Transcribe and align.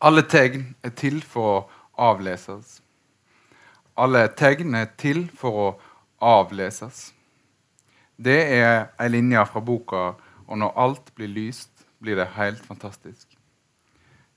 Alle 0.00 0.22
tegn 0.24 0.62
er 0.80 0.94
til 0.96 1.18
for 1.20 1.46
å 1.46 1.56
avleses. 2.00 2.78
Alle 4.00 4.22
tegn 4.32 4.72
er 4.78 4.86
til 4.96 5.26
for 5.36 5.58
å 5.60 5.66
avleses. 6.24 7.10
Det 8.16 8.38
er 8.56 8.88
ei 8.96 9.08
linje 9.08 9.44
fra 9.46 9.60
boka 9.60 10.14
'Og 10.48 10.58
når 10.58 10.72
alt 10.76 11.14
blir 11.14 11.28
lyst, 11.28 11.70
blir 12.00 12.16
det 12.16 12.26
helt 12.26 12.62
fantastisk'. 12.64 13.36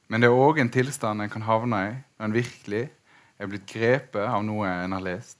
Men 0.07 0.21
det 0.21 0.27
er 0.27 0.35
òg 0.35 0.59
en 0.59 0.69
tilstand 0.69 1.21
en 1.21 1.29
kan 1.29 1.41
havne 1.41 1.79
i 1.87 1.95
når 2.19 2.25
en 2.25 2.33
virkelig 2.33 2.89
er 3.39 3.47
blitt 3.47 3.65
grepet 3.65 4.27
av 4.27 4.43
noe 4.43 4.67
en 4.67 4.91
har 4.91 5.01
lest. 5.01 5.37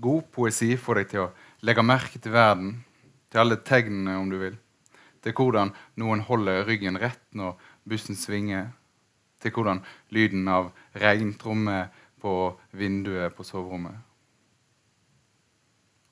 God 0.00 0.22
poesi 0.32 0.76
får 0.76 0.94
deg 0.94 1.08
til 1.08 1.20
å 1.20 1.30
legge 1.62 1.82
merke 1.82 2.18
til 2.18 2.32
verden, 2.32 2.84
til 3.30 3.40
alle 3.40 3.56
tegnene, 3.56 4.18
om 4.18 4.30
du 4.30 4.36
vil. 4.38 4.58
Til 5.22 5.32
hvordan 5.32 5.72
noen 5.96 6.20
holder 6.20 6.66
ryggen 6.66 6.98
rett 6.98 7.22
når 7.32 7.56
bussen 7.84 8.16
svinger. 8.16 8.72
Til 9.40 9.54
hvordan 9.54 9.80
lyden 10.12 10.48
av 10.48 10.70
regntromme 11.00 11.86
på 12.20 12.34
vinduet 12.76 13.34
på 13.36 13.46
soverommet. 13.46 13.96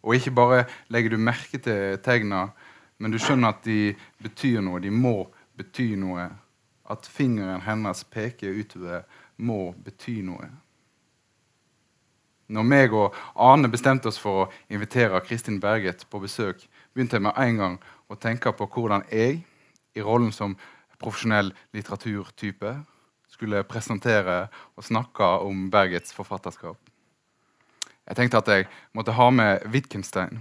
Og 0.03 0.15
ikke 0.17 0.33
bare 0.33 0.65
legger 0.89 1.13
du 1.13 1.21
merke 1.21 1.59
til 1.61 1.99
tegna, 2.05 2.49
men 2.99 3.13
du 3.13 3.19
skjønner 3.21 3.53
at 3.53 3.65
de 3.67 3.95
betyr 4.23 4.63
noe. 4.65 4.81
De 4.81 4.91
må 4.91 5.29
bety 5.59 5.93
noe. 5.99 6.29
At 6.89 7.05
fingeren 7.05 7.61
hennes 7.67 8.05
peker 8.09 8.57
utover, 8.57 9.05
må 9.37 9.75
bety 9.85 10.23
noe. 10.25 10.49
Når 12.49 12.65
meg 12.65 12.95
og 12.97 13.17
Ane 13.37 13.69
bestemte 13.69 14.09
oss 14.09 14.19
for 14.19 14.47
å 14.47 14.51
invitere 14.73 15.21
Kristin 15.21 15.61
Berget 15.61 16.07
på 16.09 16.21
besøk, 16.23 16.63
begynte 16.95 17.19
jeg 17.19 17.27
med 17.27 17.37
en 17.37 17.61
gang 17.61 17.77
å 18.09 18.17
tenke 18.17 18.55
på 18.57 18.67
hvordan 18.73 19.05
jeg, 19.13 19.43
i 19.95 20.05
rollen 20.05 20.33
som 20.33 20.57
profesjonell 20.99 21.53
litteraturtype, 21.77 22.73
skulle 23.39 23.63
presentere 23.71 24.49
og 24.75 24.85
snakke 24.85 25.27
om 25.47 25.69
Bergets 25.71 26.11
forfatterskap. 26.17 26.79
Jeg 28.09 28.17
tenkte 28.19 28.41
at 28.41 28.49
jeg 28.51 28.67
måtte 28.97 29.15
ha 29.15 29.29
med 29.31 29.67
Wittgenstein. 29.71 30.41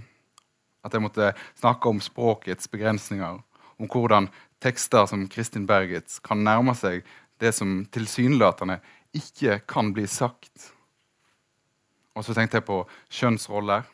At 0.82 0.94
jeg 0.94 1.04
måtte 1.04 1.30
snakke 1.60 1.90
om 1.90 2.00
språkets 2.02 2.66
begrensninger. 2.72 3.38
Om 3.78 3.90
hvordan 3.92 4.26
tekster 4.58 5.06
som 5.06 5.28
Kristin 5.30 5.68
Bergets 5.68 6.18
kan 6.18 6.42
nærme 6.42 6.74
seg 6.74 7.06
det 7.38 7.52
som 7.54 7.84
tilsynelatende 7.94 8.80
ikke 9.14 9.60
kan 9.70 9.92
bli 9.94 10.08
sagt. 10.10 10.72
Og 12.18 12.26
så 12.26 12.34
tenkte 12.34 12.58
jeg 12.58 12.66
på 12.66 12.80
kjønnsroller. 13.14 13.86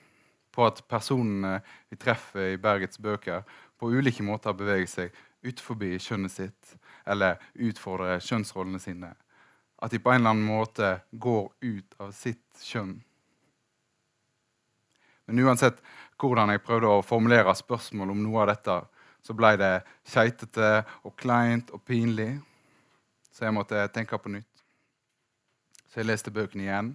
På 0.54 0.64
at 0.70 0.80
personene 0.88 1.58
vi 1.90 1.98
treffer 2.00 2.54
i 2.54 2.60
Bergets 2.62 3.00
bøker, 3.02 3.42
på 3.76 3.90
ulike 3.90 4.22
måter 4.24 4.54
beveger 4.56 4.88
seg 4.88 5.22
ut 5.44 5.60
forbi 5.60 5.98
kjønnet 6.00 6.32
sitt 6.32 6.76
eller 7.06 7.40
utfordrer 7.54 8.22
kjønnsrollene 8.24 8.80
sine. 8.82 9.12
At 9.82 9.92
de 9.92 10.00
på 10.00 10.12
en 10.12 10.22
eller 10.22 10.34
annen 10.34 10.46
måte 10.48 10.96
går 11.10 11.50
ut 11.60 12.00
av 12.00 12.14
sitt 12.16 12.64
kjønn. 12.64 12.96
Men 15.24 15.40
uansett 15.44 15.80
hvordan 16.20 16.52
jeg 16.52 16.62
prøvde 16.64 16.90
å 16.90 17.04
formulere 17.04 17.54
spørsmål 17.56 18.12
om 18.12 18.24
noe 18.24 18.42
av 18.44 18.50
dette, 18.52 18.76
så 19.24 19.36
ble 19.36 19.54
det 19.60 19.72
keitete 20.12 20.84
og 21.02 21.14
kleint 21.20 21.72
og 21.72 21.80
pinlig. 21.84 22.34
Så 23.32 23.46
jeg 23.46 23.56
måtte 23.56 23.86
tenke 23.92 24.18
på 24.20 24.32
nytt. 24.32 24.50
Så 25.88 26.02
jeg 26.02 26.10
leste 26.10 26.32
bøkene 26.34 26.66
igjen. 26.66 26.92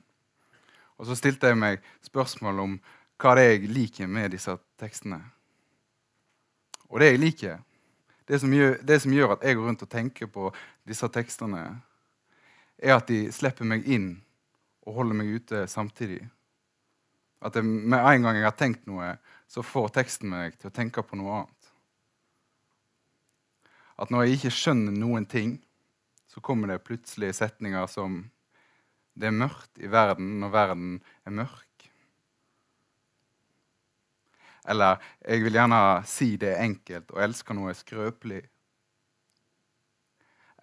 Og 0.99 1.07
så 1.07 1.17
stilte 1.17 1.49
jeg 1.49 1.57
meg 1.59 1.83
spørsmål 2.05 2.61
om 2.66 2.77
hva 3.19 3.33
det 3.35 3.44
er 3.45 3.53
jeg 3.55 3.71
liker 3.73 4.07
med 4.11 4.33
disse 4.35 4.53
tekstene. 4.79 5.19
Og 6.89 7.01
det 7.01 7.11
jeg 7.11 7.21
liker, 7.21 7.57
det 8.30 8.38
som, 8.39 8.52
gjør, 8.53 8.75
det 8.85 8.99
som 9.02 9.13
gjør 9.13 9.33
at 9.33 9.44
jeg 9.45 9.58
går 9.58 9.66
rundt 9.66 9.83
og 9.85 9.89
tenker 9.89 10.30
på 10.30 10.52
disse 10.88 11.08
tekstene, 11.09 11.63
er 12.77 12.95
at 12.95 13.08
de 13.09 13.23
slipper 13.33 13.66
meg 13.67 13.88
inn 13.89 14.11
og 14.85 14.99
holder 14.99 15.17
meg 15.17 15.31
ute 15.39 15.63
samtidig. 15.72 16.22
At 17.41 17.55
jeg, 17.57 17.66
med 17.66 17.97
en 17.97 18.27
gang 18.27 18.38
jeg 18.38 18.45
har 18.45 18.57
tenkt 18.59 18.85
noe, 18.90 19.16
så 19.50 19.63
får 19.66 19.95
teksten 19.95 20.29
meg 20.29 20.59
til 20.59 20.69
å 20.69 20.75
tenke 20.75 21.01
på 21.01 21.17
noe 21.17 21.40
annet. 21.40 21.72
At 24.00 24.13
når 24.13 24.28
jeg 24.28 24.38
ikke 24.38 24.56
skjønner 24.59 24.96
noen 24.96 25.25
ting, 25.28 25.57
så 26.29 26.44
kommer 26.46 26.69
det 26.69 26.84
plutselig 26.85 27.34
setninger 27.40 27.88
som 27.90 28.28
Det 29.19 29.28
er 29.28 29.35
mørkt 29.35 29.81
i 29.81 29.90
verden 29.91 30.38
når 30.40 30.51
verden 30.53 30.91
er 31.28 31.34
mørk. 31.35 31.69
Eller 34.69 35.00
jeg 35.25 35.44
vil 35.44 35.57
gjerne 35.57 35.81
si 36.07 36.35
det 36.38 36.56
enkelt 36.62 37.13
og 37.16 37.24
elsker 37.25 37.57
noe 37.57 37.74
skrøpelig. 37.78 38.44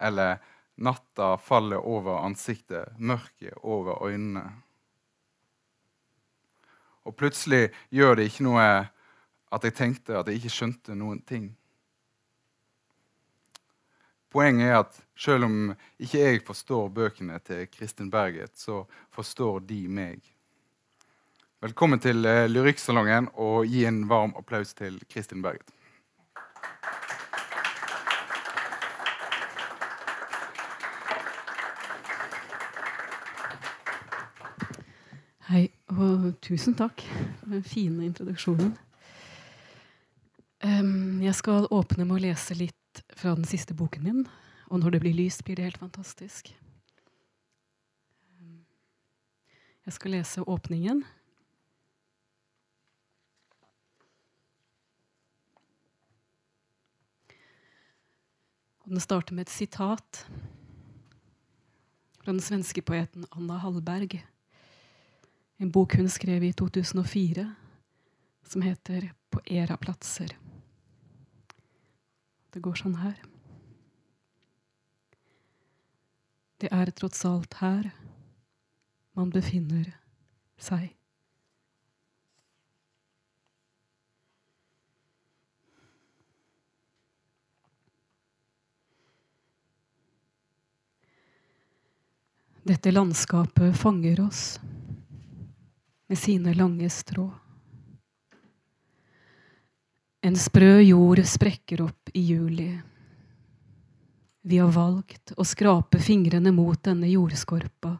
Eller 0.07 0.37
natta 0.77 1.33
faller 1.41 1.81
over 1.81 2.21
ansiktet, 2.21 2.93
mørket 2.97 3.57
over 3.63 4.05
øynene. 4.07 4.45
Og 7.07 7.15
plutselig 7.15 7.71
gjør 7.89 8.19
det 8.19 8.29
ikke 8.29 8.45
noe 8.47 8.67
at 9.47 9.63
jeg 9.63 9.75
tenkte 9.75 10.17
at 10.19 10.27
jeg 10.27 10.41
ikke 10.41 10.53
skjønte 10.53 10.95
noen 10.95 11.21
ting. 11.27 11.49
Poenget 14.31 14.67
er 14.69 14.79
at 14.81 14.97
selv 15.17 15.47
om 15.47 15.59
ikke 16.03 16.19
jeg 16.19 16.41
forstår 16.45 16.89
bøkene 16.93 17.39
til 17.47 17.63
Kristin 17.71 18.11
Berget, 18.11 18.57
så 18.59 18.83
forstår 19.15 19.63
de 19.69 19.85
meg. 19.87 20.19
Velkommen 21.57 21.97
til 21.97 22.21
eh, 22.29 22.43
Lyrikksalongen, 22.45 23.31
og 23.33 23.65
gi 23.65 23.79
en 23.89 24.03
varm 24.05 24.35
applaus 24.37 24.75
til 24.77 24.99
Kristin 25.09 25.41
Berget. 25.41 25.71
Hei, 35.49 35.63
og 35.97 36.29
tusen 36.45 36.77
takk 36.77 37.01
for 37.39 37.49
den 37.55 37.65
fine 37.65 38.05
introduksjonen. 38.05 38.77
Jeg 40.61 41.35
skal 41.41 41.65
åpne 41.73 42.05
med 42.05 42.19
å 42.19 42.25
lese 42.29 42.53
litt 42.53 43.05
fra 43.17 43.33
den 43.33 43.49
siste 43.49 43.73
boken 43.73 44.05
min. 44.05 44.23
Og 44.69 44.85
når 44.85 44.99
det 44.99 45.05
blir 45.07 45.21
lyst, 45.25 45.41
blir 45.41 45.57
det 45.57 45.71
helt 45.71 45.81
fantastisk. 45.81 46.53
Jeg 49.87 49.97
skal 49.97 50.19
lese 50.19 50.45
åpningen. 50.45 51.07
Og 58.87 58.95
den 58.95 59.03
starter 59.03 59.35
med 59.35 59.49
et 59.49 59.51
sitat 59.51 60.23
fra 62.23 62.31
den 62.31 62.39
svenske 62.39 62.81
poeten 62.81 63.27
Anna 63.35 63.59
Hallberg 63.59 64.21
en 65.57 65.71
bok 65.71 65.95
hun 65.97 66.09
skrev 66.09 66.43
i 66.43 66.53
2004, 66.53 67.55
som 68.43 68.61
heter 68.61 69.13
'På 69.29 69.39
era 69.45 69.77
platser'. 69.77 70.37
Det 72.53 72.61
går 72.61 72.75
sånn 72.75 72.95
her. 72.95 73.21
Det 76.61 76.69
er 76.71 76.91
tross 76.91 77.25
alt 77.25 77.53
her 77.53 77.91
man 79.15 79.29
befinner 79.29 79.93
seg. 80.57 80.96
Dette 92.67 92.91
landskapet 92.91 93.77
fanger 93.77 94.19
oss 94.19 94.59
med 96.07 96.17
sine 96.17 96.53
lange 96.53 96.89
strå. 96.89 97.29
En 100.21 100.35
sprø 100.35 100.81
jord 100.81 101.21
sprekker 101.23 101.85
opp 101.85 102.11
i 102.11 102.25
juli. 102.27 102.67
Vi 104.41 104.59
har 104.59 104.75
valgt 104.75 105.31
å 105.37 105.47
skrape 105.47 106.01
fingrene 106.03 106.51
mot 106.51 106.83
denne 106.83 107.07
jordskorpa 107.07 107.93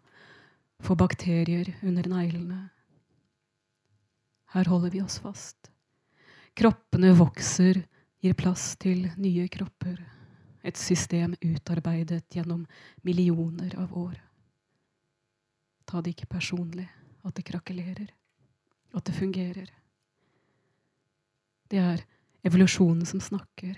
for 0.83 0.99
bakterier 0.99 1.71
under 1.79 2.11
neglene. 2.11 2.59
Her 4.51 4.67
holder 4.67 4.91
vi 4.91 5.05
oss 5.05 5.21
fast. 5.23 5.71
Kroppene 6.59 7.15
vokser, 7.15 7.85
gir 8.19 8.35
plass 8.35 8.73
til 8.75 9.07
nye 9.15 9.47
kropper. 9.47 9.99
Et 10.59 10.75
system 10.75 11.39
utarbeidet 11.39 12.25
gjennom 12.35 12.65
millioner 13.07 13.71
av 13.79 13.95
år. 13.95 14.26
Ta 15.87 16.01
det 16.03 16.15
ikke 16.15 16.33
personlig 16.35 16.87
at 17.27 17.35
det 17.35 17.45
krakelerer, 17.47 18.09
at 18.95 19.05
det 19.07 19.15
fungerer. 19.15 19.69
Det 21.67 21.79
er 21.79 22.03
evolusjonen 22.47 23.05
som 23.07 23.21
snakker, 23.23 23.75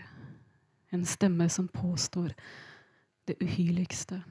en 0.89 1.05
stemme 1.05 1.49
som 1.49 1.67
påstår 1.69 2.33
det 3.29 3.37
uhyrligste. 3.41 4.21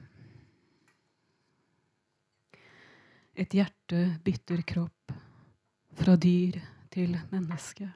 Et 3.39 3.55
hjerte 3.55 4.01
bytter 4.23 4.63
kropp, 4.67 5.13
fra 5.99 6.15
dyr 6.15 6.59
til 6.91 7.15
menneske. 7.31 7.87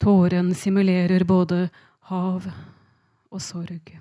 Tåren 0.00 0.54
simulerer 0.56 1.24
både 1.28 1.68
hav 2.08 2.48
og 3.30 3.40
sorg. 3.40 3.92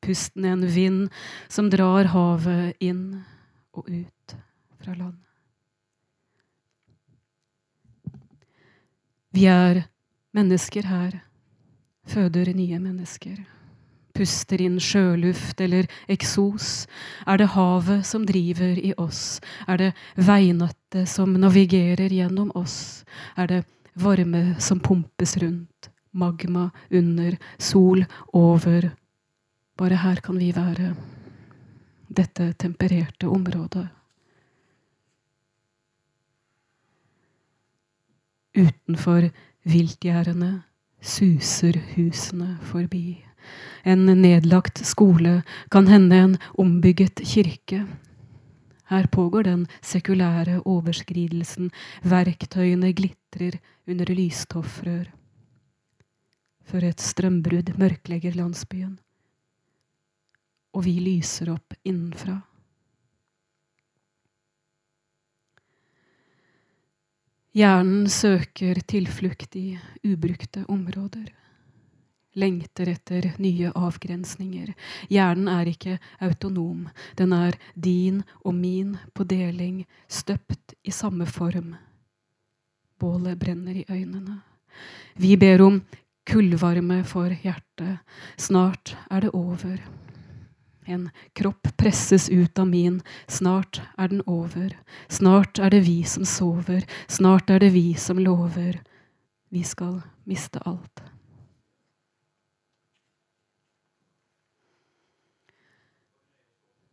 Pusten 0.00 0.44
er 0.44 0.56
en 0.56 0.64
vind 0.64 1.02
som 1.48 1.68
drar 1.72 2.08
havet 2.12 2.80
inn 2.80 3.20
og 3.80 3.88
ut 3.88 4.36
fra 4.80 4.94
land. 4.94 5.18
Vi 9.30 9.46
er 9.46 9.84
mennesker 10.34 10.86
her, 10.90 11.20
føder 12.10 12.50
nye 12.54 12.80
mennesker. 12.82 13.38
Puster 14.10 14.60
inn 14.60 14.80
sjøluft 14.82 15.60
eller 15.62 15.86
eksos. 16.10 16.88
Er 17.30 17.38
det 17.38 17.52
havet 17.54 18.02
som 18.06 18.26
driver 18.26 18.74
i 18.76 18.90
oss? 18.98 19.38
Er 19.70 19.78
det 19.78 19.90
veinettet 20.18 21.08
som 21.08 21.36
navigerer 21.38 22.10
gjennom 22.10 22.50
oss? 22.58 23.06
Er 23.38 23.46
det 23.46 23.62
varme 23.94 24.58
som 24.58 24.82
pumpes 24.82 25.36
rundt? 25.40 25.92
Magma 26.10 26.68
under, 26.90 27.38
sol 27.58 28.02
over. 28.34 28.90
Bare 29.78 30.02
her 30.02 30.20
kan 30.26 30.42
vi 30.42 30.50
være. 30.52 30.90
Dette 32.10 32.52
tempererte 32.58 33.28
området. 33.30 33.86
Utenfor 38.50 39.28
viltgjerdene 39.62 40.50
suser 41.00 41.78
husene 41.94 42.56
forbi. 42.66 43.20
En 43.86 44.08
nedlagt 44.20 44.82
skole, 44.84 45.42
kan 45.70 45.86
hende 45.86 46.16
en 46.16 46.34
ombygget 46.58 47.22
kirke. 47.24 47.84
Her 48.90 49.06
pågår 49.06 49.46
den 49.46 49.62
sekulære 49.82 50.58
overskridelsen. 50.66 51.70
Verktøyene 52.02 52.90
glitrer 52.92 53.60
under 53.86 54.10
lystoffrør. 54.10 55.06
Før 56.66 56.88
et 56.90 57.00
strømbrudd 57.00 57.70
mørklegger 57.78 58.34
landsbyen. 58.34 58.98
Og 60.76 60.84
vi 60.86 60.96
lyser 61.02 61.50
opp 61.52 61.74
innenfra. 61.82 62.38
Hjernen 67.50 68.06
søker 68.06 68.78
tilflukt 68.86 69.56
i 69.58 69.74
ubrukte 70.06 70.62
områder. 70.70 71.32
Lengter 72.38 72.92
etter 72.92 73.32
nye 73.42 73.72
avgrensninger. 73.74 74.68
Hjernen 75.10 75.48
er 75.50 75.66
ikke 75.72 75.96
autonom. 76.22 76.84
Den 77.18 77.34
er 77.34 77.58
din 77.74 78.20
og 78.44 78.54
min 78.54 78.92
på 79.18 79.26
deling, 79.26 79.82
støpt 80.06 80.76
i 80.86 80.94
samme 80.94 81.26
form. 81.26 81.74
Bålet 83.02 83.38
brenner 83.40 83.82
i 83.82 83.86
øynene. 83.90 84.38
Vi 85.18 85.34
ber 85.36 85.64
om 85.66 85.80
kullvarme 86.30 87.00
for 87.02 87.34
hjertet. 87.34 87.98
Snart 88.38 88.94
er 89.10 89.26
det 89.26 89.34
over. 89.34 89.82
En 90.90 91.06
kropp 91.38 91.68
presses 91.78 92.28
ut 92.28 92.58
av 92.58 92.66
min. 92.68 92.98
Snart 93.30 93.80
er 93.96 94.10
den 94.10 94.24
over. 94.26 94.74
Snart 95.08 95.60
er 95.62 95.70
det 95.70 95.84
vi 95.86 96.00
som 96.02 96.26
sover. 96.26 96.82
Snart 97.06 97.50
er 97.50 97.62
det 97.62 97.70
vi 97.76 97.94
som 97.94 98.18
lover. 98.18 98.80
Vi 99.54 99.62
skal 99.66 100.00
miste 100.26 100.62
alt. 100.66 101.02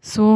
Så 0.02 0.28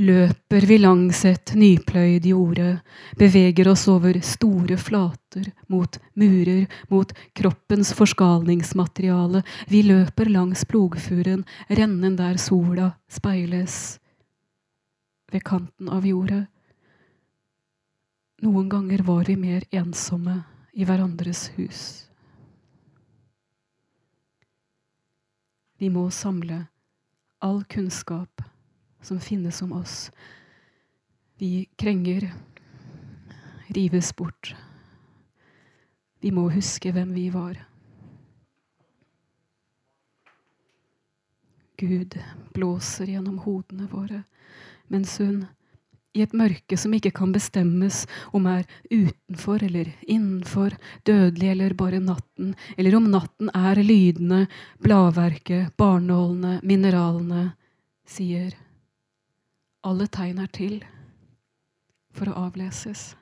løper 0.00 0.66
vi 0.66 0.78
langs 0.78 1.20
et 1.28 1.52
nypløyd 1.54 2.26
jorde, 2.26 2.80
beveger 3.18 3.68
oss 3.70 3.86
over 3.90 4.16
store 4.26 4.76
flater, 4.80 5.50
mot 5.70 5.98
murer, 6.18 6.66
mot 6.90 7.12
kroppens 7.36 7.92
forskalningsmateriale. 7.94 9.44
Vi 9.70 9.82
løper 9.86 10.30
langs 10.32 10.64
plogfuren, 10.66 11.44
rennen 11.68 12.16
der 12.18 12.40
sola 12.42 12.90
speiles 13.08 13.98
ved 15.30 15.44
kanten 15.46 15.90
av 15.90 16.06
jordet. 16.06 16.44
Noen 18.42 18.66
ganger 18.68 19.02
var 19.06 19.24
vi 19.30 19.36
mer 19.38 19.62
ensomme 19.72 20.42
i 20.74 20.84
hverandres 20.84 21.48
hus. 21.54 21.80
Vi 25.78 25.88
må 25.90 26.08
samle 26.14 26.64
all 27.44 27.62
kunnskap 27.70 28.42
som 29.04 29.20
finnes 29.20 29.62
om 29.62 29.72
oss. 29.72 30.10
Vi 31.36 31.68
krenger, 31.76 32.32
rives 33.66 34.16
bort. 34.16 34.54
Vi 36.20 36.30
må 36.32 36.48
huske 36.48 36.92
hvem 36.94 37.12
vi 37.12 37.28
var. 37.30 37.58
Gud 41.76 42.16
blåser 42.54 43.10
gjennom 43.12 43.42
hodene 43.44 43.90
våre, 43.90 44.22
mens 44.88 45.18
hun, 45.20 45.44
i 46.14 46.22
et 46.22 46.32
mørke 46.32 46.78
som 46.78 46.92
ikke 46.94 47.10
kan 47.16 47.32
bestemmes 47.34 48.04
om 48.30 48.46
er 48.46 48.62
utenfor 48.86 49.64
eller 49.66 49.90
innenfor, 50.06 50.76
dødelig 51.02 51.50
eller 51.50 51.74
bare 51.74 51.98
natten, 52.00 52.54
eller 52.78 52.94
om 52.94 53.10
natten 53.10 53.50
er 53.50 53.82
lydene, 53.82 54.44
bladverket, 54.78 55.74
barnålene, 55.76 56.60
mineralene, 56.62 57.48
sier 58.06 58.54
alle 59.84 60.06
tegn 60.08 60.40
er 60.40 60.50
til 60.54 60.78
for 62.14 62.30
å 62.30 62.46
avleses. 62.46 63.12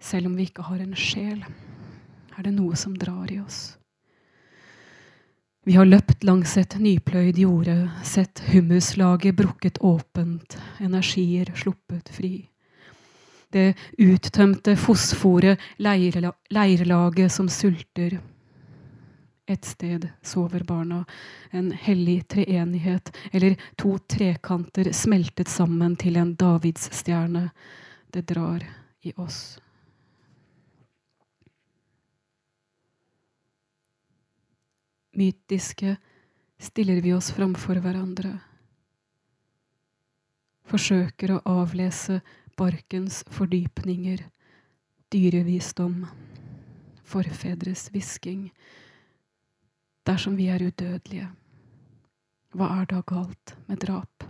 Selv 0.00 0.30
om 0.30 0.36
vi 0.38 0.46
ikke 0.46 0.64
har 0.68 0.80
en 0.82 0.94
sjel, 0.96 1.42
er 2.36 2.46
det 2.46 2.54
noe 2.54 2.76
som 2.78 2.94
drar 2.96 3.32
i 3.32 3.40
oss. 3.42 3.76
Vi 5.66 5.74
har 5.74 5.88
løpt 5.88 6.22
langs 6.22 6.52
et 6.60 6.76
nypløyd 6.78 7.40
jorde, 7.42 7.74
sett 8.06 8.38
humuslaget 8.52 9.34
brukket 9.34 9.80
åpent, 9.82 10.54
energier 10.78 11.50
sluppet 11.58 12.12
fri. 12.14 12.46
Det 13.50 13.72
uttømte 13.98 14.76
fosforet, 14.78 15.58
leirelaget 15.82 17.34
som 17.34 17.50
sulter. 17.50 18.20
Et 19.46 19.64
sted 19.64 20.08
sover 20.22 20.64
barna. 20.66 21.04
En 21.50 21.70
hellig 21.72 22.28
treenighet, 22.28 23.12
eller 23.32 23.54
to 23.78 23.98
trekanter 23.98 24.90
smeltet 24.92 25.48
sammen 25.48 25.94
til 25.96 26.18
en 26.18 26.34
davidsstjerne. 26.34 27.44
Det 28.10 28.26
drar 28.26 28.64
i 29.06 29.12
oss. 29.16 29.58
Mytiske 35.16 35.94
stiller 36.58 37.00
vi 37.00 37.14
oss 37.14 37.30
framfor 37.32 37.78
hverandre. 37.84 38.34
Forsøker 40.66 41.36
å 41.36 41.42
avlese 41.62 42.18
barkens 42.58 43.22
fordypninger, 43.30 44.24
dyrevisdom, 45.14 46.02
forfedres 47.06 47.86
hvisking 47.94 48.48
dersom 50.06 50.36
vi 50.38 50.48
er 50.52 50.62
udødelige, 50.62 51.28
hva 52.56 52.70
er 52.80 52.88
da 52.90 53.02
galt 53.06 53.56
med 53.66 53.82
drap? 53.82 54.26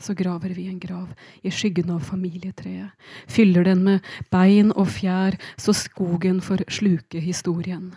Så 0.00 0.14
graver 0.16 0.54
vi 0.56 0.66
en 0.70 0.78
grav 0.80 1.10
i 1.44 1.52
skyggen 1.52 1.90
av 1.92 2.00
familietreet, 2.08 2.92
fyller 3.28 3.66
den 3.68 3.84
med 3.84 4.06
bein 4.32 4.72
og 4.72 4.88
fjær, 4.96 5.36
så 5.60 5.74
skogen 5.76 6.40
får 6.40 6.64
sluke 6.72 7.20
historien. 7.20 7.90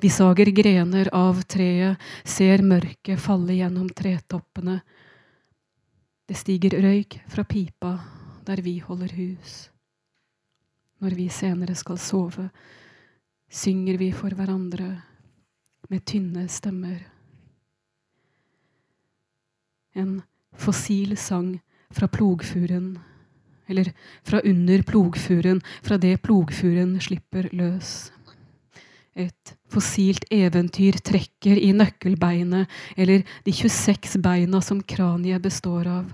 Vi 0.00 0.08
sager 0.08 0.50
grener 0.54 1.10
av 1.14 1.42
treet, 1.50 1.98
ser 2.24 2.62
mørket 2.62 3.20
falle 3.20 3.58
gjennom 3.58 3.90
tretoppene. 3.90 4.78
Det 6.28 6.36
stiger 6.38 6.78
røyk 6.82 7.20
fra 7.28 7.44
pipa 7.44 7.98
der 8.46 8.62
vi 8.64 8.78
holder 8.80 9.12
hus. 9.18 9.68
Når 10.98 11.14
vi 11.14 11.28
senere 11.30 11.76
skal 11.78 11.98
sove, 12.02 12.48
synger 13.48 13.98
vi 14.00 14.10
for 14.12 14.34
hverandre 14.34 14.88
med 15.88 16.04
tynne 16.04 16.48
stemmer. 16.50 16.98
En 19.94 20.20
fossil 20.58 21.14
sang 21.16 21.54
fra 21.94 22.10
plogfuren, 22.10 22.98
eller 23.68 23.92
fra 24.26 24.42
under 24.44 24.82
plogfuren, 24.82 25.62
fra 25.82 25.96
det 26.02 26.18
plogfuren 26.22 26.98
slipper 27.00 27.48
løs. 27.52 28.10
Et 29.14 29.54
fossilt 29.70 30.26
eventyr 30.34 30.98
trekker 31.02 31.58
i 31.62 31.72
nøkkelbeinet, 31.74 32.66
eller 32.96 33.22
de 33.46 33.54
26 33.54 34.18
beina 34.22 34.60
som 34.62 34.82
kraniet 34.82 35.42
består 35.42 35.88
av. 35.90 36.12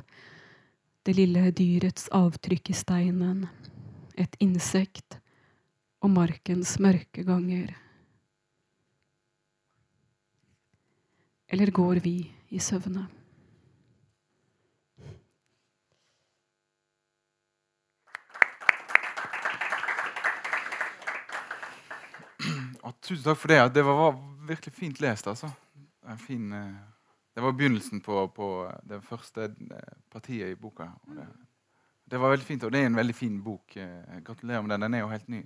Det 1.05 1.17
lille 1.17 1.51
dyrets 1.57 2.09
avtrykk 2.13 2.71
i 2.73 2.77
steinen 2.77 3.47
et 4.15 4.37
insekt 4.41 5.19
og 6.05 6.13
markens 6.15 6.77
mørke 6.83 7.25
ganger? 7.27 7.75
Eller 11.49 11.71
går 11.75 12.01
vi 12.05 12.17
i 12.51 12.63
søvne? 12.63 13.09
tusen 23.05 23.25
takk 23.25 23.39
for 23.39 23.53
det. 23.53 23.61
Det 23.75 23.85
var, 23.85 24.19
virkelig 24.49 24.75
fint 24.75 25.01
lest. 25.01 25.27
altså. 25.27 25.51
Fin, 26.27 26.53
eh, 26.53 26.75
det 27.35 27.43
var 27.43 27.53
begynnelsen 27.53 28.01
på, 28.01 28.27
på, 28.29 28.49
det 28.85 29.03
første 29.05 29.45
eh, 29.45 29.95
partiet 30.13 30.53
i 30.53 30.61
boka. 30.61 30.91
Det, 31.09 31.27
det, 32.11 32.19
var 32.21 32.31
veldig 32.35 32.47
fint, 32.47 32.65
og 32.65 32.73
det 32.73 32.81
er 32.81 32.87
en 32.91 32.97
veldig 32.97 33.15
fin 33.15 33.37
bok. 33.43 33.77
Eh, 33.77 34.19
gratulerer 34.25 34.63
med 34.63 34.75
den. 34.75 34.87
Den 34.87 34.95
er 34.95 35.05
jo 35.05 35.13
helt 35.13 35.29
ny. 35.29 35.45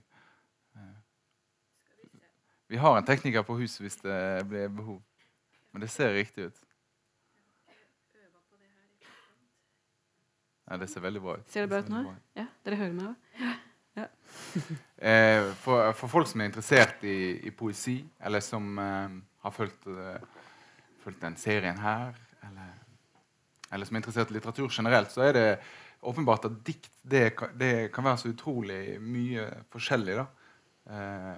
Vi 2.68 2.76
har 2.76 2.98
en 2.98 3.04
tekniker 3.04 3.42
på 3.48 3.56
huset 3.56 3.80
hvis 3.80 3.96
det 4.02 4.48
blir 4.48 4.68
behov. 4.68 4.98
Men 5.72 5.80
det 5.80 5.88
ser 5.90 6.12
riktig 6.12 6.50
ut. 6.50 6.58
Nei, 10.68 10.76
det 10.82 10.90
ser 10.92 11.00
veldig 11.00 11.22
bra 11.24 11.38
ut. 11.38 11.46
Ser 11.48 11.64
det 11.64 11.70
bra 11.72 11.80
ut 11.80 11.88
nå? 11.88 12.02
Ja, 12.36 12.44
Dere 12.66 12.76
hører 12.76 12.92
meg 12.92 13.06
òg? 13.08 13.32
Ja. 13.40 13.54
Ja. 13.98 14.04
for, 15.64 15.92
for, 15.96 16.10
folk 16.12 16.28
som 16.28 16.42
er 16.42 16.50
interessert 16.50 17.00
i, 17.08 17.38
i 17.48 17.52
poesi, 17.56 18.02
eller 18.20 18.44
som 18.44 18.76
uh, 18.76 19.16
har 19.44 19.54
fulgt, 19.54 19.88
uh, 19.88 20.20
fulgt 21.02 21.22
den 21.24 21.38
serien 21.40 21.80
her, 21.80 22.12
eller, 22.44 22.76
eller, 23.72 23.88
som 23.88 23.96
er 23.96 24.04
interessert 24.04 24.30
i 24.30 24.36
litteratur 24.36 24.68
generelt, 24.68 25.10
så 25.14 25.24
er 25.30 25.34
det 25.38 25.46
åpenbart 26.00 26.44
at 26.44 26.58
dikt 26.66 26.90
det, 27.02 27.32
det 27.58 27.92
kan 27.92 28.04
være 28.04 28.20
så 28.22 28.32
utrolig 28.32 28.98
mye 29.02 29.46
forskjellig. 29.72 30.18
da. 30.18 30.26
Eh, 30.90 31.36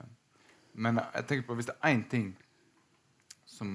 men 0.72 1.00
jeg 1.00 1.26
tenker 1.26 1.46
på 1.48 1.56
hvis 1.58 1.70
det 1.70 1.76
er 1.78 1.94
én 1.94 2.04
ting 2.10 2.30
som, 3.46 3.70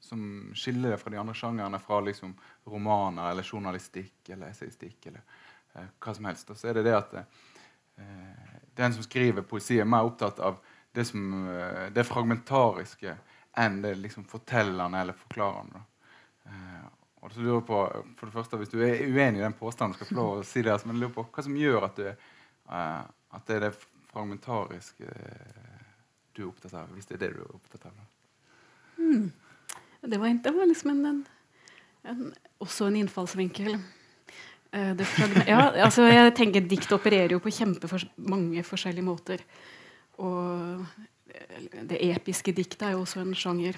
som, 0.00 0.22
skiller 0.54 0.94
det 0.94 1.02
fra 1.02 1.12
de 1.12 1.20
andre 1.20 1.36
sjangerne, 1.36 1.80
fra 1.82 2.00
liksom 2.04 2.34
romaner 2.66 3.30
eller 3.30 3.46
journalistikk 3.46 4.32
eller 4.34 4.50
essaystikk 4.50 5.10
eller 5.10 5.22
eh, 5.74 5.92
hva 5.98 6.14
som 6.16 6.28
helst, 6.30 6.50
så 6.54 6.70
er 6.70 6.80
det 6.80 6.88
det 6.88 6.96
at 6.98 7.14
eh, 7.20 8.58
den 8.78 8.94
som 8.94 9.06
skriver 9.06 9.46
poesi, 9.46 9.78
er 9.78 9.88
mer 9.88 10.06
opptatt 10.08 10.40
av 10.42 10.60
det, 10.94 11.04
som, 11.04 11.24
eh, 11.50 11.88
det 11.94 12.06
fragmentariske 12.06 13.16
enn 13.58 13.82
det 13.82 13.94
liksom 13.98 14.26
fortellende 14.28 15.00
eller 15.00 15.18
forklarende. 15.18 15.82
Eh, 16.46 16.86
og 17.28 17.34
så 17.34 17.44
lurer 17.44 17.64
på, 17.68 17.78
for 18.16 18.26
det 18.26 18.32
første, 18.32 18.56
Hvis 18.56 18.70
du 18.72 18.80
er 18.80 19.02
uenig 19.04 19.40
i 19.40 19.44
den 19.44 19.52
påstanden, 19.52 19.94
skal 19.94 20.08
få 20.08 20.14
lov 20.16 20.30
å 20.38 20.44
si 20.48 20.62
det, 20.62 20.72
altså, 20.72 20.88
men 20.88 21.00
lurer 21.02 21.12
på 21.12 21.26
hva 21.28 21.42
som 21.44 21.56
gjør 21.60 21.84
at, 21.84 21.98
du, 22.00 22.30
uh, 22.72 23.02
at 23.36 23.50
det 23.50 23.56
er 23.56 23.66
det 23.66 23.74
fragmentariske 24.08 25.10
du 26.32 26.40
er 26.42 26.48
opptatt 26.48 26.78
av, 26.78 26.94
hvis 26.94 27.08
det 27.10 27.18
er 27.18 27.20
det 27.26 27.34
du 27.34 27.42
er 27.42 27.52
opptatt 27.52 27.84
av? 27.90 27.98
Mm. 28.96 29.28
Det, 30.00 30.16
var, 30.16 30.32
det 30.46 30.54
var, 30.56 30.70
liksom 30.70 30.94
en, 30.94 31.04
en, 31.10 31.20
en, 32.14 32.24
også 32.64 32.88
en 32.88 32.96
innfallsvinkel. 33.02 33.76
Uh, 34.72 35.04
ja, 35.44 35.60
altså 35.84 36.08
jeg 36.08 36.32
tenker 36.38 36.64
Dikt 36.64 36.96
opererer 36.96 37.36
jo 37.36 37.42
på 37.44 37.52
mange 38.16 38.64
forskjellige 38.64 39.04
måter. 39.04 39.44
Og 40.16 40.88
det 41.92 42.00
episke 42.08 42.56
diktet 42.56 42.88
er 42.88 42.96
jo 42.96 43.04
også 43.04 43.20
en 43.20 43.36
sjanger 43.36 43.76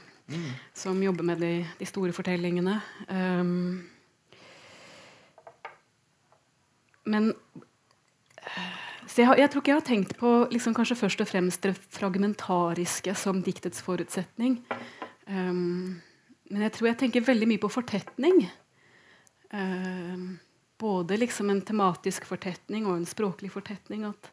som 0.75 1.03
jobber 1.03 1.27
med 1.27 1.41
de, 1.43 1.55
de 1.79 1.89
store 1.89 2.13
fortellingene. 2.15 2.77
Um, 3.09 3.89
men 7.11 7.33
jeg, 9.17 9.27
jeg, 9.27 9.51
tror 9.51 9.63
ikke 9.63 9.73
jeg 9.73 9.81
har 9.81 9.87
tenkt 9.87 10.15
på 10.21 10.31
liksom, 10.53 10.75
kanskje 10.77 10.99
først 10.99 11.25
og 11.25 11.29
fremst 11.31 11.67
det 11.67 11.75
fragmentariske 11.97 13.15
som 13.19 13.43
diktets 13.45 13.83
forutsetning. 13.85 14.61
Um, 15.27 16.01
men 16.51 16.67
jeg 16.67 16.75
tror 16.77 16.91
jeg 16.91 17.01
tenker 17.05 17.27
veldig 17.27 17.51
mye 17.51 17.63
på 17.63 17.73
fortetning. 17.73 18.45
Um, 19.51 20.39
både 20.81 21.19
liksom 21.21 21.51
en 21.51 21.63
tematisk 21.67 22.27
fortetning 22.29 22.87
og 22.87 22.97
en 23.01 23.09
språklig 23.09 23.51
fortetning. 23.53 24.07
At, 24.09 24.31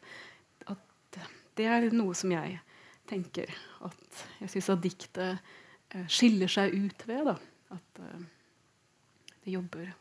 at 0.70 1.20
det 1.58 1.68
er 1.68 1.90
noe 1.94 2.16
som 2.18 2.32
jeg 2.32 2.60
tenker 3.08 3.50
at 3.86 4.24
jeg 4.42 4.52
syns 4.52 4.68
at 4.74 4.82
diktet 4.84 5.38
uh, 5.38 5.56
skiller 6.08 6.50
seg 6.52 6.74
ut 6.74 7.06
ved. 7.08 7.30
Da. 7.30 7.36
At 7.76 8.00
uh, 8.02 8.26
det 9.44 9.54
jobber 9.54 9.92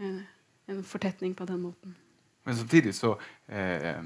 med 0.00 0.22
en 0.70 0.84
fortetning 0.84 1.34
på 1.34 1.44
den 1.44 1.60
måten. 1.60 1.94
Men 2.44 2.56
samtidig 2.56 2.94
så 2.94 3.12
eh, 3.46 4.02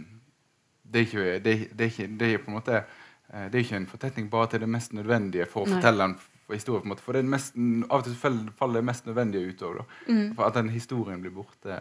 det, 0.82 0.98
er 0.98 1.04
ikke, 1.06 1.24
det, 1.38 1.54
det, 1.72 1.80
er 1.80 1.90
ikke, 1.90 2.06
det, 2.20 2.28
er 2.28 2.38
på 2.42 2.50
en 2.50 2.56
måte 2.58 2.76
eh, 2.76 3.46
det 3.50 3.58
er 3.58 3.62
ikke 3.62 3.76
en 3.78 3.90
fortetning 3.90 4.30
bare 4.32 4.50
til 4.52 4.64
det 4.64 4.68
mest 4.68 4.92
nødvendige 4.96 5.46
for 5.50 5.64
å 5.64 5.70
Nei. 5.70 5.78
fortelle 5.78 6.08
en 6.10 6.16
historie. 6.52 6.80
på 6.80 6.88
en 6.88 6.92
måte, 6.94 7.04
For 7.04 7.20
mest, 7.22 7.56
av 7.90 8.02
og 8.02 8.08
til 8.08 8.16
faller 8.58 8.80
det 8.80 8.88
mest 8.90 9.06
nødvendige 9.06 9.54
utover. 9.54 9.84
Mm. 10.08 10.34
For 10.34 10.46
at 10.48 10.58
den 10.58 10.72
historien 10.74 11.22
blir 11.22 11.34
borte 11.34 11.78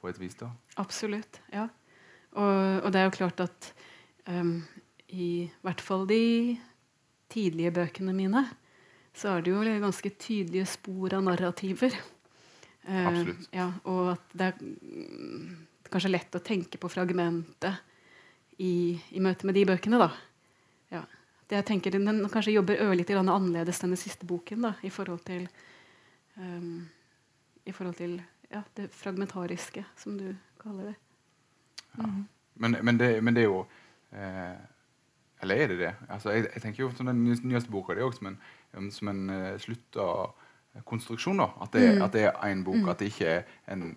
på 0.00 0.08
et 0.08 0.20
vis. 0.20 0.36
da. 0.40 0.52
Absolutt. 0.76 1.40
ja. 1.52 1.68
Og, 2.34 2.80
og 2.82 2.92
det 2.92 3.00
er 3.00 3.04
jo 3.04 3.14
klart 3.14 3.40
at 3.40 3.74
um, 4.26 4.64
i 5.08 5.50
hvert 5.62 5.80
fall 5.80 6.08
de 6.08 6.56
tidlige 7.32 7.72
bøkene 7.74 8.14
mine 8.16 8.44
så 9.14 9.36
er 9.36 9.44
det 9.44 9.52
jo 9.52 9.62
ganske 9.62 10.10
tydelige 10.18 10.66
spor 10.66 11.14
av 11.14 11.22
narrativer. 11.22 11.94
Uh, 12.84 13.30
ja, 13.54 13.68
og 13.88 14.10
at 14.16 14.32
det 14.34 14.48
er 14.50 14.56
mm, 14.60 15.52
kanskje 15.86 16.10
lett 16.10 16.34
å 16.36 16.42
tenke 16.44 16.80
på 16.82 16.90
fragmentet 16.90 17.78
i, 18.58 18.98
i 19.14 19.22
møte 19.22 19.46
med 19.46 19.56
de 19.56 19.64
bøkene. 19.70 20.00
da. 20.02 20.10
Ja. 20.96 21.04
Det 21.48 21.60
jeg 21.60 21.68
tenker 21.68 21.94
Den 21.94 22.26
kanskje 22.32 22.56
jobber 22.56 22.82
ørlite 22.82 23.16
annerledes 23.20 23.80
denne 23.84 23.96
siste 24.00 24.26
boken 24.26 24.66
da, 24.66 24.74
i 24.82 24.90
forhold 24.90 25.22
til, 25.28 25.46
um, 26.34 26.82
i 27.64 27.72
forhold 27.72 27.96
til 28.00 28.18
ja, 28.50 28.64
det 28.74 28.90
fragmentariske, 28.92 29.84
som 29.96 30.18
du 30.18 30.34
kaller 30.60 30.90
det. 30.90 30.96
Mm. 32.02 32.22
Men, 32.54 32.76
men, 32.82 32.98
det 32.98 33.22
men, 33.22 33.34
det 33.34 33.44
er 33.44 33.50
jo 33.50 33.64
eh, 34.14 34.58
Eller 35.44 35.60
er 35.60 35.70
det 35.70 35.78
det? 35.82 35.92
Altså, 36.08 36.32
jeg, 36.32 36.48
jeg, 36.54 36.62
tenker 36.62 36.84
jo 36.84 36.90
som 36.96 37.10
Den 37.10 37.22
nyeste 37.24 37.70
boka 37.72 37.94
det 37.94 38.02
er 38.02 38.08
også 38.08 38.22
som 38.22 38.32
en, 38.32 38.90
som 38.92 39.12
en 39.12 39.22
uh, 39.30 39.52
slutta 39.60 40.08
konstruksjon. 40.88 41.38
da, 41.38 41.50
At 41.62 41.72
det, 41.76 41.86
mm. 41.94 42.02
at 42.02 42.12
det 42.12 42.24
er 42.24 42.42
én 42.48 42.64
bok. 42.64 42.80
Mm. 42.80 42.88
At 42.88 42.98
det 42.98 43.12
ikke 43.12 43.30
er 43.30 43.72
en, 43.72 43.94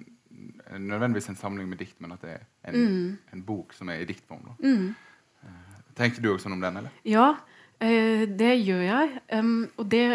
nødvendigvis 0.78 1.30
en 1.30 1.40
samling 1.40 1.70
med 1.70 1.78
dikt, 1.82 1.98
men 2.02 2.12
at 2.12 2.22
det 2.22 2.36
er 2.38 2.72
en, 2.72 2.76
mm. 2.76 3.18
en 3.34 3.44
bok 3.44 3.74
som 3.74 3.90
er 3.90 4.04
i 4.04 4.10
diktform. 4.10 4.44
da. 4.46 4.56
Mm. 4.68 4.96
Uh, 5.44 5.78
tenker 5.98 6.22
du 6.22 6.34
også 6.34 6.48
sånn 6.48 6.58
om 6.60 6.64
den? 6.64 6.82
eller? 6.84 7.04
Ja, 7.08 7.30
uh, 7.82 8.24
det 8.40 8.54
gjør 8.62 8.84
jeg. 8.86 9.22
Um, 9.34 9.70
og 9.78 9.92
det 9.92 10.08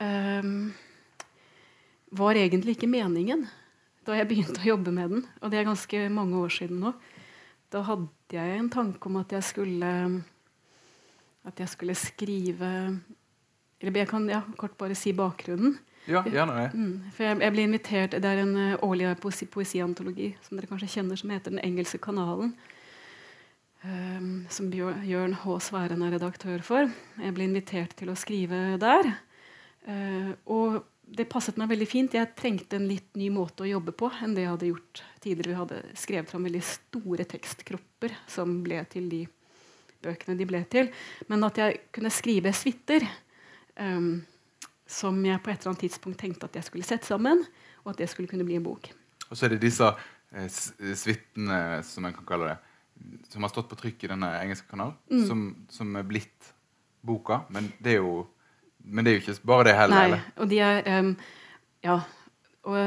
um, 0.00 0.74
var 2.16 2.38
egentlig 2.38 2.76
ikke 2.76 2.90
meningen 2.90 3.48
da 4.06 4.14
jeg 4.14 4.28
begynte 4.30 4.62
å 4.62 4.68
jobbe 4.68 4.92
med 4.94 5.10
den. 5.10 5.26
Og 5.42 5.50
det 5.50 5.58
er 5.58 5.66
ganske 5.66 6.06
mange 6.14 6.38
år 6.38 6.52
siden 6.54 6.78
nå. 6.84 6.92
Da 7.74 7.82
hadde 7.88 8.36
jeg 8.36 8.58
en 8.60 8.70
tanke 8.70 9.10
om 9.10 9.18
at 9.18 9.32
jeg 9.34 9.42
skulle 9.42 9.88
at 11.46 11.62
jeg 11.62 11.72
skulle 11.72 11.94
skrive 11.98 12.70
Eller 13.80 14.00
jeg 14.00 14.08
kan 14.08 14.24
ja, 14.28 14.40
kort 14.56 14.76
bare 14.78 14.96
si 14.96 15.12
bakgrunnen. 15.12 15.76
Ja, 16.06 16.22
gjerne 16.22 16.54
det. 16.60 16.70
Mm, 16.78 17.10
for 17.12 17.26
jeg, 17.26 17.38
jeg, 17.42 17.52
ble 17.52 17.66
invitert, 17.66 18.14
Det 18.22 18.30
er 18.30 18.40
en 18.44 18.54
uh, 18.56 18.84
årlig 18.86 19.10
poesi, 19.20 19.46
poesiantologi 19.50 20.30
som 20.46 20.56
dere 20.56 20.70
kanskje 20.70 20.92
kjenner, 20.94 21.18
som 21.18 21.32
heter 21.34 21.54
Den 21.54 21.64
engelske 21.66 21.98
kanalen. 22.02 22.54
Um, 23.82 24.46
som 24.50 24.70
Jørn 24.72 25.36
H. 25.42 25.58
Sværen 25.62 26.02
er 26.02 26.16
redaktør 26.16 26.62
for. 26.64 26.90
Jeg 27.20 27.34
ble 27.34 27.46
invitert 27.46 27.94
til 27.98 28.10
å 28.10 28.18
skrive 28.18 28.78
der. 28.82 29.12
Uh, 29.86 30.32
og 30.46 30.80
det 31.06 31.28
passet 31.30 31.58
meg 31.58 31.70
veldig 31.70 31.88
fint. 31.90 32.16
Jeg 32.16 32.34
trengte 32.38 32.78
en 32.78 32.88
litt 32.90 33.12
ny 33.18 33.28
måte 33.34 33.66
å 33.66 33.70
jobbe 33.70 33.94
på 33.94 34.10
enn 34.22 34.34
det 34.34 34.46
jeg 34.46 34.54
hadde 34.54 34.70
gjort 34.72 35.02
tidligere. 35.22 35.52
Vi 35.52 35.60
hadde 35.60 35.98
skrevet 35.98 36.32
fram 36.32 36.46
veldig 36.48 36.64
store 36.66 37.26
tekstkropper 37.28 38.16
som 38.30 38.60
ble 38.66 38.80
til 38.90 39.10
de 39.12 39.24
bøkene 40.06 40.38
de 40.38 40.48
ble 40.48 40.62
til. 40.72 40.90
Men 41.30 41.44
at 41.46 41.60
jeg 41.60 41.82
kunne 41.94 42.12
skrive 42.14 42.54
suiter 42.56 43.04
um, 43.80 44.24
som 44.86 45.18
jeg 45.26 45.42
på 45.42 45.50
et 45.50 45.58
eller 45.58 45.72
annet 45.72 45.84
tidspunkt 45.86 46.20
tenkte 46.22 46.46
at 46.46 46.60
jeg 46.60 46.68
skulle 46.68 46.86
sette 46.86 47.08
sammen, 47.08 47.42
og 47.84 47.92
at 47.92 48.02
det 48.02 48.08
skulle 48.10 48.30
kunne 48.30 48.46
bli 48.46 48.58
en 48.58 48.66
bok. 48.66 48.88
Og 49.26 49.34
så 49.34 49.46
er 49.46 49.56
det 49.56 49.64
disse 49.64 49.88
eh, 49.90 50.46
suitene, 50.94 51.82
som 51.86 52.06
man 52.06 52.14
kan 52.14 52.28
kalle 52.28 52.52
det, 52.52 52.56
som 53.32 53.44
har 53.44 53.52
stått 53.52 53.68
på 53.72 53.78
trykk 53.80 54.06
i 54.06 54.12
denne 54.14 54.30
engelske 54.38 54.70
kanalen, 54.70 54.94
mm. 55.10 55.24
som, 55.26 55.42
som, 55.72 55.90
er 55.98 56.06
blitt 56.06 56.52
boka. 57.06 57.42
Men 57.54 57.68
det 57.82 57.96
er 57.96 57.98
jo, 57.98 58.22
men 58.86 59.04
det 59.04 59.12
er 59.12 59.18
jo 59.18 59.24
ikke 59.24 59.50
bare 59.50 59.68
det 59.68 59.76
heller. 59.80 59.96
Nei, 59.96 60.06
eller? 60.12 60.30
og 60.38 60.52
de 60.54 60.62
er 60.68 60.92
um, 61.00 61.16
Ja. 61.86 62.00
Og 62.66 62.78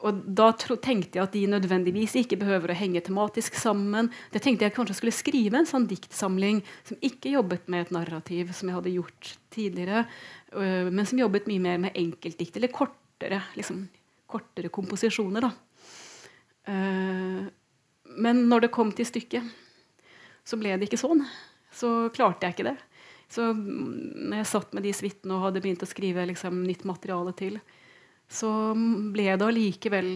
og 0.00 0.20
da 0.24 0.48
tenkte 0.56 1.18
jeg 1.18 1.26
at 1.26 1.34
de 1.36 1.42
nødvendigvis 1.50 2.14
ikke 2.22 2.38
behøver 2.40 2.72
å 2.72 2.78
henge 2.78 3.02
tematisk 3.04 3.56
sammen. 3.60 4.08
Det 4.32 4.40
tenkte 4.44 4.64
jeg 4.64 4.74
kanskje 4.76 4.96
skulle 4.96 5.14
skrive 5.14 5.60
en 5.60 5.68
sånn 5.68 5.88
diktsamling 5.90 6.62
som 6.88 7.00
ikke 7.04 7.34
jobbet 7.34 7.68
med 7.72 7.84
et 7.84 7.94
narrativ, 7.94 8.54
som 8.56 8.70
jeg 8.70 8.78
hadde 8.78 8.94
gjort 8.94 9.32
tidligere, 9.52 10.06
øh, 10.56 10.88
men 10.88 11.08
som 11.08 11.20
jobbet 11.20 11.48
mye 11.50 11.64
mer 11.66 11.82
med 11.84 11.98
enkeltdikt, 12.00 12.56
eller 12.56 12.72
kortere, 12.72 13.42
liksom, 13.58 13.82
kortere 14.30 14.72
komposisjoner. 14.72 15.50
Øh, 16.70 17.50
men 18.24 18.44
når 18.48 18.66
det 18.66 18.74
kom 18.74 18.92
til 18.96 19.08
stykket, 19.08 19.52
så 20.48 20.56
ble 20.56 20.78
det 20.78 20.88
ikke 20.88 21.00
sånn. 21.00 21.26
Så 21.76 22.08
klarte 22.16 22.48
jeg 22.48 22.56
ikke 22.56 22.70
det. 22.72 22.78
Så 23.30 23.52
mm, 23.54 24.30
når 24.30 24.40
jeg 24.40 24.50
satt 24.50 24.72
med 24.74 24.88
de 24.88 24.94
suitene 24.96 25.36
og 25.36 25.44
hadde 25.44 25.62
begynt 25.62 25.84
å 25.84 25.90
skrive 25.90 26.24
liksom, 26.32 26.64
nytt 26.66 26.88
materiale 26.88 27.36
til, 27.38 27.60
så 28.30 28.50
ble 29.14 29.26
det 29.34 29.46
allikevel 29.46 30.12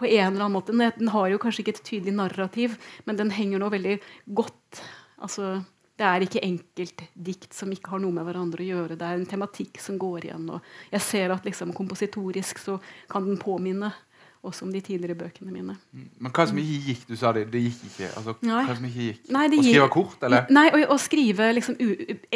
på 0.00 0.08
en 0.08 0.30
eller 0.32 0.46
annen 0.46 0.54
måte 0.56 0.72
Den 0.72 1.10
har 1.12 1.28
jo 1.28 1.38
kanskje 1.42 1.60
ikke 1.64 1.74
et 1.76 1.84
tydelig 1.84 2.14
narrativ, 2.16 2.78
men 3.04 3.18
den 3.18 3.30
henger 3.36 3.60
nå 3.60 3.68
veldig 3.72 3.98
godt. 4.32 4.80
Altså, 5.20 5.58
Det 6.00 6.06
er 6.08 6.24
ikke 6.24 6.40
enkeltdikt 6.40 7.52
som 7.52 7.68
ikke 7.74 7.90
har 7.92 8.00
noe 8.00 8.14
med 8.16 8.24
hverandre 8.24 8.64
å 8.64 8.68
gjøre. 8.70 8.96
Det 8.96 9.04
er 9.04 9.18
en 9.18 9.26
tematikk 9.28 9.76
som 9.84 9.98
går 10.00 10.30
igjen. 10.30 10.46
Og 10.48 10.62
jeg 10.94 11.04
ser 11.04 11.34
at 11.34 11.44
liksom, 11.44 11.74
kompositorisk 11.76 12.58
så 12.62 12.78
kan 13.12 13.26
den 13.28 13.36
påminne 13.36 13.92
også 14.40 14.64
om 14.64 14.72
de 14.72 14.80
tidligere 14.80 15.18
bøkene 15.20 15.52
mine. 15.52 15.76
Men 15.92 16.32
hva 16.32 16.46
som 16.48 16.56
ikke 16.56 16.78
gikk? 16.86 17.02
Du 17.10 17.16
sa 17.20 17.34
det, 17.36 17.42
det 17.52 17.60
gikk 17.66 17.82
ikke. 17.90 18.08
Altså, 18.16 18.36
Nei. 18.48 18.62
hva 18.70 18.76
som 18.78 18.88
ikke 18.88 19.04
gikk? 19.10 19.20
Nei, 19.36 19.44
det 19.52 19.58
å 19.60 19.66
skrive 19.66 19.90
kort, 19.92 20.24
eller? 20.30 20.48
Nei, 20.56 20.66
å, 20.72 20.80
å 20.94 20.96
skrive 21.04 21.50
liksom 21.58 21.76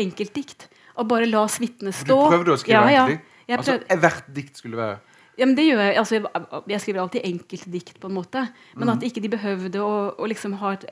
enkeltdikt. 0.05 0.69
Og 1.01 1.09
bare 1.09 1.27
la 1.27 1.47
suitene 1.49 1.95
Du 2.05 2.13
prøvde 2.13 2.53
å 2.53 2.61
skrive 2.61 2.85
Ja, 2.93 2.93
ja. 2.93 3.07
enkeltdikt? 3.09 3.31
Altså, 3.57 3.81
hvert 4.05 4.29
dikt 4.37 4.61
skulle 4.61 4.77
være 4.77 5.01
Ja, 5.37 5.47
men 5.47 5.55
det 5.57 5.65
gjør 5.67 5.81
Jeg 5.83 5.97
altså, 5.99 6.15
jeg- 6.21 6.63
jeg 6.69 6.81
skriver 6.81 7.01
alltid 7.01 7.25
enkeltdikt, 7.25 8.01
på 8.01 8.07
en 8.09 8.15
måte. 8.15 8.49
Men 8.77 8.89
at 8.89 9.03
ikke 9.03 9.21
de 9.23 9.29
behøvde 9.29 9.81
å, 9.83 10.15
å 10.19 10.27
liksom 10.31 10.53
ha 10.61 10.73
et, 10.73 10.85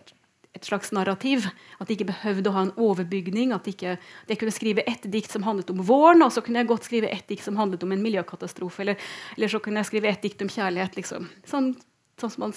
et 0.54 0.64
slags 0.66 0.90
narrativ. 0.92 1.46
At 1.80 1.87
de 1.88 1.94
ikke 1.96 2.08
behøvde 2.11 2.50
å 2.50 2.52
ha 2.52 2.62
en 2.62 2.72
overbygning. 2.76 3.52
At 3.54 3.64
ikke, 3.70 3.99
jeg 4.28 4.38
kunne 4.38 4.50
skrive 4.52 4.82
ett 4.87 5.02
dikt 5.11 5.30
som 5.30 5.42
handlet 5.46 5.70
om 5.70 5.78
våren, 5.87 6.22
og 6.22 6.32
så 6.32 6.42
kunne 6.42 6.58
jeg 6.58 6.66
godt 6.68 6.84
skrive 6.84 7.08
ett 7.12 7.26
dikt 7.28 7.44
som 7.44 7.56
handlet 7.56 7.82
om 7.82 7.92
en 7.92 8.02
miljøkatastrofe. 8.02 8.80
Eller, 8.80 8.96
eller 9.37 9.49
så 9.49 9.61
kunne 9.62 9.76
jeg 9.78 9.87
skrive 9.87 10.08
ett 10.08 10.22
dikt 10.22 10.42
om 10.42 10.49
kjærlighet. 10.49 10.96
Liksom. 10.96 11.28
Sånn, 11.46 11.76
sånn 12.18 12.30
som 12.30 12.40
man, 12.49 12.52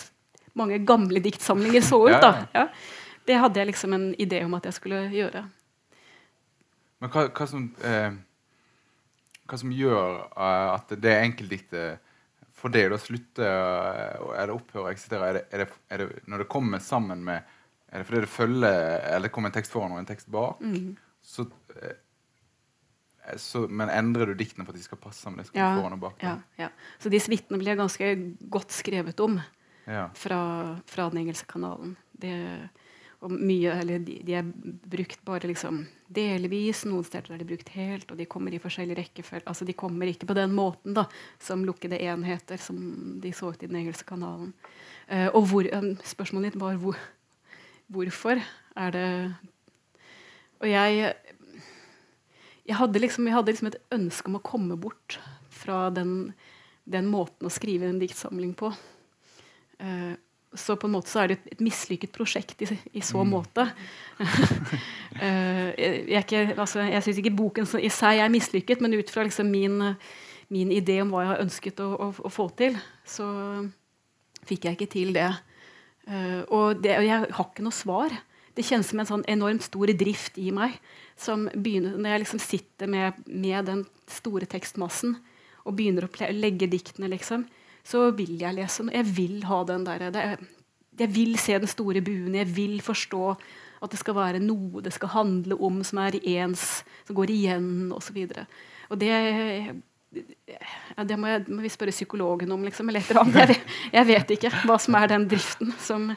mange 0.55 0.79
gamle 0.85 1.19
diktsamlinger 1.21 1.81
så 1.81 2.01
ut. 2.09 2.21
Da. 2.21 2.47
Ja. 2.53 2.67
Det 3.27 3.37
hadde 3.41 3.55
jeg 3.61 3.67
liksom 3.67 3.93
en 3.93 4.13
idé 4.15 4.43
om 4.45 4.53
at 4.55 4.63
jeg 4.65 4.73
skulle 4.73 5.09
gjøre. 5.11 5.45
Men 7.01 7.09
hva, 7.11 7.27
hva 7.29 7.47
som 7.49 7.75
eh, 7.83 8.11
Hva 9.45 9.59
som 9.61 9.73
gjør 9.73 10.21
eh, 10.25 10.67
at 10.73 10.93
det 11.01 11.15
enkeltdiktet 11.21 12.11
for 12.55 12.73
deg 12.73 12.87
da 12.93 12.99
slutter 13.01 13.45
eh, 13.45 14.23
Eller 14.41 14.55
opphører 14.55 14.87
å 14.87 14.93
eksistere? 14.93 15.27
Er 15.27 15.37
det, 15.37 15.43
er, 15.51 15.65
det, 15.65 15.81
er 15.91 16.03
det 16.03 16.23
når 16.31 16.45
det 16.45 16.51
kommer 16.51 16.81
sammen 16.83 17.21
med 17.27 17.43
Er 17.91 18.01
det 18.01 18.07
fordi 18.07 18.23
det 18.23 18.31
følger 18.31 18.79
Eller 19.11 19.27
det 19.27 19.33
kommer 19.35 19.51
en 19.51 19.57
tekst 19.57 19.75
foran 19.75 19.93
og 19.95 20.01
en 20.01 20.09
tekst 20.09 20.31
bak? 20.33 20.63
Mm. 20.63 20.95
Så, 21.25 21.47
eh, 21.75 21.99
så, 23.41 23.65
men 23.67 23.89
endrer 23.89 24.31
du 24.31 24.37
diktene 24.37 24.65
for 24.65 24.73
at 24.73 24.79
de 24.79 24.85
skal 24.85 25.01
passe 25.01 25.29
med 25.33 25.43
det 25.43 25.49
som 25.49 25.59
Ja, 25.59 25.69
foran 25.77 25.97
og 25.97 26.03
bak? 26.07 26.25
Ja, 26.25 26.37
ja. 26.61 26.71
Så 27.01 27.09
de 27.13 27.21
suitene 27.21 27.57
blir 27.61 27.77
ganske 27.79 28.11
godt 28.53 28.73
skrevet 28.75 29.21
om. 29.25 29.39
Ja. 29.85 30.07
fra, 30.17 30.79
fra 30.89 31.03
den 31.13 31.19
engelske 31.21 31.45
kanalen. 31.45 31.91
Det, 32.09 32.33
mye, 33.31 33.73
de, 34.05 34.19
de 34.25 34.35
er 34.37 34.47
brukt 34.91 35.21
bare 35.25 35.49
liksom 35.49 35.83
delvis, 36.11 36.83
noen 36.85 37.05
steder 37.07 37.33
er 37.33 37.41
de 37.41 37.47
brukt 37.49 37.71
helt, 37.73 38.09
og 38.11 38.19
de 38.19 38.27
kommer 38.29 38.53
i 38.53 38.61
forskjellig 38.61 38.97
rekkefølge. 38.99 39.47
Altså, 39.49 39.65
de 39.65 39.77
kommer 39.77 40.09
ikke 40.11 40.29
på 40.29 40.37
den 40.37 40.53
måten 40.55 40.97
da, 40.97 41.07
som 41.41 41.65
lukkede 41.65 41.99
enheter 42.01 42.61
som 42.61 42.77
de 43.23 43.33
så 43.35 43.51
ut 43.53 43.63
i 43.63 43.69
den 43.69 43.79
engelske 43.81 44.07
kanalen. 44.09 44.53
Eh, 45.07 45.27
og 45.31 45.47
hvor, 45.49 45.69
um, 45.73 45.93
spørsmålet 46.05 46.53
ditt 46.53 46.61
var 46.61 46.77
hvor, 46.81 46.97
hvorfor 47.93 48.41
er 48.75 48.91
det 48.91 49.09
Og 50.59 50.69
jeg 50.69 51.13
jeg 52.65 52.79
hadde, 52.79 52.99
liksom, 52.99 53.27
jeg 53.27 53.35
hadde 53.35 53.53
liksom 53.53 53.67
et 53.69 53.81
ønske 53.93 54.29
om 54.29 54.37
å 54.39 54.45
komme 54.45 54.75
bort 54.81 55.19
fra 55.53 55.91
den, 55.93 56.33
den 56.89 57.05
måten 57.11 57.45
å 57.45 57.53
skrive 57.53 57.85
en 57.85 57.99
diktsamling 58.01 58.55
på. 58.57 58.71
Eh, 59.77 60.15
så 60.59 60.75
på 60.79 60.87
en 60.87 60.95
måte 60.95 61.11
så 61.11 61.23
er 61.23 61.31
det 61.31 61.37
et, 61.37 61.47
et 61.55 61.63
mislykket 61.67 62.13
prosjekt 62.15 62.61
i, 62.65 62.69
i 62.93 63.03
så 63.05 63.25
måte. 63.27 63.69
Eh, 65.15 65.69
jeg 66.11 66.25
ikke, 66.25 66.39
altså, 66.59 66.81
jeg 66.83 67.03
syns 67.05 67.19
ikke 67.21 67.31
boken 67.37 67.69
i 67.79 67.87
seg 67.93 68.19
er 68.19 68.31
mislykket, 68.33 68.81
men 68.83 68.97
ut 68.99 69.07
fra 69.07 69.23
liksom 69.23 69.47
min, 69.47 69.77
min 70.51 70.73
idé 70.75 70.97
om 70.99 71.13
hva 71.13 71.21
jeg 71.21 71.29
har 71.29 71.43
ønsket 71.45 71.79
å, 71.79 71.87
å, 71.87 72.07
å 72.27 72.31
få 72.35 72.49
til, 72.59 72.75
så 73.07 73.23
fikk 74.43 74.67
jeg 74.67 74.75
ikke 74.75 74.89
til 74.91 75.13
det. 75.15 75.29
Eh, 76.11 76.41
og, 76.51 76.81
det. 76.83 76.97
jeg 77.07 77.31
har 77.31 77.47
ikke 77.47 77.63
noe 77.63 77.75
svar. 77.75 78.11
Det 78.55 78.63
kjennes 78.67 78.91
som 78.91 79.01
en 79.01 79.09
sånn 79.09 79.25
enormt 79.31 79.65
stor 79.65 79.91
drift 79.95 80.37
i 80.39 80.51
meg. 80.55 80.75
som 81.15 81.47
begynner, 81.55 81.95
Når 81.95 82.09
jeg 82.09 82.19
liksom 82.19 82.39
sitter 82.39 82.87
med, 82.87 83.13
med 83.25 83.65
den 83.65 83.85
store 84.07 84.45
tekstmassen 84.45 85.15
og 85.65 85.75
begynner 85.75 86.05
å 86.05 86.31
legge 86.35 86.67
diktene, 86.67 87.07
liksom, 87.09 87.47
så 87.85 88.07
vil 88.17 88.35
jeg 88.41 88.57
lese 88.57 88.83
den. 88.83 88.93
Jeg 88.95 89.09
vil 89.17 89.43
ha 89.49 89.61
den 89.69 89.85
der, 89.85 90.09
det, 90.11 90.23
er- 90.31 90.45
jeg 90.99 91.11
vil 91.15 91.35
se 91.41 91.57
den 91.59 91.69
store 91.69 92.01
buen. 92.01 92.35
Jeg 92.35 92.49
vil 92.55 92.79
forstå 92.81 93.35
at 93.83 93.91
det 93.91 93.99
skal 93.99 94.15
være 94.17 94.39
noe 94.41 94.81
det 94.81 94.93
skal 94.95 95.11
handle 95.13 95.57
om 95.61 95.83
som 95.85 95.99
er 96.01 96.17
ens, 96.23 96.83
som 97.05 97.17
går 97.17 97.33
igjen, 97.33 97.91
osv. 97.93 98.23
Og 98.89 98.97
det 99.01 99.11
ja, 100.15 101.03
det 101.03 101.17
må, 101.19 101.27
jeg, 101.27 101.43
må 101.51 101.61
vi 101.65 101.71
spørre 101.73 101.93
psykologen 101.93 102.51
om, 102.55 102.63
liksom, 102.63 102.87
eller 102.89 103.03
et 103.03 103.09
eller 103.11 103.25
annet. 103.25 103.35
Jeg 103.41 103.49
vet, 103.51 103.75
jeg 103.97 104.07
vet 104.07 104.33
ikke 104.37 104.51
hva 104.63 104.77
som 104.81 104.95
er 104.95 105.11
den 105.11 105.27
driften 105.31 105.73
som, 105.81 106.07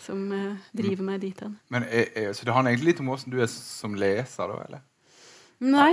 som 0.00 0.22
uh, 0.30 0.70
driver 0.76 1.08
meg 1.08 1.20
dit 1.24 1.42
hen. 1.42 1.56
Men 1.72 1.86
er, 1.88 2.12
er, 2.14 2.30
så 2.36 2.46
det 2.46 2.54
handler 2.54 2.74
egentlig 2.74 2.92
litt 2.92 3.02
om 3.02 3.10
hvordan 3.10 3.34
du 3.34 3.40
er 3.42 3.50
som 3.50 3.98
leser, 3.98 4.54
da? 4.54 4.60
eller? 4.68 4.84
Nei. 5.62 5.92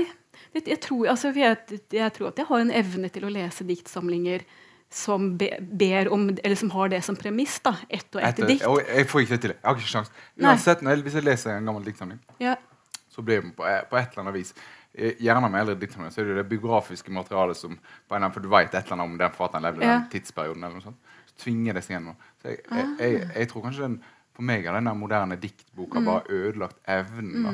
Jeg, 0.53 0.79
tror, 0.81 1.09
altså, 1.11 1.33
jeg, 1.35 1.81
jeg 1.93 2.13
tror 2.15 2.29
at 2.31 2.39
jeg 2.39 2.47
har 2.49 2.61
en 2.63 2.71
evne 2.73 3.09
til 3.13 3.25
å 3.27 3.33
lese 3.33 3.65
diktsamlinger 3.67 4.45
som 4.89 5.37
ber 5.37 6.09
om, 6.11 6.29
eller 6.43 6.55
som 6.55 6.69
har 6.73 6.89
det 6.89 7.03
som 7.05 7.15
premiss. 7.15 7.59
da, 7.59 7.75
Ett 7.89 8.15
og 8.15 8.21
ett 8.23 8.35
dikt. 8.47 8.65
og 8.65 8.79
jeg 8.87 9.05
får 9.07 9.21
ikke 9.21 9.29
det 9.35 9.41
til. 9.41 9.49
Jeg 9.53 9.61
har 9.63 9.75
ikke 9.77 9.87
sjans. 9.91 10.11
Uansett, 10.41 10.81
jeg, 10.81 11.03
Hvis 11.05 11.13
jeg 11.13 11.23
leser 11.23 11.51
en 11.57 11.65
gammel 11.65 11.83
diktsamling, 11.85 12.19
Ja. 12.39 12.55
så 13.09 13.21
blir 13.21 13.41
det 13.41 13.55
på, 13.55 13.63
på 13.89 13.97
et 13.97 14.09
eller 14.11 14.23
annet 14.23 14.33
vis 14.33 14.53
eh, 14.95 15.13
Gjerne 15.21 15.49
med 15.51 15.61
eldre 15.61 15.75
diktsamlinger 15.79 16.11
så 16.15 16.21
er 16.21 16.25
det 16.25 16.35
det 16.37 16.49
biografiske 16.49 17.11
materialet 17.11 17.57
som 17.57 17.77
på 18.09 18.15
en 18.15 18.31
For 18.31 18.39
du 18.41 18.49
vet 18.49 18.73
et 18.73 18.83
eller 18.85 18.93
annet 18.93 19.05
om 19.11 19.17
den 19.17 19.29
forfatteren 19.31 19.63
levde 19.63 19.83
Ja. 19.85 19.99
den 19.99 20.09
tidsperioden. 20.09 20.63
eller 20.63 20.75
noe 20.75 20.81
sånt, 20.81 20.97
Så 21.27 21.43
tvinger 21.43 21.73
det 21.73 21.83
seg 21.83 21.95
gjennom. 21.99 22.15
Så 22.41 22.47
jeg, 22.49 22.59
jeg, 22.71 22.87
jeg, 22.99 23.31
jeg 23.35 23.49
tror 23.49 23.61
kanskje 23.61 23.81
den, 23.81 24.03
for 24.33 24.41
meg 24.41 24.65
har 24.65 24.73
den 24.81 24.97
moderne 24.97 25.35
diktboka 25.39 25.99
bare 26.01 26.23
ødelagt 26.29 26.77
evnen 26.87 27.43
da, 27.43 27.53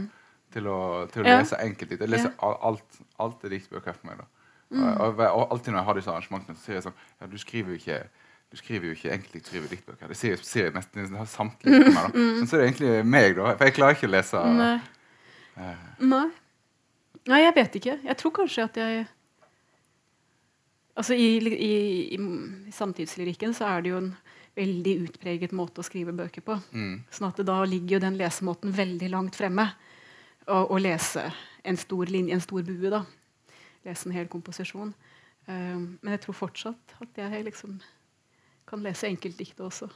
til 0.54 0.68
å, 0.68 1.08
til 1.12 1.24
å 1.24 1.28
Ja. 1.28 1.40
lese 1.42 1.58
enkeltdikt. 1.60 2.00
Jeg 2.00 2.10
leser 2.10 2.32
ja. 2.32 2.56
alt, 2.64 2.84
alt 3.20 3.44
er 3.44 3.50
diktbøker 3.50 3.94
for 3.94 4.08
meg. 4.08 4.18
da. 4.18 4.26
Mm. 4.70 4.86
Og, 4.98 5.20
og, 5.20 5.52
alltid 5.52 5.72
når 5.72 5.80
jeg 5.80 5.86
har 5.86 5.98
disse 6.00 6.10
arrangementene, 6.12 6.58
så 6.58 6.66
sier 6.66 6.80
jeg 6.80 6.86
sånn 6.88 6.96
Ja, 7.22 7.28
du 7.30 7.36
skriver 7.38 7.76
jo 7.76 7.78
ikke 7.80 8.00
du 8.52 8.58
skriver 8.60 8.88
jo 8.88 8.94
ikke 8.96 9.10
egentlig 9.12 9.42
du 9.44 9.48
skriver 9.50 9.68
diktbøker. 9.72 10.08
Det 10.08 10.18
sier, 10.18 10.38
sier 10.42 10.68
jeg 10.70 10.74
nesten 10.76 11.02
det 11.10 11.18
har 11.20 11.28
samtlige 11.28 11.80
meg. 11.90 11.96
da. 11.98 12.04
Men 12.16 12.48
så 12.48 12.56
er 12.58 12.62
det 12.62 12.68
egentlig 12.70 12.92
meg, 13.12 13.36
da. 13.36 13.52
For 13.58 13.68
jeg 13.68 13.76
klarer 13.76 13.98
ikke 13.98 14.08
å 14.08 14.14
lese 14.14 14.42
Mm. 14.46 14.58
Nei. 14.62 14.76
eh, 15.58 15.86
Nei. 16.00 16.26
Nei, 17.26 17.40
jeg 17.42 17.56
vet 17.56 17.76
ikke. 17.82 17.96
Jeg 18.06 18.18
tror 18.22 18.32
kanskje 18.40 18.64
at 18.70 18.78
jeg 18.78 19.06
Altså 20.96 21.14
I, 21.14 21.26
i, 21.44 21.74
i, 22.16 22.18
i 22.70 22.72
samtidslyrikken 22.72 23.54
så 23.58 23.66
er 23.68 23.82
det 23.84 23.90
jo 23.92 23.98
en 24.00 24.14
veldig 24.56 24.94
utpreget 25.10 25.52
måte 25.52 25.82
å 25.84 25.84
skrive 25.84 26.14
bøker 26.16 26.46
på. 26.46 26.56
mm. 26.72 26.94
Sånn 27.12 27.28
at 27.28 27.42
Da 27.44 27.58
ligger 27.68 27.98
jo 27.98 28.04
den 28.06 28.16
lesemåten 28.18 28.72
veldig 28.72 29.10
langt 29.12 29.36
fremme. 29.36 29.68
Å 30.48 30.78
lese 30.80 31.26
en 31.66 31.78
stor 31.82 32.06
linje, 32.06 32.38
en 32.38 32.42
stor 32.44 32.62
bue. 32.64 32.90
da. 32.94 33.04
Lese 33.86 34.10
en 34.10 34.16
hel 34.16 34.30
komposisjon. 34.32 34.94
Um, 35.46 35.98
men 36.02 36.16
jeg 36.16 36.24
tror 36.26 36.40
fortsatt 36.40 36.96
at 37.04 37.20
jeg 37.22 37.44
liksom 37.46 37.78
kan 38.66 38.82
lese 38.82 39.08
enkeltdikt 39.08 39.60
også. 39.62 39.90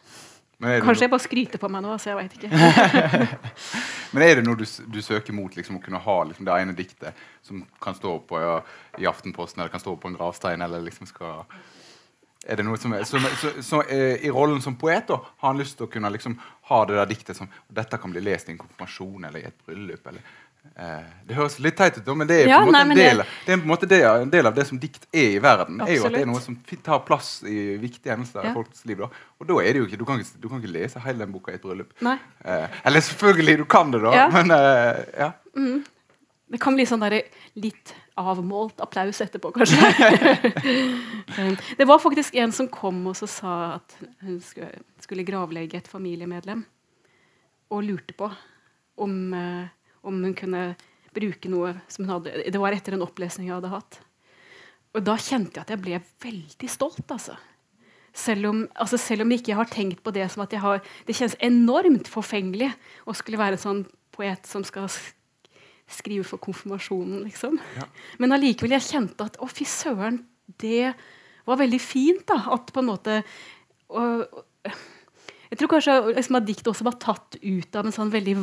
Kanskje 0.60 1.06
jeg 1.06 1.12
bare 1.14 1.24
skryter 1.24 1.62
på 1.62 1.70
meg 1.72 1.86
nå. 1.86 1.94
så 1.98 2.12
jeg 2.12 2.18
vet 2.20 2.34
ikke. 2.36 2.50
Men 4.14 4.26
er 4.26 4.40
det 4.40 4.44
noe 4.44 4.60
du, 4.60 4.66
du 4.92 5.00
søker 5.06 5.36
mot, 5.38 5.54
liksom, 5.56 5.78
å 5.80 5.84
kunne 5.84 6.02
ha 6.04 6.16
liksom, 6.28 6.46
det 6.48 6.56
ene 6.60 6.76
diktet 6.76 7.18
som 7.46 7.62
kan 7.82 7.96
stå 7.96 8.18
på 8.28 8.42
ja, 8.42 8.58
i 9.00 9.08
Aftenposten, 9.08 9.62
eller 9.62 9.72
kan 9.72 9.82
stå 9.82 9.96
på 9.96 10.10
en 10.10 10.18
gravstein, 10.18 10.66
eller 10.66 10.84
liksom 10.84 11.08
skal 11.08 11.46
er 12.48 12.56
det 12.56 12.64
noe 12.64 12.80
som, 12.80 12.94
er, 12.96 13.04
som, 13.08 13.24
så, 13.40 13.50
så, 13.64 13.82
eh, 13.92 14.24
I 14.26 14.32
rollen 14.32 14.62
som 14.64 14.78
poet 14.80 15.10
da, 15.10 15.18
har 15.42 15.52
han 15.52 15.60
lyst 15.60 15.76
til 15.78 15.90
å 15.90 15.92
kunne 15.92 16.12
liksom, 16.14 16.38
ha 16.72 16.80
det 16.88 16.96
der 16.96 17.10
diktet 17.10 17.38
som 17.38 17.50
Dette 17.68 18.00
kan 18.00 18.14
bli 18.14 18.24
lest 18.24 18.50
i 18.50 18.56
en 18.56 18.62
konfirmasjon 18.62 19.28
eller 19.28 19.44
i 19.44 19.50
et 19.50 19.66
bryllup. 19.68 20.08
Eller, 20.08 20.38
det 20.76 21.36
høres 21.36 21.58
litt 21.60 21.76
teit 21.76 21.98
ut, 21.98 22.08
men 22.18 22.28
det 22.28 22.38
er 22.46 22.48
på 22.48 22.62
en 22.62 22.68
måte 22.72 22.86
nei, 22.88 22.96
det- 22.96 23.08
del, 23.10 23.18
det 23.46 23.54
er 23.54 23.58
på 23.58 23.64
en 23.68 23.72
måte 23.74 23.88
det, 23.90 24.02
en 24.06 24.30
del 24.30 24.48
av 24.48 24.56
det 24.56 24.68
som 24.68 24.80
dikt 24.80 25.08
er 25.14 25.36
i 25.36 25.40
verden. 25.44 25.82
er 25.82 25.96
jo 25.96 26.06
at 26.06 26.14
det 26.14 26.22
er 26.22 26.26
noe 26.30 26.40
som 26.42 26.56
tar 26.84 27.00
plass 27.00 27.44
i 27.44 27.78
viktige 27.78 28.12
hendelser 28.16 28.44
Ja. 28.44 28.52
i 28.52 28.54
folks 28.54 28.86
liv. 28.86 28.98
Da. 28.98 29.10
Og 29.42 29.48
da 29.48 29.54
er 29.60 29.74
det 29.74 29.76
jo 29.82 29.86
ikke, 29.88 29.98
du 30.00 30.06
kan 30.06 30.24
du 30.40 30.48
kan 30.50 30.62
ikke 30.62 30.72
lese 30.72 31.00
hele 31.04 31.20
den 31.20 31.32
boka 31.32 31.52
i 31.52 31.56
et 31.56 31.62
bryllup. 31.62 31.92
Eh, 32.02 32.68
eller 32.86 33.00
selvfølgelig, 33.02 33.58
du 33.58 33.66
kan 33.66 33.92
det, 33.92 34.02
da, 34.02 34.12
Ja. 34.14 34.30
men 34.30 34.52
eh, 34.52 35.06
ja. 35.18 35.32
Det 36.50 36.60
kan 36.60 36.74
bli 36.76 36.86
sånn 36.86 37.02
der 37.02 37.22
litt 37.56 37.94
avmålt 38.18 38.80
applaus 38.82 39.20
etterpå, 39.22 39.52
kanskje. 39.54 39.78
Um, 41.38 41.58
det 41.78 41.86
var 41.88 42.00
faktisk 42.00 42.36
en 42.36 42.52
som 42.52 42.68
kom 42.68 43.06
og 43.08 43.16
så 43.16 43.28
sa 43.28 43.76
at 43.76 43.96
hun 44.22 44.40
skulle, 44.42 44.72
skulle 45.00 45.24
gravlegge 45.28 45.78
et 45.78 45.88
familiemedlem. 45.88 46.66
Og 47.70 47.84
lurte 47.86 48.16
på 48.18 48.32
om, 48.98 49.34
eh, 49.34 49.68
om 50.06 50.24
hun 50.24 50.36
kunne 50.38 50.64
bruke 51.16 51.52
noe 51.52 51.74
som 51.92 52.06
hun 52.06 52.14
hadde 52.18 52.46
Det 52.54 52.62
var 52.62 52.76
etter 52.76 52.96
en 52.96 53.06
opplesning 53.06 53.50
jeg 53.50 53.58
hadde 53.58 53.74
hatt. 53.74 54.00
Og 54.96 55.06
da 55.06 55.16
kjente 55.22 55.58
jeg 55.58 55.66
at 55.66 55.74
jeg 55.74 55.82
ble 55.84 56.02
veldig 56.24 56.70
stolt, 56.72 57.06
altså. 57.14 57.38
Selv 58.16 58.50
om, 58.50 58.64
altså 58.74 58.98
selv 58.98 59.24
om 59.24 59.32
jeg 59.32 59.44
ikke 59.44 59.58
har 59.60 59.70
tenkt 59.70 60.02
på 60.04 60.14
det 60.16 60.26
som 60.34 60.42
at 60.42 60.54
jeg 60.54 60.64
har 60.64 60.82
Det 61.06 61.14
kjennes 61.14 61.38
enormt 61.46 62.10
forfengelig 62.10 62.72
å 63.06 63.14
skulle 63.14 63.38
være 63.40 63.60
en 63.60 63.66
sånn 63.66 63.84
poet 64.16 64.50
som 64.50 64.66
skal 64.68 64.90
skrive 65.90 66.26
for 66.28 66.42
konfirmasjonen, 66.42 67.24
liksom. 67.26 67.58
Ja. 67.80 67.88
Men 68.22 68.36
allikevel, 68.36 68.76
jeg 68.76 68.86
kjente 68.86 69.26
at 69.26 69.40
å, 69.42 69.48
fy 69.50 69.66
søren, 69.66 70.20
det 70.62 70.92
var 71.48 71.58
veldig 71.62 71.80
fint, 71.82 72.26
da. 72.30 72.44
At 72.54 72.70
på 72.74 72.84
en 72.84 72.92
måte 72.92 73.22
og, 73.90 74.26
og, 74.28 74.76
Jeg 75.50 75.58
tror 75.58 75.72
kanskje 75.72 75.96
liksom, 76.12 76.38
at 76.38 76.46
diktet 76.46 76.68
også 76.70 76.86
var 76.86 77.00
tatt 77.02 77.40
ut 77.42 77.78
av 77.80 77.88
en 77.88 77.96
sånn 77.96 78.12
veldig 78.14 78.36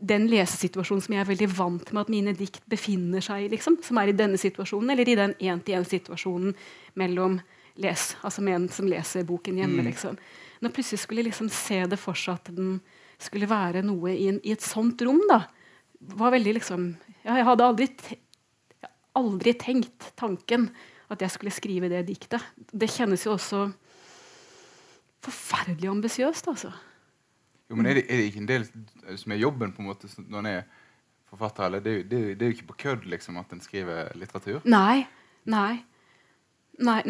den 0.00 0.26
lesesituasjonen 0.30 1.04
som 1.04 1.14
jeg 1.14 1.22
er 1.22 1.28
veldig 1.30 1.48
vant 1.56 1.92
med 1.92 2.02
at 2.04 2.12
mine 2.12 2.34
dikt 2.36 2.64
befinner 2.70 3.24
seg 3.24 3.46
i. 3.46 3.50
Liksom, 3.54 3.78
som 3.84 4.00
er 4.00 4.12
i 4.12 4.16
denne 4.16 4.40
situasjonen, 4.40 4.92
eller 4.92 5.08
i 5.08 5.16
den 5.18 5.34
én-til-én-situasjonen 5.38 6.56
mellom 7.00 7.38
les, 7.82 8.08
altså 8.24 8.44
med 8.44 8.56
en 8.56 8.68
som 8.72 8.88
leser 8.88 9.26
boken 9.28 9.60
hjemme. 9.60 9.82
Mm. 9.82 9.90
Liksom. 9.90 10.18
Når 10.64 10.74
plutselig 10.76 11.02
skulle 11.02 11.26
liksom 11.26 11.50
se 11.52 11.82
det 11.88 11.98
for 12.00 12.18
seg 12.18 12.40
at 12.40 12.52
den 12.56 12.78
skulle 13.20 13.48
være 13.48 13.84
noe 13.84 14.12
i, 14.12 14.28
en, 14.30 14.40
i 14.44 14.52
et 14.52 14.64
sånt 14.64 15.00
rom, 15.04 15.22
da, 15.28 15.42
var 16.16 16.34
veldig 16.34 16.58
liksom 16.58 16.90
ja, 17.24 17.38
Jeg 17.38 17.46
hadde 17.48 17.66
aldri, 17.66 17.88
te 17.96 18.18
aldri 19.16 19.54
tenkt 19.56 20.10
tanken 20.20 20.68
at 21.08 21.22
jeg 21.22 21.32
skulle 21.32 21.54
skrive 21.54 21.88
det 21.88 22.02
diktet. 22.08 22.42
Det 22.54 22.88
kjennes 22.90 23.22
jo 23.24 23.32
også 23.36 23.62
forferdelig 25.24 25.88
ambisiøst, 25.90 26.50
altså. 26.52 26.72
Jo, 27.70 27.76
men 27.76 27.88
er 27.90 27.98
det, 27.98 28.04
er 28.06 28.20
det, 28.20 28.28
ikke 28.30 28.42
en 28.44 28.50
del 28.50 28.66
som 29.18 29.32
er 29.34 29.40
jobben 29.42 29.72
på 29.74 29.82
en 29.82 29.88
måte 29.90 30.10
når 30.22 30.38
en 30.38 30.50
er 30.52 30.62
forfatter? 31.26 31.66
eller 31.66 31.82
det, 31.82 31.96
det, 32.10 32.20
det, 32.38 32.42
er 32.42 32.52
jo 32.52 32.56
ikke 32.58 32.70
på 32.70 32.80
kødd 32.84 33.08
liksom, 33.10 33.40
at 33.42 33.52
en 33.52 33.60
skriver 33.60 34.12
litteratur? 34.14 34.60
Nei. 34.64 35.06
Nei. 35.50 35.82
Nei, 36.78 37.00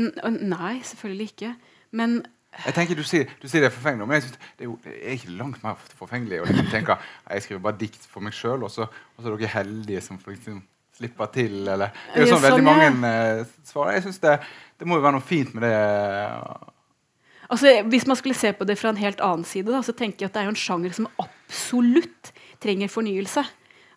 nei, 0.41 0.81
selvfølgelig 0.87 1.31
ikke. 1.33 1.53
Men 1.91 2.21
jeg 2.65 2.75
tenker 2.77 2.97
Du 2.97 3.03
sier, 3.05 3.29
du 3.43 3.49
sier 3.51 3.61
det 3.65 3.69
er 3.69 3.75
forfengelig, 3.75 4.07
men 4.07 4.17
jeg 4.17 4.23
synes 4.23 4.39
det 4.39 4.65
er, 4.65 4.69
jo, 4.71 4.79
det 4.85 4.95
er 4.97 5.17
ikke 5.19 5.35
langt 5.37 5.65
mer 5.65 5.83
forfengelig 5.99 6.39
å 6.41 6.47
liksom 6.49 6.71
tenke 6.73 6.97
jeg 7.03 7.45
skriver 7.45 7.65
bare 7.67 7.79
dikt 7.83 8.07
for 8.09 8.25
meg 8.25 8.37
sjøl, 8.37 8.65
og, 8.65 8.73
så 8.73 8.87
er 8.87 9.29
dere 9.29 9.51
heldige 9.59 10.01
som 10.05 10.21
liksom 10.23 10.63
slipper 10.97 11.29
til. 11.35 11.59
Eller, 11.69 11.93
det 12.15 12.23
er 12.23 12.25
jo 12.25 12.31
sånn, 12.31 12.41
sånn 12.41 12.47
veldig 12.47 12.65
mange 12.65 13.11
uh, 13.43 13.53
svarer. 13.67 13.99
Jeg 13.99 14.07
synes 14.07 14.23
det, 14.23 14.39
det, 14.81 14.89
må 14.89 14.97
jo 14.97 15.05
være 15.05 15.19
noe 15.19 15.27
fint 15.27 15.53
med 15.57 15.67
det. 15.67 15.75
Altså, 17.53 17.71
hvis 17.87 18.07
man 18.11 18.19
skulle 18.19 18.39
se 18.39 18.51
på 18.57 18.67
det 18.69 18.79
fra 18.81 18.91
en 18.91 19.01
helt 19.01 19.21
annen 19.25 19.47
side, 19.47 19.71
da, 19.71 19.83
så 19.85 19.95
tenker 19.97 20.25
jeg 20.25 20.31
at 20.31 20.37
det 20.37 20.43
er 20.43 20.49
jo 20.49 20.55
en 20.55 20.65
sjanger 20.65 20.97
som 20.97 21.09
absolutt 21.23 22.33
trenger 22.63 22.91
fornyelse. 22.91 23.45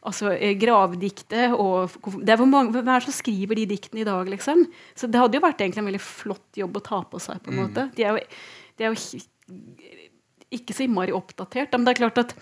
Altså 0.09 0.31
eh, 0.31 0.55
Gravdiktet 0.55 1.55
og 1.59 1.97
det 2.23 2.31
er 2.31 2.39
hvor 2.39 2.47
mange, 2.47 2.71
Hvem 2.71 2.87
er 2.87 3.01
det 3.01 3.09
som 3.09 3.17
skriver 3.17 3.59
de 3.59 3.65
diktene 3.67 4.05
i 4.05 4.07
dag? 4.07 4.29
liksom? 4.31 4.63
Så 4.95 5.09
Det 5.11 5.19
hadde 5.19 5.35
jo 5.35 5.43
vært 5.43 5.59
egentlig 5.59 5.83
en 5.83 5.89
veldig 5.89 6.05
flott 6.05 6.61
jobb 6.61 6.79
å 6.79 6.85
ta 6.85 7.01
på 7.03 7.19
seg. 7.19 7.41
på 7.43 7.51
en 7.51 7.57
mm. 7.57 7.65
måte. 7.65 7.87
De 7.97 8.05
er, 8.07 8.15
jo, 8.15 8.39
de 8.77 8.87
er 8.87 8.93
jo 8.93 9.59
ikke 10.55 10.75
så 10.75 10.85
innmari 10.85 11.15
oppdatert. 11.15 11.73
Men 11.75 11.87
det 11.87 11.93
er 11.93 11.99
klart 11.99 12.21
at 12.23 12.35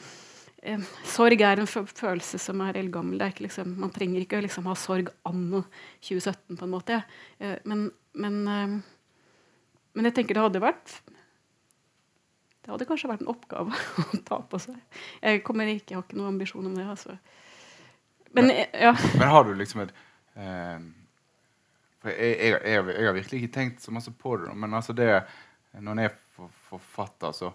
eh, 0.62 0.86
sorg 1.08 1.41
er 1.41 1.63
en 1.63 1.70
følelse 1.70 2.41
som 2.41 2.62
er 2.65 2.78
eldgammel. 2.78 3.26
Liksom, 3.41 3.74
man 3.82 3.93
trenger 3.96 4.22
ikke 4.22 4.43
liksom, 4.46 4.70
ha 4.70 4.78
sorg 4.78 5.10
anno 5.28 5.63
2017, 6.06 6.60
på 6.60 6.67
en 6.67 6.76
måte. 6.76 7.02
Eh, 7.41 7.58
men, 7.65 7.88
men 8.22 8.39
eh, 8.54 8.78
men 9.97 10.10
jeg 10.10 10.19
tenker 10.19 10.38
det 10.38 10.43
hadde 10.45 10.62
vært 10.62 10.93
Det 12.62 12.69
hadde 12.69 12.88
kanskje 12.89 13.10
vært 13.10 13.25
en 13.25 13.33
oppgave 13.33 13.81
å 14.05 14.21
ta 14.27 14.39
på 14.45 14.62
seg. 14.62 14.77
Jeg 15.23 15.41
kommer 15.47 15.69
ikke, 15.71 15.93
jeg 15.93 15.99
har 15.99 16.05
ikke 16.05 16.19
noen 16.19 16.36
ambisjon 16.36 16.69
om 16.69 16.77
det. 16.77 16.86
Altså. 16.86 17.17
Men, 18.31 18.51
men, 18.51 18.53
ja. 18.75 18.93
men 19.17 19.33
har 19.33 19.47
du 19.47 19.53
liksom 19.57 19.86
et 19.86 19.93
eh, 20.36 20.88
for 22.01 22.13
jeg, 22.13 22.36
jeg, 22.38 22.60
jeg, 22.62 22.83
jeg, 22.93 23.05
har 23.07 23.15
virkelig 23.15 23.41
ikke 23.41 23.53
tenkt 23.55 23.81
så 23.81 23.93
masse 23.95 24.12
på 24.13 24.36
det, 24.38 24.51
men 24.55 24.75
altså 24.77 24.93
det, 24.93 25.10
når 25.73 25.95
en 25.95 26.03
er 26.05 26.13
forfatter, 26.67 27.33
så 27.33 27.49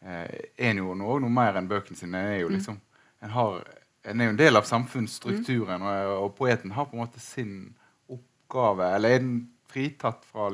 eh, 0.00 0.22
er 0.22 0.70
en 0.70 0.82
jo 0.82 0.94
noe, 0.98 1.18
noe 1.24 1.32
mer 1.32 1.58
enn 1.58 1.68
bøkene 1.70 1.98
sine. 1.98 2.20
En 2.20 2.36
er 2.36 2.40
jo 2.42 2.50
mm. 2.52 2.54
liksom 2.54 2.78
en, 2.78 3.34
har, 3.34 3.58
en 4.04 4.22
er 4.22 4.30
jo 4.30 4.34
en 4.36 4.40
del 4.40 4.60
av 4.60 4.68
samfunnsstrukturen, 4.68 5.82
mm. 5.82 5.88
og, 5.88 6.14
og, 6.22 6.34
poeten 6.38 6.74
har 6.76 6.88
på 6.88 6.96
en 6.96 7.02
måte 7.02 7.22
sin 7.22 7.54
oppgave. 8.08 8.92
Eller 8.96 9.16
er 9.16 9.24
den 9.24 9.40
fritatt 9.68 10.22
fra 10.30 10.48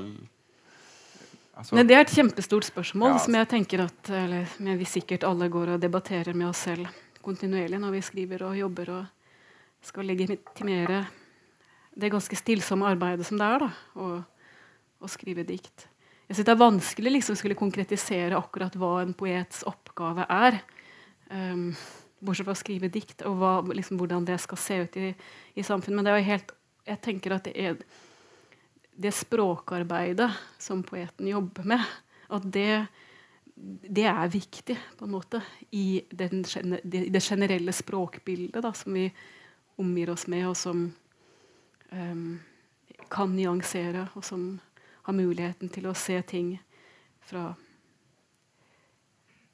Altså, 1.55 1.77
Nei, 1.77 1.85
det 1.87 1.95
er 1.95 2.03
et 2.03 2.12
kjempestort 2.14 2.67
spørsmål 2.67 3.12
ja, 3.14 3.19
som 3.23 3.37
jeg 3.38 3.49
tenker 3.51 3.85
at 3.85 4.11
eller, 4.11 4.49
vi 4.81 4.87
sikkert 4.90 5.27
alle 5.29 5.47
går 5.53 5.77
og 5.77 5.83
debatterer 5.83 6.35
med 6.35 6.49
oss 6.49 6.64
selv 6.67 6.88
kontinuerlig 7.25 7.79
når 7.81 7.95
vi 7.95 8.03
skriver 8.05 8.43
og 8.49 8.59
jobber 8.59 8.90
og 8.97 9.85
skal 9.85 10.09
legitimere 10.11 11.05
det 11.95 12.11
ganske 12.11 12.37
stillsomme 12.37 12.88
arbeidet 12.90 13.27
som 13.29 13.38
det 13.38 13.47
er 13.47 13.67
da, 13.67 13.71
å 15.05 15.11
skrive 15.11 15.45
dikt. 15.47 15.87
Jeg 16.27 16.38
synes 16.38 16.47
Det 16.47 16.55
er 16.55 16.62
vanskelig 16.62 17.12
liksom 17.12 17.37
skulle 17.37 17.59
konkretisere 17.59 18.38
akkurat 18.38 18.75
hva 18.81 18.97
en 19.03 19.12
poets 19.14 19.62
oppgave 19.69 20.25
er. 20.27 20.57
Um, 21.29 21.75
bortsett 22.25 22.49
fra 22.49 22.57
å 22.57 22.59
skrive 22.59 22.88
dikt, 22.93 23.23
og 23.29 23.37
hva, 23.40 23.53
liksom, 23.77 23.99
hvordan 24.01 24.25
det 24.27 24.38
skal 24.43 24.61
se 24.61 24.81
ut 24.87 24.97
i, 24.97 25.12
i 25.55 25.64
samfunnet. 25.67 25.99
Men 25.99 26.07
det 26.07 26.14
er 26.14 26.23
jo 26.23 26.31
helt, 26.31 26.55
jeg 26.88 27.03
tenker 27.05 27.37
at 27.37 27.47
det 27.49 27.55
er 27.61 27.77
det 28.96 29.12
språkarbeidet 29.12 30.30
som 30.59 30.83
poeten 30.83 31.28
jobber 31.28 31.66
med, 31.74 31.83
at 32.28 32.46
det, 32.52 32.87
det 33.54 34.07
er 34.07 34.30
viktig 34.33 34.76
på 34.98 35.07
en 35.07 35.14
måte 35.14 35.40
i 35.74 36.02
den, 36.11 36.44
det 36.85 37.22
generelle 37.22 37.74
språkbildet 37.74 38.62
da, 38.62 38.72
som 38.72 38.94
vi 38.94 39.09
omgir 39.76 40.12
oss 40.14 40.26
med, 40.30 40.46
og 40.48 40.57
som 40.57 40.87
um, 41.90 42.40
kan 43.11 43.35
nyansere, 43.35 44.07
og 44.14 44.24
som 44.24 44.46
har 45.04 45.16
muligheten 45.16 45.68
til 45.68 45.90
å 45.90 45.96
se 45.98 46.20
ting 46.22 46.54
fra 47.24 47.48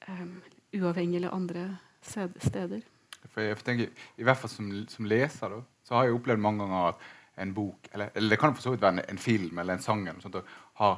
um, 0.09 0.35
uavhengig 0.77 1.23
eller 1.23 1.35
andre 1.35 1.67
steder. 2.05 2.85
For 3.31 3.45
jeg 3.45 3.59
tenker, 3.65 3.91
I 4.17 4.25
hvert 4.25 4.41
fall 4.41 4.53
som, 4.53 4.69
som 4.89 5.09
leser 5.09 5.57
da, 5.57 5.65
så 5.85 5.97
har 5.97 6.09
jeg 6.09 6.17
opplevd 6.17 6.45
mange 6.45 6.65
ganger 6.65 6.93
at 6.93 7.09
en 7.41 7.55
bok 7.57 7.89
eller, 7.93 8.13
eller, 8.15 8.35
det 8.35 8.41
kan 8.41 8.55
for 8.55 8.65
så 8.65 8.75
vidt 8.75 8.85
være 8.85 8.99
en, 8.99 9.05
en 9.15 9.21
film 9.21 9.59
eller 9.59 9.79
en 9.79 9.85
sang 9.85 10.07
eller 10.07 10.21
sånt, 10.25 10.39
har 10.81 10.97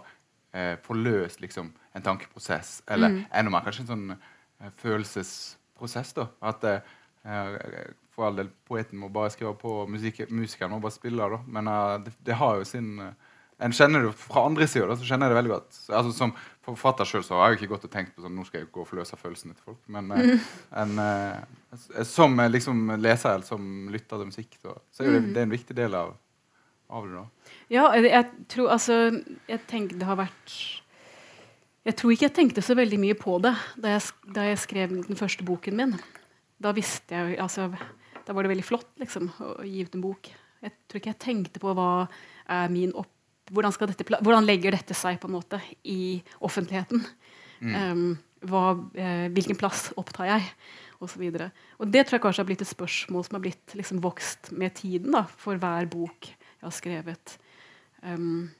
eh, 0.53 0.75
forløst 0.85 1.41
liksom, 1.41 1.73
en 1.95 2.05
tankeprosess. 2.05 2.83
Eller 2.87 3.09
mm. 3.15 3.25
enda 3.33 3.55
mer 3.55 3.67
kanskje 3.67 3.87
en 3.87 3.93
sånn 3.93 4.07
eh, 4.15 4.71
følelsesprosess. 4.83 6.15
da, 6.19 6.29
At 6.53 6.65
eh, 6.69 6.81
for 8.13 8.29
all 8.29 8.39
del, 8.39 8.49
poeten 8.69 9.01
må 9.01 9.11
bare 9.13 9.33
skrive 9.33 9.55
på, 9.61 9.83
musik, 9.91 10.25
musikeren 10.31 10.75
må 10.75 10.81
bare 10.83 10.95
spille. 10.95 11.29
da, 11.35 11.39
Men 11.47 11.71
uh, 11.71 11.99
det, 12.05 12.17
det, 12.21 12.35
har 12.37 12.59
jo 12.61 12.67
sin 12.69 12.99
uh, 13.01 13.13
En 13.63 13.73
kjenner 13.73 14.03
det 14.03 14.11
fra 14.19 14.43
andre 14.49 14.67
sida, 14.67 14.97
så 14.99 15.07
kjenner 15.07 15.29
jeg 15.29 15.33
det 15.33 15.39
veldig 15.39 15.53
godt. 15.53 15.77
Altså, 15.95 16.13
som 16.17 16.33
forfatter 16.67 17.07
sjøl 17.07 17.23
har 17.31 17.53
jeg 17.53 17.55
jo 17.55 17.61
ikke 17.61 17.71
gått 17.77 17.85
og 17.87 17.93
tenkt 17.93 18.17
på 18.17 18.25
sånn, 18.25 18.35
nå 18.35 18.43
skal 18.49 18.61
jeg 18.61 18.73
gå 18.75 18.83
og 18.83 18.89
forløse 18.89 19.19
følelsene 19.21 19.55
til 19.55 19.69
folk. 19.69 19.79
Men 19.95 20.11
mm. 20.11 20.49
en, 20.83 21.03
som 22.11 22.43
liksom 22.51 22.97
leser 22.99 23.37
eller 23.37 23.47
som 23.47 23.69
lytter 23.93 24.19
til 24.19 24.33
musikk, 24.33 24.59
så, 24.59 24.75
så 24.91 25.05
er 25.05 25.15
det, 25.15 25.21
mm. 25.23 25.31
det 25.31 25.41
er 25.41 25.47
en 25.47 25.55
viktig 25.55 25.79
del 25.79 25.95
av 25.95 26.11
av 26.93 27.09
det? 27.09 27.17
da? 27.17 27.53
Ja, 27.73 27.85
jeg 27.97 28.49
tror 28.53 28.75
altså 28.75 28.99
Jeg 29.49 29.63
tenker 29.71 29.99
det 29.99 30.09
har 30.09 30.21
vært 30.21 30.57
Jeg 31.89 31.97
tror 31.99 32.15
ikke 32.15 32.29
jeg 32.29 32.37
tenkte 32.37 32.65
så 32.65 32.77
veldig 32.79 33.01
mye 33.03 33.17
på 33.19 33.39
det 33.45 33.55
da 33.81 33.97
jeg, 33.97 34.05
da 34.37 34.47
jeg 34.51 34.61
skrev 34.63 34.95
den 34.99 35.19
første 35.19 35.47
boken 35.47 35.79
min. 35.79 35.97
Da 36.63 36.75
visste 36.77 37.17
jeg 37.17 37.41
altså, 37.43 37.71
Da 38.27 38.37
var 38.37 38.45
det 38.45 38.53
veldig 38.55 38.69
flott 38.69 38.93
liksom, 39.03 39.33
å 39.43 39.65
gi 39.67 39.83
ut 39.87 39.97
en 39.97 40.05
bok. 40.05 40.31
Jeg 40.63 40.77
tror 40.87 41.01
ikke 41.01 41.15
jeg 41.15 41.25
tenkte 41.25 41.63
på 41.63 41.75
hva 41.75 42.07
er 42.53 42.71
min 42.71 42.95
opp 42.95 43.11
hvordan, 43.53 43.75
dette, 43.91 44.07
hvordan, 44.23 44.47
legger 44.47 44.73
dette 44.73 44.95
seg 44.97 45.19
på 45.21 45.29
en 45.29 45.35
måte 45.35 45.59
i 45.89 46.21
offentligheten? 46.45 47.03
Mm. 47.63 47.75
Um, 47.75 48.05
hva, 48.49 48.63
eh, 48.99 49.27
hvilken 49.35 49.59
plass 49.59 49.91
opptar 50.01 50.31
jeg? 50.31 50.47
Og, 51.03 51.11
så 51.11 51.19
videre. 51.19 51.49
og 51.83 51.91
det 51.91 52.05
tror 52.07 52.15
jeg 52.15 52.23
kanskje 52.23 52.43
har 52.45 52.47
blitt 52.47 52.61
et 52.63 52.71
spørsmål 52.71 53.25
som 53.27 53.35
har 53.35 53.43
blitt 53.43 53.73
liksom, 53.75 53.99
vokst 54.05 54.53
med 54.55 54.77
tiden 54.79 55.17
da, 55.17 55.25
for 55.27 55.59
hver 55.59 55.89
bok 55.91 56.29
jeg 56.63 56.69
har 56.69 56.77
skrevet. 56.79 57.37
Um, 58.07 58.51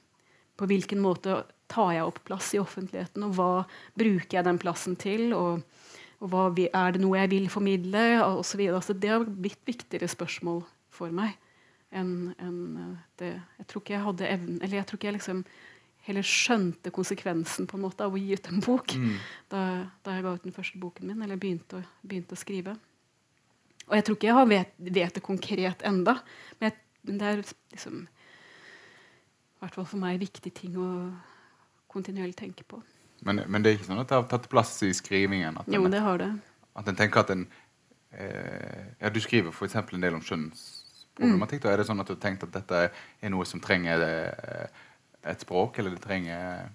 på 0.59 0.67
hvilken 0.69 1.01
måte 1.01 1.41
tar 1.71 1.95
jeg 1.95 2.05
opp 2.05 2.19
plass 2.27 2.51
i 2.53 2.61
offentligheten, 2.61 3.25
og 3.25 3.37
hva 3.37 3.51
bruker 3.97 4.37
jeg 4.37 4.45
den 4.45 4.59
plassen 4.61 4.97
til? 4.99 5.31
Og, 5.33 5.63
og 6.21 6.29
hva, 6.29 6.45
er 6.51 6.93
det 6.93 7.01
noe 7.01 7.17
jeg 7.23 7.31
vil 7.33 7.49
formidle? 7.51 8.03
Og 8.27 8.43
så 8.45 8.59
altså, 8.67 8.93
det 8.93 9.09
har 9.15 9.25
blitt 9.25 9.63
viktigere 9.65 10.11
spørsmål 10.11 10.61
for 10.93 11.15
meg 11.15 11.39
enn 11.93 12.33
en 12.41 12.59
eh, 12.77 12.93
det. 13.21 13.35
Jeg 13.59 13.69
tror 13.69 13.83
ikke 13.83 13.93
jeg 13.93 14.05
hadde 14.07 14.29
evnen 14.29 14.61
Eller 14.63 14.79
jeg 14.79 14.87
tror 14.89 14.97
ikke 14.97 15.09
jeg 15.11 15.17
liksom 15.19 15.43
heller 16.03 16.25
skjønte 16.27 16.91
konsekvensen 16.91 17.67
på 17.69 17.77
en 17.77 17.83
måte 17.85 18.03
av 18.03 18.15
å 18.15 18.19
gi 18.19 18.33
ut 18.35 18.47
en 18.49 18.63
bok 18.65 18.95
mm. 18.99 19.11
da, 19.53 19.59
da, 20.03 20.15
jeg 20.17 20.25
ga 20.25 20.33
ut 20.35 20.47
den 20.47 20.55
første 20.55 20.81
boken 20.81 21.07
min, 21.07 21.21
eller 21.23 21.39
begynte 21.39 21.79
å, 21.79 21.83
begynte 22.01 22.35
å 22.35 22.41
skrive. 22.41 22.73
Og 23.87 23.93
jeg 23.95 24.05
tror 24.07 24.17
ikke 24.17 24.27
jeg 24.27 24.35
har 24.35 24.49
vet, 24.49 24.73
vet 24.83 25.15
det 25.15 25.23
konkret 25.23 25.85
enda, 25.87 26.17
men 26.57 26.67
jeg 26.67 26.75
men 27.03 27.19
det 27.19 27.29
er 27.29 27.43
liksom 27.43 28.03
i 28.03 29.63
hvert 29.63 29.77
fall 29.77 29.87
for 29.87 30.01
meg 30.01 30.19
viktig 30.19 30.51
ting 30.55 30.75
å 30.79 30.87
kontinuerlig 31.93 32.35
tenke 32.35 32.65
på. 32.67 32.81
Men, 33.23 33.43
men, 33.47 33.63
det 33.63 33.71
er 33.71 33.77
ikke 33.77 33.87
sånn 33.91 34.01
at 34.01 34.09
det 34.09 34.17
har 34.17 34.25
tatt 34.31 34.49
plass 34.51 34.75
i 34.83 34.91
skrivingen? 34.95 35.61
At 35.61 35.69
jo, 35.71 35.85
det 35.91 36.01
har 36.03 36.19
det. 36.19 36.31
At 36.75 36.89
en 36.89 36.97
tenker 36.99 37.23
at 37.23 37.31
en 37.31 37.45
eh, 38.11 38.89
Ja, 38.99 39.11
du 39.13 39.21
skriver 39.23 39.53
f.eks. 39.53 39.77
en 39.79 40.03
del 40.03 40.17
om 40.17 40.23
skjønnsproblematikk. 40.25 41.63
Mm. 41.63 41.69
Er 41.71 41.79
det 41.79 41.87
sånn 41.87 42.03
at 42.03 42.09
du 42.09 42.15
har 42.17 42.23
tenkt 42.25 42.43
at 42.47 42.55
dette 42.55 42.81
er 42.89 43.31
noe 43.31 43.47
som 43.47 43.63
trenger 43.63 44.03
eh, 44.03 44.81
et 45.31 45.45
språk, 45.45 45.79
eller 45.79 45.95
det 45.95 46.03
trenger 46.03 46.65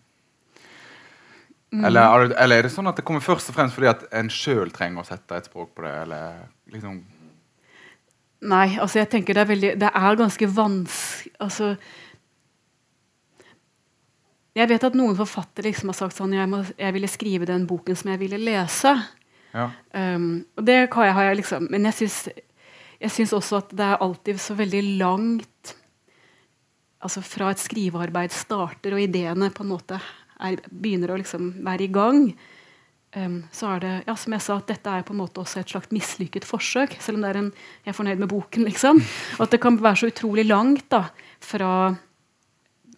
mm. 1.68 1.84
eller, 1.84 2.30
eller, 2.30 2.56
er 2.56 2.64
det 2.64 2.72
sånn 2.72 2.88
at 2.88 2.96
det 2.96 3.04
kommer 3.04 3.20
først 3.20 3.50
og 3.52 3.58
fremst 3.58 3.76
fordi 3.76 3.90
at 3.90 4.06
en 4.16 4.30
sjøl 4.32 4.72
trenger 4.72 5.04
å 5.04 5.08
sette 5.10 5.36
et 5.36 5.50
språk 5.50 5.74
på 5.76 5.84
det? 5.84 5.92
eller 6.06 6.46
liksom 6.72 7.02
Nei, 8.38 8.76
altså 8.78 9.00
jeg 9.00 9.10
tenker 9.10 9.34
det 9.34 9.42
er, 9.42 9.50
veldig, 9.50 9.70
det 9.80 9.88
er 9.90 10.18
ganske 10.18 10.48
vanskelig 10.54 11.32
altså, 11.42 11.72
Jeg 14.54 14.70
vet 14.70 14.84
at 14.86 14.98
noen 14.98 15.16
forfattere 15.18 15.66
liksom 15.68 15.90
har 15.90 15.98
sagt 15.98 16.18
sånn 16.18 16.36
jeg, 16.36 16.50
må, 16.50 16.62
jeg, 16.78 16.94
ville 16.94 17.10
skrive 17.10 17.48
den 17.50 17.66
boken 17.66 17.98
som 17.98 18.12
jeg 18.12 18.20
ville 18.22 18.38
lese. 18.38 18.94
Ja. 19.54 19.68
Um, 19.90 20.44
og 20.58 20.66
det 20.66 20.76
jeg, 20.76 20.90
har 20.92 21.24
jeg 21.30 21.40
liksom 21.40 21.66
Men 21.72 21.88
jeg 21.88 21.96
syns, 22.02 22.18
jeg 23.00 23.14
syns 23.14 23.32
også 23.32 23.62
at 23.62 23.70
det 23.74 23.86
er 23.86 24.02
alltid 24.04 24.40
så 24.42 24.54
veldig 24.58 24.82
langt 25.00 25.74
altså 26.98 27.22
Fra 27.22 27.52
et 27.54 27.62
skrivearbeid 27.62 28.34
starter, 28.34 28.94
og 28.94 29.02
ideene 29.02 29.50
på 29.54 29.64
en 29.64 29.70
måte 29.70 29.98
er, 30.38 30.58
begynner 30.70 31.14
å 31.14 31.18
liksom 31.18 31.52
være 31.66 31.86
i 31.86 31.92
gang, 31.94 32.24
så 33.54 33.70
er 33.74 33.80
det 33.82 33.92
ja, 34.06 34.14
som 34.18 34.34
jeg 34.34 34.44
sa, 34.44 34.58
at 34.60 34.68
dette 34.70 34.92
er 34.92 35.06
på 35.06 35.14
en 35.14 35.20
måte 35.22 35.40
også 35.42 35.62
et 35.62 35.72
slags 35.72 35.90
mislykket 35.94 36.46
forsøk. 36.46 36.98
Selv 37.02 37.18
om 37.18 37.24
det 37.24 37.30
er 37.30 37.40
en, 37.40 37.48
jeg 37.86 37.92
er 37.92 37.96
fornøyd 37.96 38.20
med 38.22 38.30
boken. 38.30 38.66
liksom, 38.68 39.00
At 39.40 39.54
det 39.54 39.62
kan 39.62 39.78
være 39.80 40.02
så 40.02 40.10
utrolig 40.12 40.44
langt 40.46 40.86
da, 40.92 41.08
fra 41.40 41.72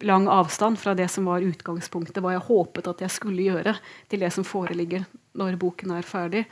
lang 0.03 0.29
avstand 0.29 0.79
fra 0.81 0.95
det 0.95 1.09
som 1.13 1.29
var 1.29 1.45
utgangspunktet, 1.45 2.23
hva 2.23 2.35
jeg 2.35 2.47
håpet 2.47 2.89
at 2.89 3.03
jeg 3.05 3.13
skulle 3.13 3.45
gjøre, 3.51 3.75
til 4.09 4.25
det 4.25 4.33
som 4.33 4.47
foreligger 4.47 5.05
når 5.39 5.59
boken 5.61 5.95
er 5.97 6.07
ferdig. 6.07 6.47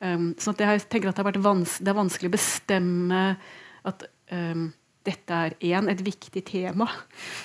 Um, 0.00 0.34
så 0.38 0.52
jeg 0.58 0.84
tenker 0.90 1.12
at 1.12 1.20
det, 1.20 1.40
vans 1.44 1.78
det, 1.80 1.88
er 1.88 1.96
vanskelig 1.96 2.28
å 2.28 2.36
bestemme 2.36 3.22
at 3.86 4.04
um, 4.32 4.68
dette 5.06 5.38
er 5.46 5.54
én, 5.64 5.88
et 5.88 6.02
viktig 6.04 6.42
tema 6.44 6.88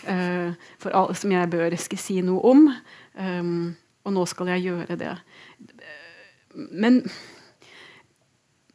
uh, 0.10 0.52
all, 0.92 1.14
som 1.16 1.32
jeg 1.32 1.52
bør 1.52 1.78
si 1.80 2.20
noe 2.26 2.42
om. 2.52 2.68
Um, 3.16 3.72
og 4.02 4.16
nå 4.16 4.26
skal 4.26 4.50
jeg 4.56 4.66
gjøre 4.66 4.98
det. 4.98 5.14
Men 6.56 7.04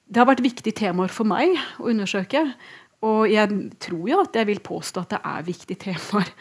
det 0.06 0.22
har 0.22 0.28
vært 0.28 0.44
viktige 0.44 0.76
temaer 0.76 1.12
for 1.12 1.28
meg 1.28 1.56
å 1.80 1.90
undersøke. 1.90 2.44
Og 3.06 3.26
jeg 3.28 3.58
tror 3.82 4.06
jo 4.08 4.22
at 4.22 4.38
jeg 4.38 4.48
vil 4.48 4.62
påstå 4.64 5.02
at 5.02 5.16
det 5.16 5.20
er 5.20 5.46
viktige 5.46 5.82
temaer 5.88 6.32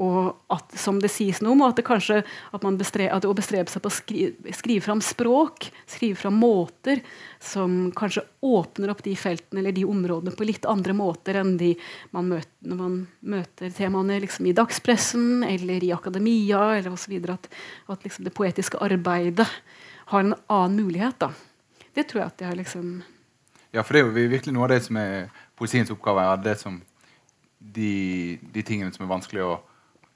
og 0.00 0.52
at, 0.52 0.72
som 0.80 0.96
det 1.00 1.10
sies 1.12 1.42
noe 1.44 1.52
om, 1.52 1.62
at 1.66 1.76
det 1.76 1.84
kanskje 1.84 2.22
at 2.24 2.62
man 2.64 2.78
bestreb, 2.80 3.10
at 3.12 3.26
å 3.28 3.34
bestrebe 3.36 3.68
seg 3.68 3.82
på 3.84 3.90
å 3.90 3.92
skrive, 3.92 4.54
skrive 4.56 4.84
fram 4.86 5.02
språk, 5.04 5.66
skrive 5.90 6.16
fram 6.16 6.38
måter 6.40 7.02
som 7.36 7.90
kanskje 7.96 8.24
åpner 8.40 8.94
opp 8.94 9.02
de 9.04 9.12
feltene 9.18 9.60
eller 9.60 9.76
de 9.76 9.84
områdene 9.84 10.32
på 10.36 10.48
litt 10.48 10.64
andre 10.70 10.96
måter 10.96 11.42
enn 11.42 11.52
de 11.60 11.74
man 12.16 12.32
møter, 12.32 12.48
når 12.64 12.80
man 12.80 12.96
møter 13.34 13.76
temaene 13.76 14.18
liksom 14.24 14.48
i 14.48 14.56
dagspressen 14.56 15.44
eller 15.44 15.84
i 15.84 15.92
akademia. 15.92 16.62
eller 16.78 16.96
osv. 16.96 17.18
At, 17.28 17.50
at 17.92 18.08
liksom 18.08 18.24
det 18.24 18.36
poetiske 18.36 18.80
arbeidet 18.80 19.48
har 20.10 20.26
en 20.26 20.34
annen 20.50 20.84
mulighet. 20.84 21.18
da. 21.22 21.30
Det 21.94 22.06
tror 22.10 22.24
jeg 22.24 22.34
at 22.34 22.46
jeg 22.46 22.60
liksom 22.64 23.00
Ja, 23.72 23.82
for 23.82 23.94
det 23.94 24.00
er 24.00 24.06
jo 24.08 24.30
virkelig 24.34 24.54
noe 24.54 24.66
av 24.66 24.72
det 24.74 24.82
som 24.82 24.96
er 24.98 25.28
poesiens 25.56 25.90
oppgave. 25.90 26.22
er 26.26 26.42
det 26.42 26.58
som 26.58 26.80
de, 27.58 28.38
de 28.42 28.62
tingene 28.62 28.92
som 28.92 29.04
er 29.04 29.14
vanskelig 29.14 29.44
å 29.46 29.52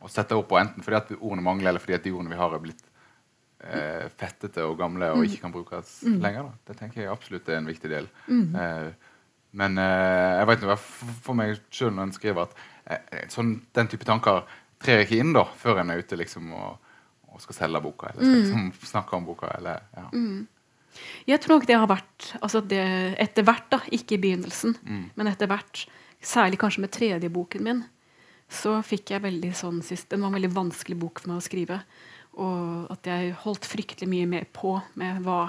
å 0.04 0.10
sette 0.12 0.36
opp 0.36 0.50
på 0.50 0.58
enten 0.60 0.84
fordi 0.84 0.98
at 0.98 1.14
ordene 1.16 1.44
mangler, 1.44 1.70
eller 1.72 1.82
fordi 1.82 1.96
at 1.96 2.04
de 2.04 2.12
ordene 2.12 2.34
vi 2.34 2.40
har, 2.40 2.52
er 2.52 2.62
blitt 2.62 2.84
eh, 3.64 4.04
fettete 4.20 4.66
og 4.68 4.76
gamle 4.80 5.10
og 5.14 5.24
ikke 5.24 5.46
kan 5.46 5.54
brukes 5.54 5.96
mm. 6.04 6.18
lenger. 6.24 6.50
Da. 6.50 6.68
Det 6.68 6.78
tenker 6.80 7.02
jeg 7.02 7.12
absolutt 7.12 7.48
er 7.48 7.60
en 7.60 7.70
viktig 7.70 7.92
del. 7.92 8.10
Mm. 8.28 8.58
Eh, 8.60 9.14
men 9.60 9.80
eh, 9.80 10.30
jeg 10.40 10.50
vet 10.50 10.66
noe 10.66 10.78
for 10.82 11.38
meg 11.38 11.56
sjøl 11.72 11.94
når 11.94 12.08
en 12.08 12.16
skriver 12.18 12.48
at 12.48 12.58
eh, 12.84 13.24
sånn, 13.32 13.56
den 13.76 13.90
type 13.92 14.08
tanker 14.08 14.42
trer 14.84 15.04
ikke 15.04 15.20
inn 15.22 15.32
da, 15.36 15.46
før 15.56 15.80
en 15.80 15.94
er 15.94 16.02
ute 16.04 16.18
liksom, 16.20 16.52
og, 16.52 16.83
og, 17.34 17.42
skal 17.42 17.58
selge 17.58 17.82
boka 17.84 18.10
eller 18.10 18.22
skal 18.22 18.34
mm. 18.34 18.42
liksom, 18.44 18.90
snakke 18.90 19.16
om 19.18 19.26
boka. 19.26 19.50
Eller, 19.58 19.82
ja. 19.96 20.06
mm. 20.12 20.46
Jeg 21.26 21.42
tror 21.42 21.58
nok 21.58 21.66
det 21.68 21.78
har 21.80 21.90
vært 21.90 22.28
altså 22.40 22.62
det, 22.62 22.84
etter 23.22 23.46
hvert, 23.46 23.66
da, 23.72 23.80
ikke 23.94 24.16
i 24.16 24.22
begynnelsen, 24.22 24.76
mm. 24.82 25.04
men 25.18 25.30
etter 25.30 25.50
hvert, 25.50 25.86
særlig 26.24 26.60
kanskje 26.62 26.84
med 26.84 26.94
tredje 26.94 27.28
boken 27.32 27.66
min, 27.66 27.82
så 28.48 28.78
fikk 28.86 29.14
jeg 29.14 29.24
veldig 29.24 29.50
sånn 29.56 29.80
sist, 29.84 30.08
Det 30.10 30.20
var 30.20 30.30
en 30.30 30.38
veldig 30.38 30.52
vanskelig 30.54 30.96
bok 31.00 31.22
for 31.22 31.32
meg 31.32 31.40
å 31.40 31.44
skrive. 31.44 31.80
Og 32.40 32.92
at 32.92 33.06
jeg 33.08 33.34
holdt 33.44 33.66
fryktelig 33.68 34.08
mye 34.10 34.28
med 34.30 34.48
på 34.54 34.76
med 35.00 35.22
hva, 35.26 35.48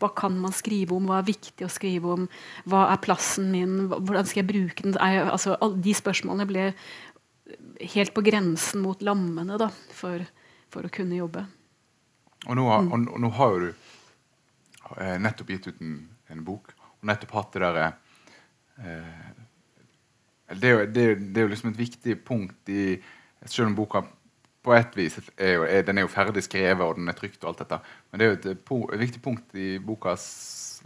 hva 0.00 0.10
kan 0.16 0.36
man 0.40 0.54
skrive 0.56 0.96
om, 0.96 1.08
hva 1.08 1.20
er 1.20 1.30
viktig 1.30 1.66
å 1.66 1.72
skrive 1.72 2.12
om, 2.16 2.28
hva 2.68 2.86
er 2.92 3.00
plassen 3.04 3.50
min, 3.54 3.86
hvordan 3.92 4.28
skal 4.28 4.42
jeg 4.42 4.50
bruke 4.50 4.86
den 4.86 4.96
jeg, 4.96 5.24
altså, 5.28 5.56
De 5.76 5.96
spørsmålene 5.96 6.48
ble 6.48 6.68
helt 7.94 8.14
på 8.14 8.24
grensen 8.24 8.82
mot 8.84 9.02
lammene 9.04 9.58
da, 9.60 9.68
for, 9.94 10.24
for 10.72 10.86
å 10.86 10.92
kunne 10.92 11.18
jobbe. 11.18 11.44
Og 12.48 12.58
nå, 12.58 12.64
har, 12.68 12.86
mm. 12.86 12.92
og, 12.92 13.10
og 13.14 13.22
nå 13.22 13.30
har 13.38 13.52
jo 13.52 13.60
du 13.62 13.68
eh, 14.98 15.18
nettopp 15.22 15.52
gitt 15.54 15.68
ut 15.70 15.84
en, 15.84 15.98
en, 16.32 16.42
bok, 16.46 16.72
og 16.98 17.10
nettopp 17.10 17.36
hatt 17.38 17.52
det 17.54 17.62
derre 17.62 17.86
eh, 18.82 19.28
det 20.52 20.68
er, 20.68 20.72
jo, 20.72 20.80
det, 20.84 21.04
er, 21.04 21.20
det 21.22 21.38
er, 21.38 21.46
jo, 21.46 21.52
liksom 21.52 21.70
et 21.70 21.78
viktig 21.80 22.18
punkt 22.26 22.68
i 22.68 22.82
Selv 23.48 23.70
om 23.70 23.76
boka 23.78 24.02
på 24.62 24.74
et 24.76 24.92
vis 24.94 25.16
er 25.34 25.56
jo, 25.56 25.62
er, 25.66 25.80
den 25.82 25.98
er 25.98 26.04
jo 26.04 26.10
ferdig 26.12 26.44
skrevet 26.46 26.84
og 26.84 26.94
den 26.94 27.10
er 27.10 27.16
trygt, 27.18 27.40
og 27.42 27.48
alt 27.50 27.62
dette, 27.64 27.78
men 28.10 28.20
det 28.20 28.26
er 28.26 28.28
jo 28.28 28.36
et, 28.36 28.44
et 28.94 29.00
viktig 29.00 29.22
punkt 29.24 29.56
i 29.58 29.70
bokas 29.82 30.26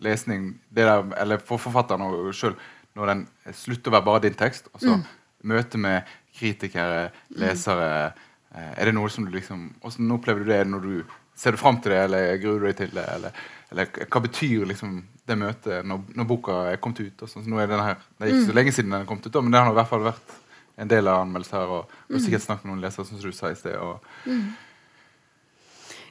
lesning 0.01 0.55
der, 0.73 1.03
eller 1.21 1.43
for 1.45 1.61
forfatteren 1.61 2.33
sjøl 2.33 2.57
når 2.97 3.11
den 3.13 3.27
slutter 3.53 3.93
å 3.93 3.97
være 3.99 4.07
bare 4.07 4.23
din 4.25 4.39
tekst, 4.39 4.71
og 4.73 4.81
så 4.81 4.95
mm. 4.97 5.05
møte 5.53 5.81
med 5.81 6.15
kritikere, 6.39 7.11
lesere 7.37 7.91
eh, 8.07 8.25
Er 8.57 8.89
det 8.89 8.95
noe 8.97 9.11
som 9.13 9.27
du 9.27 9.35
liksom 9.35 9.67
Hvordan 9.83 10.13
opplever 10.15 10.45
du 10.45 10.49
det 10.49 10.63
når 10.71 10.85
du 10.87 11.17
Ser 11.37 11.53
du 11.53 11.61
fram 11.61 11.77
til 11.85 11.93
det, 11.93 11.99
eller 12.07 12.39
gruer 12.41 12.63
du 12.63 12.65
deg 12.65 12.77
til 12.79 12.93
det? 12.97 13.03
Eller, 13.13 13.41
eller 13.69 14.07
hva 14.09 14.23
betyr 14.25 14.63
liksom 14.71 14.95
det 15.29 15.37
møtet 15.37 15.85
når, 15.85 16.07
når, 16.17 16.27
boka 16.31 16.55
er 16.71 16.79
kommet 16.81 17.03
ut. 17.03 17.25
Og 17.27 17.29
sånn. 17.29 17.45
nå 17.53 17.59
er 17.61 17.75
her, 17.77 17.99
Det 18.17 18.25
er 18.25 18.31
ikke 18.33 18.47
så 18.47 18.55
mm. 18.55 18.57
lenge 18.57 18.73
siden 18.73 18.95
den 18.95 19.03
er 19.03 19.09
kommet 19.11 19.27
ut, 19.29 19.37
men 19.43 19.53
det 19.53 19.61
har 19.61 19.69
i 19.69 19.77
hvert 19.77 19.91
fall 19.91 20.07
vært 20.07 20.33
en 20.81 20.89
del 20.89 21.11
av 21.13 21.25
anmeldelser 21.27 21.59
her. 21.59 21.75
Og, 21.75 21.99
og 22.07 22.17
mm. 22.17 22.23
sikkert 22.25 22.45
snakket 22.47 22.65
med 22.65 22.73
noen 22.73 22.87
lesere, 22.87 23.05
som 23.09 23.21
du 23.21 23.37
sa 23.37 23.51
i 23.53 23.59
sted. 23.59 23.77
Mm. 24.25 24.47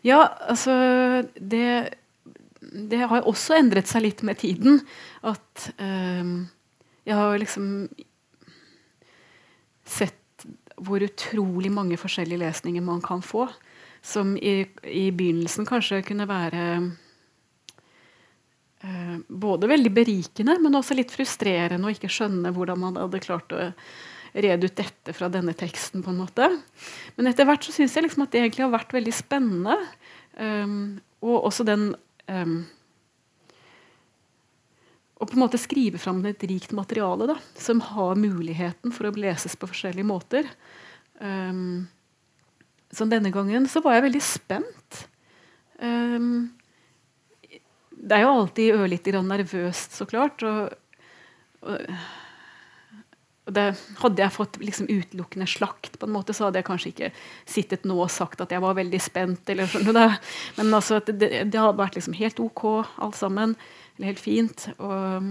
Ja, 0.05 0.19
altså 0.45 0.75
det, 1.39 1.69
det 2.93 3.01
har 3.09 3.25
også 3.25 3.57
endret 3.57 3.89
seg 3.89 4.05
litt 4.05 4.21
med 4.27 4.37
tiden. 4.43 4.83
At 5.25 5.71
øh, 5.79 6.35
jeg 7.05 7.17
har 7.17 7.41
liksom 7.41 7.71
sett 9.85 10.21
hvor 10.81 11.03
utrolig 11.05 11.71
mange 11.71 11.97
forskjellige 11.99 12.41
lesninger 12.41 12.83
man 12.83 13.01
kan 13.03 13.23
få. 13.23 13.47
Som 14.05 14.35
i, 14.37 14.65
i 14.85 15.09
begynnelsen 15.15 15.65
kanskje 15.65 16.03
kunne 16.05 16.27
være 16.29 16.65
eh, 18.83 19.15
både 19.27 19.69
veldig 19.71 19.93
berikende, 19.95 20.59
men 20.61 20.77
også 20.77 20.97
litt 20.97 21.13
frustrerende 21.15 21.89
å 21.89 21.95
ikke 21.95 22.11
skjønne 22.11 22.53
hvordan 22.53 22.83
man 22.83 22.99
hadde 23.01 23.23
klart 23.23 23.55
å 23.55 23.71
rede 24.35 24.67
ut 24.67 24.77
dette 24.77 25.15
fra 25.15 25.29
denne 25.31 25.55
teksten. 25.57 26.03
på 26.03 26.11
en 26.11 26.21
måte. 26.21 26.49
Men 27.15 27.31
etter 27.31 27.47
hvert 27.47 27.65
så 27.65 27.73
syns 27.73 27.95
jeg 27.95 28.05
liksom 28.05 28.25
at 28.25 28.33
det 28.33 28.43
egentlig 28.43 28.65
har 28.67 28.75
vært 28.75 28.93
veldig 28.93 29.15
spennende. 29.15 29.77
Um, 30.35 30.99
og 31.23 31.47
også 31.47 31.63
den 31.67 31.93
um, 32.27 32.65
Å 35.25 35.27
på 35.31 35.39
en 35.39 35.41
måte 35.41 35.57
skrive 35.57 35.97
fram 35.97 36.19
et 36.29 36.43
rikt 36.45 36.73
materiale 36.77 37.25
da, 37.31 37.35
som 37.57 37.79
har 37.81 38.19
muligheten 38.19 38.91
for 38.93 39.09
å 39.09 39.15
leses 39.17 39.55
på 39.57 39.65
forskjellige 39.71 40.05
måter. 40.05 40.45
Um, 41.17 41.87
så 42.93 43.07
denne 43.09 43.31
gangen 43.33 43.65
så 43.65 43.81
var 43.81 43.97
jeg 43.97 44.03
veldig 44.05 44.21
spent. 44.21 44.99
Um, 45.81 46.51
det 47.89 48.19
er 48.19 48.21
jo 48.21 48.35
alltid 48.35 48.75
ørlite 48.77 49.15
grann 49.15 49.31
nervøst, 49.33 49.95
så 49.97 50.05
klart. 50.05 50.45
Og, 50.45 50.75
og, 51.65 51.95
og 53.49 53.55
det, 53.57 53.63
hadde 54.03 54.23
jeg 54.27 54.35
fått 54.35 54.59
liksom 54.61 54.91
utelukkende 54.91 55.47
slakt, 55.49 55.97
på 55.97 56.05
en 56.05 56.13
måte, 56.13 56.35
så 56.37 56.47
hadde 56.47 56.61
jeg 56.61 56.67
kanskje 56.69 56.91
ikke 56.93 57.09
sittet 57.49 57.89
nå 57.89 57.97
og 57.97 58.13
sagt 58.13 58.45
at 58.45 58.53
jeg 58.53 58.61
var 58.61 58.77
veldig 58.77 59.01
spent. 59.01 59.49
Eller 59.49 59.73
sånn. 59.73 59.89
Men 60.59 60.69
altså, 60.69 61.01
det, 61.09 61.31
det 61.49 61.57
hadde 61.57 61.81
vært 61.81 61.97
liksom 61.97 62.19
helt 62.21 62.43
ok, 62.45 62.67
alt 63.01 63.17
sammen. 63.17 63.57
Eller 63.95 64.11
helt 64.11 64.21
fint. 64.21 64.67
Og, 64.77 65.29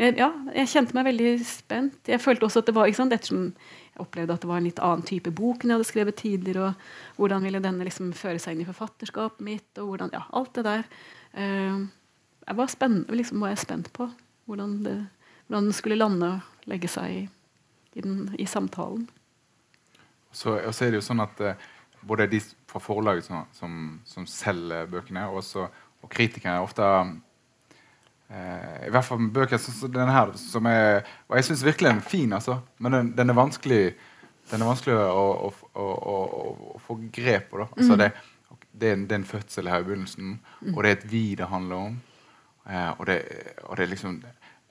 men 0.00 0.18
ja, 0.20 0.30
jeg 0.56 0.72
kjente 0.72 0.96
meg 0.96 1.08
veldig 1.10 1.32
spent. 1.46 2.00
Jeg 2.08 2.22
følte 2.22 2.46
også 2.48 2.62
at 2.62 2.70
det 2.70 2.76
var, 2.76 2.90
sant, 2.96 3.14
ettersom 3.16 3.46
jeg 3.50 4.02
opplevde 4.04 4.36
at 4.36 4.44
det 4.44 4.50
var 4.50 4.60
en 4.60 4.68
litt 4.68 4.82
annen 4.84 5.06
type 5.08 5.32
bok 5.36 5.64
enn 5.64 5.72
jeg 5.72 5.80
hadde 5.80 5.88
skrevet 5.90 6.18
tidligere. 6.20 6.70
og 6.70 7.20
Hvordan 7.20 7.46
ville 7.46 7.62
denne 7.64 7.86
liksom 7.88 8.12
føre 8.16 8.40
seg 8.42 8.56
inn 8.56 8.64
i 8.64 8.68
forfatterskapet 8.68 9.44
mitt? 9.44 9.70
og 9.78 9.92
hvordan, 9.92 10.12
ja, 10.16 10.26
alt 10.36 10.54
det 10.56 10.66
der. 10.68 10.84
Uh, 11.36 11.88
jeg 12.46 12.58
var, 12.58 12.72
spent, 12.72 13.10
liksom, 13.14 13.42
var 13.44 13.54
jeg 13.54 13.64
spent 13.64 13.92
på 13.94 14.08
hvordan, 14.50 14.78
det, 14.84 14.96
hvordan 15.46 15.68
den 15.68 15.76
skulle 15.76 16.00
lande 16.00 16.30
og 16.34 16.70
legge 16.70 16.88
seg 16.90 17.28
i, 17.94 18.00
den, 18.00 18.30
i 18.38 18.46
samtalen. 18.48 19.04
Så, 20.32 20.56
og 20.58 20.74
så 20.74 20.86
er 20.86 20.92
det 20.92 21.00
jo 21.00 21.06
sånn 21.06 21.22
at 21.22 21.42
uh, 21.42 21.68
både 22.06 22.28
de 22.30 22.40
fra 22.70 22.80
forlaget 22.82 23.26
som, 23.26 23.44
som, 23.52 23.72
som 24.06 24.26
selger 24.26 24.88
bøkene, 24.90 25.26
og, 25.28 25.42
også, 25.42 25.66
og 26.00 26.12
kritikerne 26.12 26.62
ofte 26.64 26.86
uh, 28.30 28.86
I 28.86 28.90
hvert 28.94 29.06
fall 29.06 29.20
med 29.22 29.34
bøker 29.36 29.60
som 29.62 29.92
denne 29.92 30.14
her, 30.14 30.32
som 30.40 30.66
er 30.70 31.02
Og 31.28 31.36
jeg 31.38 31.50
syns 31.50 31.64
virkelig 31.66 31.90
den 31.90 32.02
er 32.02 32.10
fin, 32.12 32.32
altså, 32.32 32.60
men 32.78 32.96
den, 32.96 33.12
den, 33.18 33.30
er 33.30 33.38
vanskelig 33.38 33.82
den 34.50 34.62
er 34.62 34.70
vanskelig 34.70 34.96
å, 34.98 35.24
å, 35.46 35.50
å, 35.78 36.20
å 36.74 36.78
få 36.82 36.98
grep 37.14 37.50
på. 37.52 37.62
Altså, 37.62 37.94
mm. 37.94 37.98
det, 38.00 38.10
det, 38.72 38.88
er 38.88 38.96
en, 38.96 39.04
det, 39.06 39.14
er 39.14 39.20
en, 39.20 39.28
fødsel 39.28 39.70
her 39.70 39.84
i 39.84 39.86
begynnelsen, 39.86 40.38
mm. 40.40 40.72
og 40.74 40.82
det 40.82 40.90
er 40.90 40.96
et 40.98 41.10
vi 41.12 41.24
det 41.38 41.50
handler 41.50 41.90
om. 41.90 41.98
Eh, 42.66 42.88
og, 42.96 43.04
det, 43.06 43.18
og, 43.64 43.76
det, 43.76 43.84
er 43.84 43.92
liksom 43.92 44.16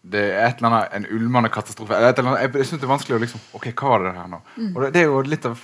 det 0.01 0.25
er 0.33 0.49
et 0.49 0.59
eller 0.59 0.69
annet, 0.69 0.97
en 0.97 1.07
ulmende 1.15 1.51
katastrofe. 1.53 1.95
Jeg, 1.95 2.17
jeg 2.17 2.67
syns 2.67 2.81
det 2.81 2.87
er 2.87 2.93
vanskelig 2.93 3.17
å 3.17 3.23
liksom 3.23 3.47
Ok, 3.57 3.71
hva 3.73 3.95
var 3.95 4.05
det 4.05 4.13
her 4.17 4.29
nå? 4.31 4.41
Mm. 4.57 4.69
Og 4.73 4.83
det, 4.83 4.91
det, 4.95 5.01
er 5.01 5.09
jo 5.09 5.23
litt 5.27 5.47
av 5.49 5.63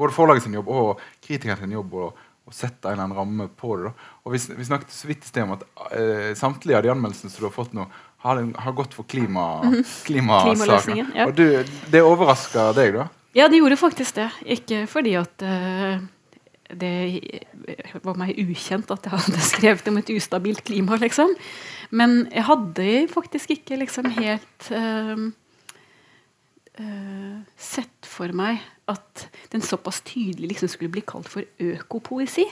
både 0.00 0.14
forlaget 0.14 0.46
sin 0.46 0.56
jobb 0.56 0.70
og 0.74 1.02
kritikeren 1.22 1.60
sin 1.60 1.74
jobb 1.76 1.92
å, 1.96 2.08
å 2.44 2.52
sette 2.52 2.88
en 2.88 2.92
eller 2.92 3.06
annen 3.06 3.16
ramme 3.16 3.46
på 3.56 3.76
det. 3.78 3.90
Da. 3.90 4.08
Og 4.24 4.34
Vi, 4.34 4.40
vi 4.58 4.66
snakket 4.68 4.92
så 4.92 5.08
vidt 5.08 5.24
i 5.24 5.30
sted 5.30 5.46
om 5.46 5.54
at 5.56 5.64
eh, 5.96 6.32
samtlige 6.38 6.78
av 6.78 6.84
de 6.84 6.92
anmeldelsene 6.92 7.32
som 7.32 7.44
du 7.44 7.48
har 7.48 7.54
fått 7.54 7.76
nå, 7.76 7.86
har, 8.24 8.40
har 8.64 8.76
gått 8.76 8.96
for 8.96 9.08
klima, 9.08 9.46
klimasaken. 10.06 11.12
Ja. 11.16 11.28
Og 11.28 11.36
du, 11.36 11.46
det 11.92 12.02
overraska 12.04 12.70
deg, 12.76 12.96
da? 12.96 13.08
Ja, 13.36 13.48
det 13.50 13.58
gjorde 13.58 13.80
faktisk 13.80 14.20
det. 14.20 14.28
Ikke 14.56 14.84
fordi 14.88 15.16
at 15.18 15.44
eh, 15.44 16.04
det 16.74 16.94
var 18.04 18.18
meg 18.18 18.36
ukjent 18.40 18.92
at 18.94 19.06
jeg 19.08 19.14
hadde 19.14 19.46
skrevet 19.52 19.88
om 19.90 20.00
et 20.00 20.12
ustabilt 20.14 20.64
klima, 20.66 20.98
liksom. 21.00 21.32
Men 21.94 22.24
jeg 22.32 22.46
hadde 22.48 22.90
faktisk 23.12 23.56
ikke 23.56 23.80
liksom 23.82 24.08
helt 24.16 24.70
eh, 24.72 25.26
eh, 26.80 27.40
sett 27.56 28.08
for 28.08 28.34
meg 28.36 28.62
at 28.90 29.24
den 29.54 29.64
såpass 29.64 30.02
tydelig 30.04 30.52
liksom 30.52 30.68
skulle 30.72 30.92
bli 30.92 31.04
kalt 31.06 31.30
for 31.32 31.46
økopoesi. 31.62 32.44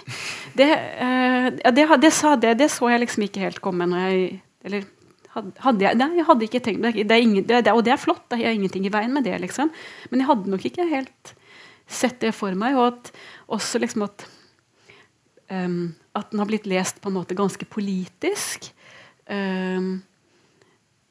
Det, 0.56 0.68
uh, 0.72 1.48
det, 1.52 1.74
det, 1.76 2.12
det, 2.40 2.54
det, 2.62 2.68
så 2.72 2.88
jeg 2.92 3.02
liksom 3.02 3.26
ikke 3.26 3.44
helt 3.44 3.62
komme 3.64 3.88
når 3.88 4.08
jeg 4.08 4.26
Eller 4.62 4.85
hadde 5.32 5.85
jeg 5.85 5.98
Nei, 5.98 6.11
jeg 6.18 6.26
hadde 6.28 6.46
ikke 6.46 6.61
tenkt 6.64 6.85
det, 6.85 7.06
det, 7.08 7.18
ingen, 7.24 7.46
Og 7.72 7.82
det 7.85 7.94
er 7.94 8.00
flott, 8.00 8.24
det 8.30 8.40
er 8.40 8.54
ingenting 8.54 8.87
i 8.87 8.92
veien 8.92 9.12
med 9.14 9.24
det, 9.26 9.38
liksom. 9.42 9.72
Men 10.11 10.22
jeg 10.22 10.28
hadde 10.28 10.52
nok 10.52 10.66
ikke 10.68 10.88
helt 10.90 11.35
sett 11.88 12.20
det 12.22 12.35
for 12.37 12.54
meg. 12.58 12.76
Og 12.78 12.92
at, 12.92 13.11
også 13.52 13.80
liksom 13.82 14.06
at 14.08 14.26
um, 15.50 15.94
At 16.14 16.30
den 16.30 16.42
har 16.42 16.48
blitt 16.50 16.68
lest 16.68 17.00
på 17.00 17.11
en 17.11 17.16
måte 17.16 17.37
ganske 17.38 17.64
politisk. 17.68 18.70
Um, 19.28 20.02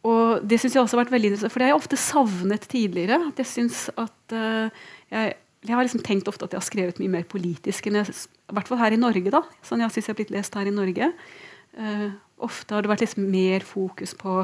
og 0.07 0.41
det 0.49 0.57
syns 0.57 0.75
jeg 0.75 0.81
også 0.81 0.97
har 0.97 1.03
vært 1.03 1.13
veldig 1.13 1.29
interessant, 1.29 1.53
for 1.53 1.61
det 1.61 1.67
har 1.67 1.75
jeg 1.75 1.81
ofte 1.83 1.99
savnet 2.01 2.65
tidligere. 2.69 3.19
at 3.29 3.37
jeg 3.43 3.49
synes 3.49 3.83
at 4.01 4.33
uh, 4.33 4.83
jeg, 5.13 5.35
jeg, 5.67 5.75
har 5.75 5.85
liksom 5.85 6.01
tenkt 6.05 6.29
ofte 6.31 6.47
at 6.47 6.55
jeg 6.55 6.61
har 6.61 6.65
skrevet 6.65 7.01
mye 7.01 7.15
mer 7.19 7.27
politisk 7.29 7.87
enn 7.87 7.99
jeg, 7.99 8.15
i 8.15 8.57
hvert 8.57 8.71
fall 8.71 8.81
her 8.81 8.95
i 8.95 9.01
Norge. 9.01 9.29
da, 9.33 9.43
sånn 9.65 9.83
jeg 9.85 9.93
synes 9.93 10.09
jeg 10.09 10.13
har 10.15 10.19
blitt 10.23 10.33
lest 10.33 10.57
her 10.57 10.69
i 10.69 10.73
Norge. 10.73 11.11
Uh, 11.77 12.07
ofte 12.41 12.73
har 12.73 12.81
det 12.81 12.89
vært 12.89 13.05
liksom 13.05 13.29
mer 13.29 13.65
fokus 13.65 14.15
på 14.17 14.41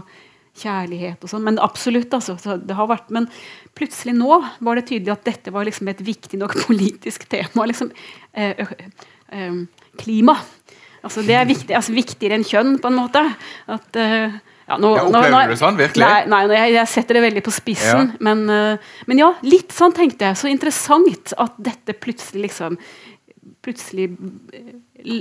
kjærlighet 0.58 1.26
og 1.26 1.32
sånn. 1.32 1.46
Men 1.46 1.58
absolutt, 1.62 2.14
altså. 2.14 2.38
det 2.62 2.78
har 2.78 2.90
vært, 2.90 3.10
men 3.14 3.26
plutselig 3.78 4.14
nå 4.18 4.38
var 4.62 4.78
det 4.78 4.88
tydelig 4.92 5.16
at 5.16 5.26
dette 5.26 5.54
var 5.54 5.66
liksom 5.66 5.90
et 5.90 6.04
viktig 6.06 6.38
nok 6.42 6.54
politisk 6.68 7.26
tema. 7.34 7.66
liksom 7.66 7.90
uh, 8.38 9.58
Klima. 9.98 10.38
Altså, 11.02 11.24
det 11.26 11.34
er 11.34 11.50
viktig, 11.50 11.74
altså, 11.74 11.98
viktigere 11.98 12.38
enn 12.38 12.46
kjønn, 12.46 12.78
på 12.84 12.92
en 12.92 13.00
måte. 13.00 13.24
At 13.74 13.98
ja, 14.68 14.76
nå, 14.78 14.90
ja, 14.98 15.04
opplever 15.08 15.32
nå, 15.32 15.38
nå, 15.38 15.44
du 15.48 15.54
det 15.54 15.60
sånn? 15.62 15.78
Virkelig? 15.80 16.04
Nei, 16.04 16.24
nei 16.28 16.42
jeg, 16.52 16.72
jeg, 16.76 16.92
setter 16.92 17.18
det 17.18 17.24
veldig 17.24 17.44
på 17.46 17.54
spissen. 17.56 18.10
Ja. 18.12 18.24
Men, 18.28 18.42
uh, 18.52 18.90
men, 19.08 19.22
ja, 19.22 19.30
litt 19.48 19.72
sånn 19.76 19.96
tenkte 19.96 20.28
jeg. 20.28 20.40
Så 20.42 20.52
interessant 20.52 21.34
at 21.40 21.62
dette 21.70 21.96
plutselig 21.98 22.50
liksom 22.50 22.80
Plutselig 23.64 24.06
eh, 24.56 24.68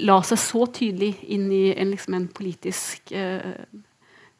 la 0.02 0.16
seg 0.26 0.38
så 0.38 0.66
tydelig 0.70 1.12
inn 1.35 1.46
i 1.54 1.62
en, 1.72 1.88
liksom, 1.90 2.14
en 2.14 2.26
politisk 2.30 3.11
uh, 3.14 3.54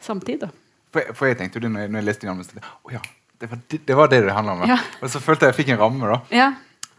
samtid. 0.03 0.45
Da. 0.45 0.51
For, 0.95 1.15
for, 1.17 1.31
jeg 1.31 1.39
tenkte 1.41 1.59
jo 1.59 1.65
det 1.65 1.71
når 1.73 1.85
jeg, 1.85 1.93
når 1.93 2.01
jeg 2.01 2.07
leste 2.09 2.27
gjennom 2.27 2.43
oh, 2.45 2.93
ja, 2.93 3.01
det, 3.41 3.49
var 3.51 3.63
det, 3.73 3.81
det 3.89 3.97
var 3.99 4.11
det 4.13 4.21
det 4.27 4.37
handla 4.37 4.55
om. 4.55 4.65
Ja. 4.71 4.79
Og 5.01 5.11
så 5.11 5.23
følte 5.23 5.47
jeg 5.47 5.55
jeg 5.55 5.59
fikk 5.63 5.73
en 5.75 5.81
ramme. 5.81 6.13
da. 6.13 6.19
Ja. 6.35 6.49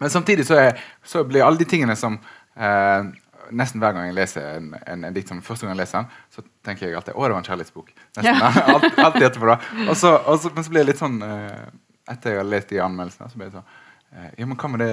Men 0.01 0.13
samtidig 0.13 0.47
så, 0.47 0.57
er, 0.61 0.83
så, 1.05 1.23
blir 1.27 1.45
alle 1.45 1.59
de 1.61 1.67
tingene 1.69 1.95
som 1.97 2.17
eh, 2.55 3.07
nesten 3.51 3.81
hver 3.83 3.95
gang 3.95 4.09
jeg 4.09 4.17
leser 4.17 4.45
en, 4.57 4.69
en, 4.83 5.07
en 5.07 5.15
dikt 5.15 5.31
som 5.31 5.41
første 5.45 5.65
gang 5.65 5.75
jeg 5.75 5.83
leser 5.83 6.03
den, 6.03 6.21
så 6.33 6.43
tenker 6.65 6.87
jeg 6.87 6.99
alltid 6.99 7.15
å, 7.15 7.25
det 7.25 7.35
var 7.35 7.41
en 7.41 7.49
kjærlighetsbok. 7.49 7.91
Nesten, 8.19 8.29
ja. 8.29 8.53
alt, 8.75 8.87
alltid 8.93 9.27
etterpå 9.31 9.49
da. 9.49 9.57
Og 9.87 9.97
så, 9.97 10.13
og 10.17 10.39
så, 10.43 10.53
men 10.55 10.65
så 10.65 10.73
blir 10.73 10.83
det 10.83 10.93
litt 10.93 11.03
sånn 11.03 11.19
uh, 11.23 11.67
Etter 12.07 12.37
jeg 12.37 12.39
har 12.39 12.47
lest 12.47 12.69
de 12.71 12.79
anmeldelsene, 12.79 13.27
så 13.27 13.39
blir 13.39 13.49
det 13.49 13.57
sånn 13.57 13.65
uh, 13.67 14.29
ja, 14.39 14.45
men 14.47 14.55
hva 14.55 14.69
med 14.71 14.79
det, 14.79 14.91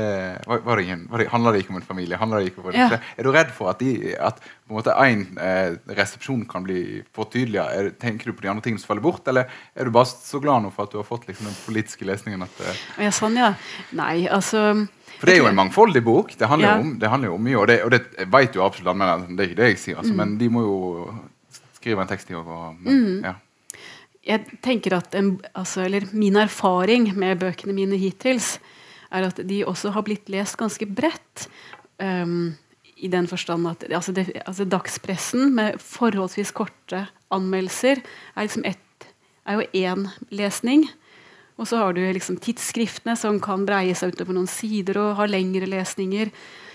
var, 0.50 0.80
det, 0.80 0.96
var 1.12 1.22
det 1.22 1.28
Handler 1.30 1.54
det 1.54 1.60
ikke 1.62 1.74
om 1.74 1.78
en 1.78 1.86
familie? 1.86 2.18
Om 2.18 2.34
ja. 2.74 2.88
Er 3.14 3.26
du 3.26 3.30
redd 3.34 3.52
for 3.54 3.70
at, 3.70 3.82
de, 3.82 4.16
at 4.18 4.40
på 4.42 4.74
en 4.74 4.78
måte 4.80 4.96
en 4.98 5.22
eh, 5.38 5.76
resepsjon 5.94 6.42
kan 6.50 6.66
bli 6.66 7.04
for 7.14 7.30
tydelig? 7.30 7.62
Er, 7.62 7.92
tenker 8.00 8.30
du 8.30 8.34
på 8.34 8.46
de 8.46 8.50
andre 8.50 8.66
tingene 8.66 8.82
som 8.82 8.90
faller 8.90 9.06
bort, 9.06 9.22
eller 9.30 9.46
er 9.46 9.86
du 9.86 9.94
bare 9.94 10.10
så 10.10 10.42
glad 10.42 10.66
nå 10.66 10.74
for 10.74 10.88
at 10.88 10.96
du 10.96 10.98
har 10.98 11.06
fått 11.06 11.28
liksom, 11.30 11.46
den 11.46 11.62
politiske 11.62 12.08
lesningen? 12.08 12.42
At, 12.48 12.60
ja, 12.98 13.14
sånn, 13.14 13.38
ja. 13.38 13.54
Nei, 13.94 14.24
altså 14.26 14.66
for 15.24 15.32
det 15.32 15.38
er 15.38 15.42
jo 15.42 15.48
en 15.50 15.56
mangfoldig 15.56 16.02
bok. 16.04 16.34
Det 16.38 16.48
handler, 16.50 16.68
ja. 16.68 16.80
om, 16.80 16.92
det 17.00 17.10
handler 17.10 17.32
jo 17.32 17.38
om 17.38 17.46
mye, 17.48 17.56
og 17.60 17.70
det, 17.70 17.78
og 17.86 17.94
det 17.94 18.28
vet 18.32 18.58
jo 18.58 18.64
absolutt 18.64 18.92
anmelderne, 18.92 19.36
Det 19.36 19.44
er 19.44 19.50
ikke 19.50 19.60
det 19.62 19.70
jeg 19.72 19.80
sier, 19.80 19.98
altså, 20.02 20.12
mm. 20.12 20.20
men 20.20 20.36
de 20.40 20.50
må 20.52 20.64
jo 20.66 20.76
skrive 21.78 22.04
en 22.04 22.10
tekst 22.10 22.30
i 22.30 22.38
år. 22.38 22.52
mm. 22.84 23.24
ja. 23.24 23.34
Jeg 24.24 24.58
tenker 24.64 24.94
at 24.96 25.14
en, 25.18 25.34
altså, 25.52 25.82
eller 25.84 26.06
Min 26.16 26.36
erfaring 26.40 27.10
med 27.12 27.42
bøkene 27.42 27.74
mine 27.76 27.98
hittils 28.00 28.54
er 29.12 29.28
at 29.28 29.40
de 29.46 29.60
også 29.68 29.92
har 29.94 30.04
blitt 30.06 30.30
lest 30.32 30.56
ganske 30.56 30.86
bredt. 30.88 31.48
Um, 32.00 32.56
I 32.96 33.10
den 33.12 33.28
forstand 33.28 33.68
at 33.68 33.84
altså, 33.90 34.14
det, 34.16 34.30
altså 34.46 34.64
dagspressen 34.64 35.52
med 35.54 35.76
forholdsvis 35.82 36.54
korte 36.56 37.04
anmeldelser 37.34 38.00
er, 38.00 38.40
liksom 38.40 38.64
et, 38.64 39.08
er 39.44 39.60
jo 39.60 39.68
én 39.76 40.08
lesning. 40.32 40.88
Og 41.54 41.68
så 41.70 41.78
har 41.78 41.94
du 41.94 42.02
liksom 42.02 42.40
tidsskriftene 42.42 43.14
som 43.18 43.38
kan 43.42 43.66
breie 43.66 43.94
seg 43.94 44.14
utover 44.14 44.34
noen 44.34 44.50
sider 44.50 44.98
og 44.98 45.18
ha 45.20 45.28
lengre 45.30 45.68
lesninger. 45.70 46.32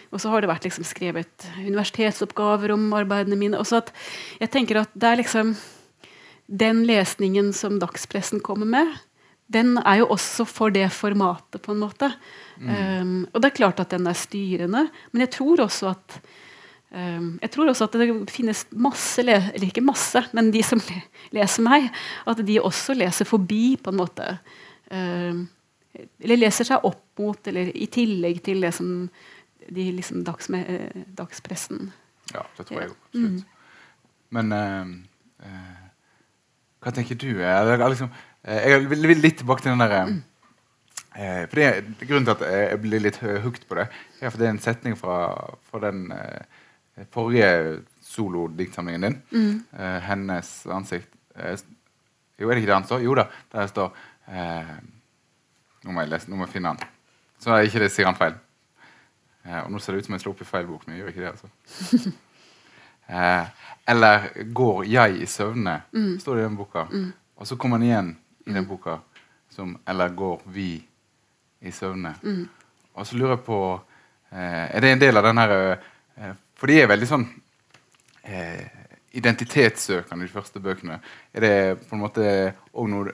Og 0.09 0.21
så 0.21 0.31
har 0.31 0.41
det 0.41 0.49
vært 0.49 0.65
liksom 0.65 0.87
skrevet 0.87 1.49
universitetsoppgaver 1.59 2.73
om 2.73 2.87
arbeidene 2.97 3.37
mine. 3.39 3.59
Og 3.59 3.67
så 3.67 3.83
at 3.83 3.91
jeg 4.39 4.51
tenker 4.55 4.81
at 4.81 4.95
det 4.95 5.11
er 5.11 5.21
liksom 5.23 5.57
Den 6.49 6.79
lesningen 6.89 7.51
som 7.53 7.75
dagspressen 7.77 8.39
kommer 8.41 8.65
med, 8.65 8.95
den 9.53 9.75
er 9.85 9.99
jo 9.99 10.07
også 10.15 10.47
for 10.49 10.73
det 10.73 10.87
formatet, 10.89 11.61
på 11.61 11.75
en 11.75 11.81
måte. 11.83 12.07
Mm. 12.57 12.69
Um, 13.01 13.11
og 13.29 13.43
det 13.43 13.51
er 13.51 13.59
klart 13.59 13.81
at 13.83 13.93
den 13.93 14.07
er 14.09 14.17
styrende, 14.17 14.87
men 15.11 15.21
jeg 15.21 15.29
tror 15.35 15.61
også 15.61 15.91
at 15.91 16.15
um, 16.89 17.37
jeg 17.41 17.51
tror 17.53 17.69
også 17.69 17.85
at 17.85 17.99
det 18.01 18.09
finnes 18.33 18.63
masse, 18.73 19.21
eller 19.21 19.67
ikke 19.67 19.85
masse, 19.85 20.23
men 20.33 20.49
de 20.49 20.63
som 20.65 20.81
leser 21.37 21.65
meg, 21.65 21.85
at 22.25 22.41
de 22.45 22.57
også 22.61 22.97
leser 22.97 23.29
forbi 23.29 23.77
på 23.77 23.93
en 23.93 24.01
måte 24.01 24.31
eller 24.89 26.39
leser 26.39 26.67
seg 26.67 26.85
opp 26.87 27.19
mot, 27.19 27.47
eller 27.51 27.71
i 27.75 27.87
tillegg 27.91 28.41
til 28.45 28.63
det 28.63 28.71
som 28.75 29.09
de 29.69 29.91
liksom 29.91 30.23
dags 30.23 30.49
med, 30.49 30.69
eh, 30.69 31.03
dagspressen 31.17 31.91
Ja, 32.33 32.45
det 32.57 32.65
tror 32.67 32.81
jeg 32.81 32.89
jo. 32.89 32.95
Mm. 33.13 33.39
Men 34.29 34.53
uh, 34.53 34.89
uh, 35.45 35.85
hva 36.79 36.93
tenker 36.95 37.17
du? 37.19 37.29
Jeg, 37.41 37.77
liksom, 37.79 38.11
jeg 38.45 38.89
vil 38.89 39.21
litt 39.21 39.39
tilbake 39.41 39.65
til 39.65 39.73
den 39.73 39.85
derre 39.85 40.03
mm. 40.09 40.25
Eh, 41.19 41.47
for 41.49 41.57
det, 41.57 41.95
Grunnen 42.05 42.27
til 42.27 42.35
at 42.35 42.41
jeg 42.53 42.77
blir 42.83 43.01
litt 43.01 43.17
hooked 43.17 43.63
på 43.67 43.75
det, 43.75 43.87
er 44.21 44.29
for 44.29 44.39
det 44.39 44.45
er 44.45 44.51
en 44.53 44.61
setning 44.61 44.93
fra, 44.95 45.15
fra 45.67 45.81
den 45.81 46.03
forrige 47.11 47.79
solodiktsamlingen 48.05 49.01
din. 49.07 49.17
Mm. 49.33 49.79
hennes 50.05 50.51
ansikt 50.69 51.09
Jo, 52.39 52.45
er 52.47 52.53
det 52.53 52.61
ikke 52.61 52.69
det 52.69 52.77
han 52.77 52.87
står? 52.87 53.01
Jo 53.03 53.17
da. 53.17 53.25
Der 53.51 53.67
står 53.67 53.97
Eh, 54.29 54.75
nå 55.83 55.95
må 55.95 56.05
lese, 56.05 56.29
nå 56.29 56.37
må 56.37 56.45
jeg 56.45 56.57
finne 56.57 56.75
den. 56.75 56.95
Så 57.39 57.53
er 57.55 57.67
ikke 57.67 57.83
det 57.83 57.91
sier 57.93 58.09
han 58.09 58.17
feil. 58.19 58.37
Eh, 59.45 59.61
og 59.63 59.71
nå 59.73 59.81
ser 59.81 59.95
det 59.95 60.03
ut 60.03 60.09
som 60.09 60.17
jeg 60.17 60.25
slår 60.25 60.35
opp 60.35 60.43
i 60.43 60.49
feil 60.49 60.67
bok. 60.69 60.85
Men 60.85 60.95
jeg 60.95 61.03
gjør 61.03 61.13
ikke 61.13 61.25
det, 61.25 61.33
altså. 61.33 62.13
eh, 63.15 63.45
eller 63.89 64.29
'Går 64.53 64.83
jeg 64.85 65.21
i 65.21 65.25
søvne', 65.25 65.81
mm. 65.91 66.19
står 66.19 66.35
det 66.35 66.41
i 66.41 66.47
den 66.47 66.57
boka. 66.57 66.85
Mm. 66.91 67.13
Og 67.35 67.47
så 67.47 67.55
kommer 67.55 67.77
den 67.77 67.87
igjen 67.87 68.17
i 68.45 68.53
den 68.53 68.63
mm. 68.63 68.69
boka 68.69 68.97
som 69.49 69.77
'Eller 69.87 70.09
går 70.09 70.41
vi 70.45 70.85
i 71.61 71.71
søvne'. 71.71 72.13
Mm. 72.21 72.49
Og 72.93 73.07
så 73.07 73.17
lurer 73.17 73.37
jeg 73.37 73.45
på 73.45 73.81
eh, 74.31 74.75
Er 74.75 74.79
det 74.79 74.91
en 74.91 75.01
del 75.01 75.17
av 75.17 75.23
den 75.23 75.37
her 75.37 75.51
eh, 76.17 76.33
For 76.55 76.67
de 76.67 76.81
er 76.81 76.91
veldig 76.91 77.07
sånn 77.07 77.25
eh, 78.23 78.67
identitetssøkende, 79.11 80.25
de 80.25 80.31
første 80.31 80.59
bøkene. 80.59 80.99
Er 81.33 81.41
det 81.41 81.53
på 81.89 81.95
en 81.95 82.01
måte 82.03 82.25
òg 82.73 82.89
noe 82.91 83.13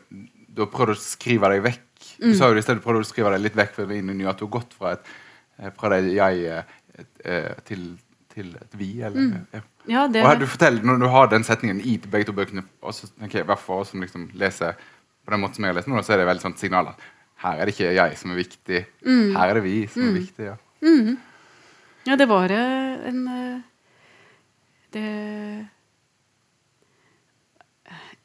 du 0.56 0.64
har 0.64 0.72
prøvd 0.72 0.96
å 0.96 0.98
skrive 1.00 1.52
deg 1.52 1.64
vekk. 1.66 1.86
Du 2.22 2.32
mm. 2.32 2.34
sa 2.38 2.50
jo 2.50 2.60
i 2.60 2.64
stedet 2.64 2.80
du 2.80 2.86
prøvde 2.86 3.04
å 3.04 3.08
skrive 3.10 3.34
deg 3.36 3.44
litt 3.44 3.60
vekk 3.60 3.80
inn 3.98 4.12
i 4.16 4.28
at 4.30 4.40
du 4.40 4.46
har 4.48 4.54
gått 4.58 4.76
fra, 4.78 4.96
et, 4.96 5.14
eh, 5.60 5.72
fra 5.76 5.92
det 5.94 6.02
jeg 6.16 6.46
et, 6.96 7.10
eh, 7.26 7.52
til, 7.68 7.88
til, 8.32 8.54
et 8.62 8.78
vi. 8.80 8.92
Eller, 9.02 9.32
mm. 9.32 9.48
ja. 9.58 9.64
Ja, 9.86 10.06
det... 10.10 10.24
Og 10.24 10.32
her, 10.32 10.40
du 10.42 10.48
forteller, 10.50 10.82
Når 10.88 11.02
du 11.04 11.08
har 11.14 11.28
den 11.30 11.44
setningen 11.46 11.82
i 11.86 11.98
begge 12.02 12.30
to 12.30 12.34
bøkene, 12.34 12.64
og 12.82 12.96
så 12.98 13.10
tenker 13.12 13.44
jeg, 13.44 13.60
for 13.62 13.84
oss 13.84 13.92
som 13.94 14.02
liksom 14.02 14.30
leser 14.34 14.80
på 15.26 15.34
den 15.34 15.44
måten 15.44 15.60
som 15.60 15.68
jeg 15.68 15.74
har 15.74 15.78
lest 15.78 15.92
nå, 15.92 16.02
så 16.06 16.16
er 16.16 16.22
det 16.22 16.30
veldig 16.32 16.46
sånn 16.46 16.58
signal 16.58 16.90
at 16.94 17.06
her 17.44 17.60
er 17.60 17.68
det 17.68 17.76
ikke 17.76 17.94
jeg 17.94 18.18
som 18.18 18.32
er 18.32 18.40
viktig, 18.40 18.82
mm. 19.06 19.30
her 19.36 19.52
er 19.52 19.58
det 19.60 19.64
vi 19.66 19.78
som 19.92 20.06
er 20.06 20.12
mm. 20.12 20.20
viktig. 20.22 20.48
Ja. 20.48 20.58
Mm. 20.86 21.16
ja, 22.08 22.18
det 22.18 22.28
var 22.30 22.54
en 22.56 23.22
det 24.96 25.10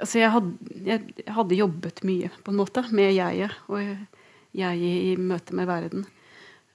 altså 0.00 0.20
jeg, 0.20 0.32
hadde, 0.34 0.52
jeg, 0.86 1.26
hadde, 1.28 1.58
jobbet 1.58 2.02
mye 2.08 2.30
på 2.44 2.52
en 2.52 2.60
måte 2.60 2.84
med 2.96 3.12
jeget 3.14 3.54
og 3.68 3.82
jeg 4.56 4.80
i 4.80 5.14
møte 5.20 5.54
med 5.54 5.68
verden. 5.70 6.06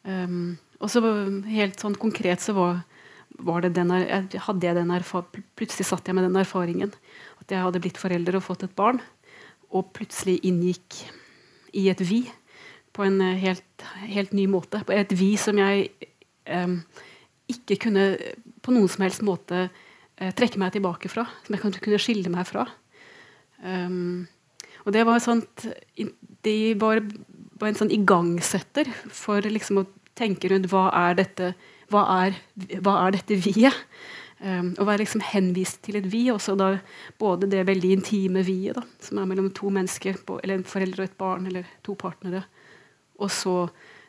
Um, 0.06 0.56
og 0.80 0.92
så 0.92 1.02
helt 1.50 1.82
sånn 1.82 1.98
konkret 2.00 2.44
så 2.44 2.56
var, 2.56 2.84
var 3.42 3.66
det 3.66 3.74
den, 3.76 3.92
hadde 3.92 4.68
jeg 4.68 4.78
den 4.78 4.94
Plutselig 5.58 5.88
satt 5.88 6.08
jeg 6.08 6.16
med 6.16 6.28
den 6.28 6.40
erfaringen 6.40 6.94
at 7.42 7.52
jeg 7.52 7.62
hadde 7.62 7.82
blitt 7.84 8.00
forelder 8.00 8.38
og 8.38 8.46
fått 8.46 8.66
et 8.68 8.76
barn. 8.78 9.02
Og 9.76 9.92
plutselig 9.96 10.40
inngikk 10.48 11.02
i 11.76 11.90
et 11.92 12.02
vi 12.06 12.24
på 12.96 13.04
en 13.04 13.20
helt, 13.20 13.86
helt 14.08 14.32
ny 14.34 14.46
måte. 14.48 14.82
Et 14.94 15.12
vi 15.18 15.34
som 15.42 15.58
jeg 15.60 15.90
um, 16.48 16.80
ikke 17.52 17.78
kunne 17.88 18.06
på 18.64 18.74
noen 18.74 18.90
som 18.90 19.04
helst 19.06 19.26
måte 19.26 19.66
eh, 19.68 20.32
trekke 20.34 20.62
meg 20.62 20.74
tilbake 20.74 21.12
fra. 21.12 21.28
Som 21.46 21.58
jeg 21.58 21.82
kunne 21.84 22.02
skille 22.02 22.32
meg 22.34 22.48
fra. 22.50 22.66
Um, 23.64 24.26
og 24.86 24.94
det 24.94 25.06
var, 25.08 25.22
sånt, 25.24 25.68
de 26.46 26.58
var, 26.82 27.02
var 27.60 27.72
en 27.72 27.80
sånn 27.80 27.94
igangsetter 27.94 28.90
for 29.10 29.46
liksom 29.46 29.82
å 29.82 29.88
tenke 30.16 30.52
rundt 30.52 30.70
hva 30.72 30.90
er 31.08 31.18
dette 31.20 31.54
hva 31.94 32.04
er, 32.26 32.38
hva 32.82 33.00
er 33.06 33.18
dette 33.18 33.38
vi-et? 33.46 33.82
Um, 34.46 34.74
å 34.78 34.86
være 34.86 35.06
liksom 35.06 35.24
henvist 35.24 35.80
til 35.86 35.96
et 35.98 36.08
vi, 36.12 36.26
også 36.30 36.58
da 36.60 36.74
både 37.22 37.48
det 37.50 37.64
veldig 37.70 37.92
intime 37.96 38.44
vi-et, 38.46 38.78
som 39.02 39.22
er 39.22 39.30
mellom 39.30 39.48
to 39.56 39.72
mennesker, 39.74 40.20
eller 40.36 40.58
en 40.58 40.68
forelder 40.68 41.02
og 41.02 41.08
et 41.08 41.18
barn, 41.18 41.48
eller 41.50 41.70
to 41.86 41.96
partnere, 41.98 42.44
og 43.16 43.32
så 43.32 43.56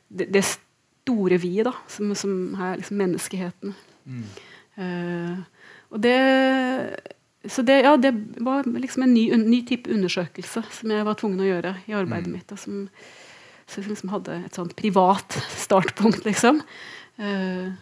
det, 0.09 0.27
det 0.35 0.43
store 0.49 1.39
vi-et, 1.41 1.71
som, 1.93 2.11
som, 2.19 2.35
er 2.59 2.81
liksom 2.81 3.01
menneskeheten. 3.01 3.77
Mm. 4.05 4.25
Uh, 4.77 5.71
og 5.95 6.03
det 6.05 6.19
så 7.49 7.63
det, 7.63 7.81
ja, 7.81 7.97
det 7.97 8.13
var 8.37 8.65
liksom 8.65 9.03
en 9.03 9.15
ny, 9.15 9.29
ny, 9.37 9.61
type 9.67 9.91
undersøkelse 9.93 10.63
som 10.71 10.93
jeg 10.93 11.07
var 11.07 11.19
tvungen 11.19 11.43
å 11.45 11.49
gjøre 11.49 11.75
i 11.87 11.95
arbeidet 11.97 12.31
mm. 12.31 12.35
mitt. 12.37 12.55
Og 12.55 12.61
som, 12.61 12.87
som 13.71 13.87
liksom 13.87 14.13
hadde 14.15 14.39
et 14.47 14.59
sånt 14.59 14.77
privat 14.79 15.39
startpunkt, 15.67 16.25
liksom. 16.29 16.63
Uh, 17.21 17.73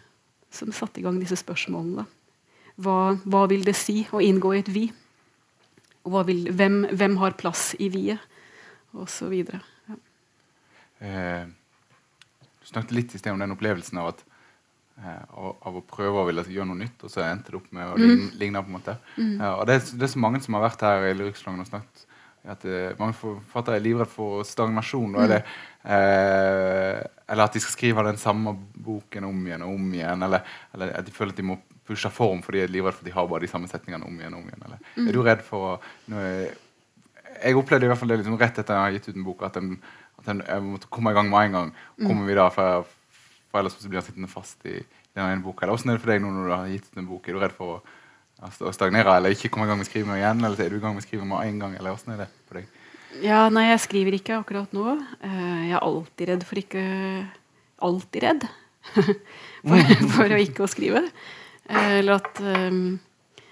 som 0.53 0.71
satte 0.75 1.01
i 1.01 1.05
gang 1.05 1.17
disse 1.19 1.37
spørsmålene. 1.39 2.05
Hva, 2.81 3.15
hva, 3.23 3.45
vil 3.51 3.65
det 3.67 3.75
si 3.79 4.01
å 4.11 4.21
inngå 4.23 4.53
i 4.55 4.61
et 4.63 4.71
vi? 4.71 4.85
Og 6.05 6.21
vil, 6.27 6.45
hvem, 6.55 6.83
hvem, 6.91 7.17
har 7.23 7.39
plass 7.39 7.73
i 7.79 7.89
vi-et? 7.91 8.31
Og 8.95 9.09
så 9.11 9.27
videre. 9.27 9.59
Ja. 9.91 9.95
Uh, 11.03 11.49
du 12.61 12.69
snakket 12.69 12.95
litt 12.95 13.15
i 13.15 13.19
sted 13.19 13.33
om 13.35 13.41
den 13.41 13.51
opplevelsen 13.51 13.99
av 13.99 14.13
at 14.13 14.23
Eh, 14.23 14.34
av, 15.03 15.55
av, 15.59 15.77
å 15.77 15.83
prøve 15.83 16.21
å 16.21 16.25
ville 16.29 16.45
gjøre 16.47 16.69
noe 16.69 16.79
nytt, 16.79 17.03
og 17.03 17.11
så 17.11 17.25
endte 17.25 17.51
det 17.51 17.59
opp 17.59 17.71
med 17.75 17.91
å 17.91 17.97
ligne. 17.99 18.29
Mm. 18.29 18.35
ligne 18.39 18.63
på 18.63 18.71
en 18.71 18.77
måte. 18.77 18.97
Mm. 19.17 19.33
Ja, 19.33 19.53
og 19.59 19.65
det, 19.69 19.79
det, 19.91 20.03
er 20.07 20.13
så 20.13 20.21
mange 20.23 20.41
som 20.43 20.57
har 20.57 20.65
vært 20.65 20.85
her 20.87 21.07
i 21.09 21.15
Lyrikksalongen 21.17 21.65
og 21.65 21.71
snakket 21.71 22.05
at 22.45 22.65
uh, 22.69 22.91
mange 22.99 23.15
forfattere 23.17 23.79
er 23.79 23.85
livredde 23.85 24.11
for 24.11 24.45
stagnasjon. 24.45 25.15
Mm. 25.15 25.21
Eller, 25.23 25.55
uh, 25.85 26.99
eller, 27.25 27.43
at 27.47 27.55
de 27.55 27.61
skal 27.63 27.73
skrive 27.73 28.05
den 28.05 28.19
samme 28.21 28.53
boken 28.85 29.25
om 29.27 29.39
igjen 29.47 29.65
og 29.65 29.73
om 29.77 29.87
igjen. 29.97 30.27
Eller, 30.27 30.45
eller 30.75 30.93
at 30.99 31.07
de 31.07 31.15
føler 31.15 31.33
at 31.33 31.41
de 31.41 31.47
må 31.47 31.57
pushe 31.85 32.09
form 32.09 32.41
fordi 32.45 32.61
de 32.61 32.67
er 32.67 32.73
livredde 32.73 32.97
for 32.97 33.05
at 33.05 33.09
de 33.09 33.15
har 33.17 33.27
bare 33.29 33.45
de 33.45 33.49
samme 33.49 33.69
setningene 33.69 34.07
om 34.07 34.21
igjen. 34.21 34.37
og 34.37 34.43
om 34.43 34.51
igjen. 34.51 34.67
Eller, 34.69 34.85
mm. 34.95 35.07
Er 35.07 35.17
du 35.17 35.23
redd 35.25 35.43
for 35.45 35.71
å 35.71 35.73
jeg, 36.13 36.53
jeg 37.35 37.59
opplevde 37.59 37.87
i 37.87 37.91
hvert 37.91 37.99
fall 37.99 38.13
det 38.13 38.21
liksom 38.21 38.37
rett 38.39 38.59
etter 38.61 38.77
jeg 38.77 38.85
har 38.85 38.93
gitt 38.95 39.09
ut 39.09 39.17
en 39.17 39.25
bok, 39.25 39.41
at, 39.43 39.57
den, 39.57 39.73
at 40.21 40.29
den, 40.29 40.43
jeg 40.45 40.63
måtte 40.69 40.91
komme 40.93 41.11
i 41.11 41.17
gang 41.17 41.31
med 41.31 41.49
en 41.49 41.57
gang. 41.57 41.73
Mm. 41.97 42.05
Kommer 42.07 42.29
vi 42.29 42.37
da, 42.37 42.45
for 42.53 42.85
for 43.55 43.63
ellers 43.63 43.77
blir 43.87 44.01
han 44.01 44.05
sittende 44.05 44.31
fast 44.31 44.65
i, 44.67 44.81
i 44.81 45.15
den 45.15 45.23
ene 45.23 45.43
boka. 45.43 45.67
Hvordan 45.69 45.93
er 45.93 45.99
det 45.99 46.03
for 46.03 46.11
deg 46.11 46.23
nå 46.23 46.31
når 46.33 46.49
du 46.49 46.53
har 46.55 46.73
gitt 46.73 46.89
ut 46.89 46.99
en 46.99 47.07
bok? 47.07 47.29
Er 47.29 47.37
du 47.37 47.43
redd 47.43 47.55
for 47.55 47.77
å, 47.77 47.77
altså, 48.43 48.67
å 48.67 48.73
stagnere 48.75 49.15
eller 49.15 49.35
ikke 49.35 49.51
komme 49.53 49.67
i 49.67 49.71
gang 49.71 49.79
med 49.79 49.87
skriving 49.87 50.17
igjen? 50.17 50.43
Eller 50.43 50.65
er 50.65 50.73
du 50.73 50.79
i 50.79 50.83
gang 50.83 50.97
med 50.97 51.05
skriving 51.05 51.29
med 51.31 51.47
en 51.47 51.63
gang? 51.63 51.77
eller 51.79 51.95
åssen 51.95 52.15
er 52.15 52.25
det 52.25 52.29
for 52.49 52.59
deg? 52.59 52.83
Ja, 53.23 53.45
Nei, 53.53 53.69
jeg 53.69 53.83
skriver 53.85 54.17
ikke 54.17 54.41
akkurat 54.41 54.75
nå. 54.75 54.97
Uh, 55.23 55.63
jeg 55.69 55.77
er 55.77 55.87
alltid 55.87 56.31
redd 56.33 56.45
for 56.47 56.59
ikke 56.59 56.85
Alltid 57.85 58.23
redd 58.23 58.43
for, 59.67 59.89
for, 60.13 60.31
å 60.31 60.37
ikke 60.39 60.63
å 60.63 60.69
skrive. 60.71 61.01
Uh, 61.67 61.97
eller 61.99 62.21
at 62.21 62.39
um, 62.39 62.95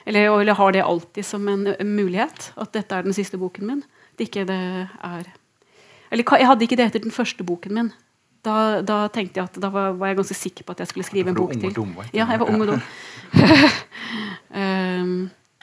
eller, 0.07 0.29
eller, 0.39 0.55
har 0.55 0.71
det 0.75 0.83
alltid 0.83 1.27
som 1.27 1.47
en, 1.51 1.65
en, 1.73 1.91
mulighet. 1.95 2.51
At 2.59 2.71
dette 2.75 2.95
er 2.95 3.03
den 3.03 3.15
siste 3.15 3.39
boken 3.39 3.67
min. 3.67 3.81
At 4.15 4.23
ikke 4.23 4.45
det 4.47 4.59
er 4.87 5.27
Eller 6.11 6.23
jeg 6.23 6.47
hadde 6.47 6.65
ikke 6.67 6.79
det 6.79 6.87
etter 6.87 7.03
den 7.03 7.15
første 7.15 7.43
boken 7.43 7.75
min. 7.75 7.91
Da, 8.43 8.81
da, 8.83 8.97
tenkte 9.07 9.39
jeg 9.39 9.47
at 9.47 9.57
da 9.63 9.69
var, 9.71 9.93
var, 9.95 10.11
jeg 10.11 10.19
ganske 10.19 10.35
sikker 10.35 10.65
på 10.67 10.73
at 10.75 10.83
jeg 10.83 10.91
skulle 10.91 11.07
skrive 11.07 11.31
en 11.31 11.37
bok 11.37 11.53
til. 11.55 11.71
Dum, 11.75 11.95
ja, 12.11 12.27
jeg 12.27 12.41
var 12.41 12.51
ung 12.51 12.65
og 12.65 12.73
dum. 12.73 12.81
um, 14.63 15.13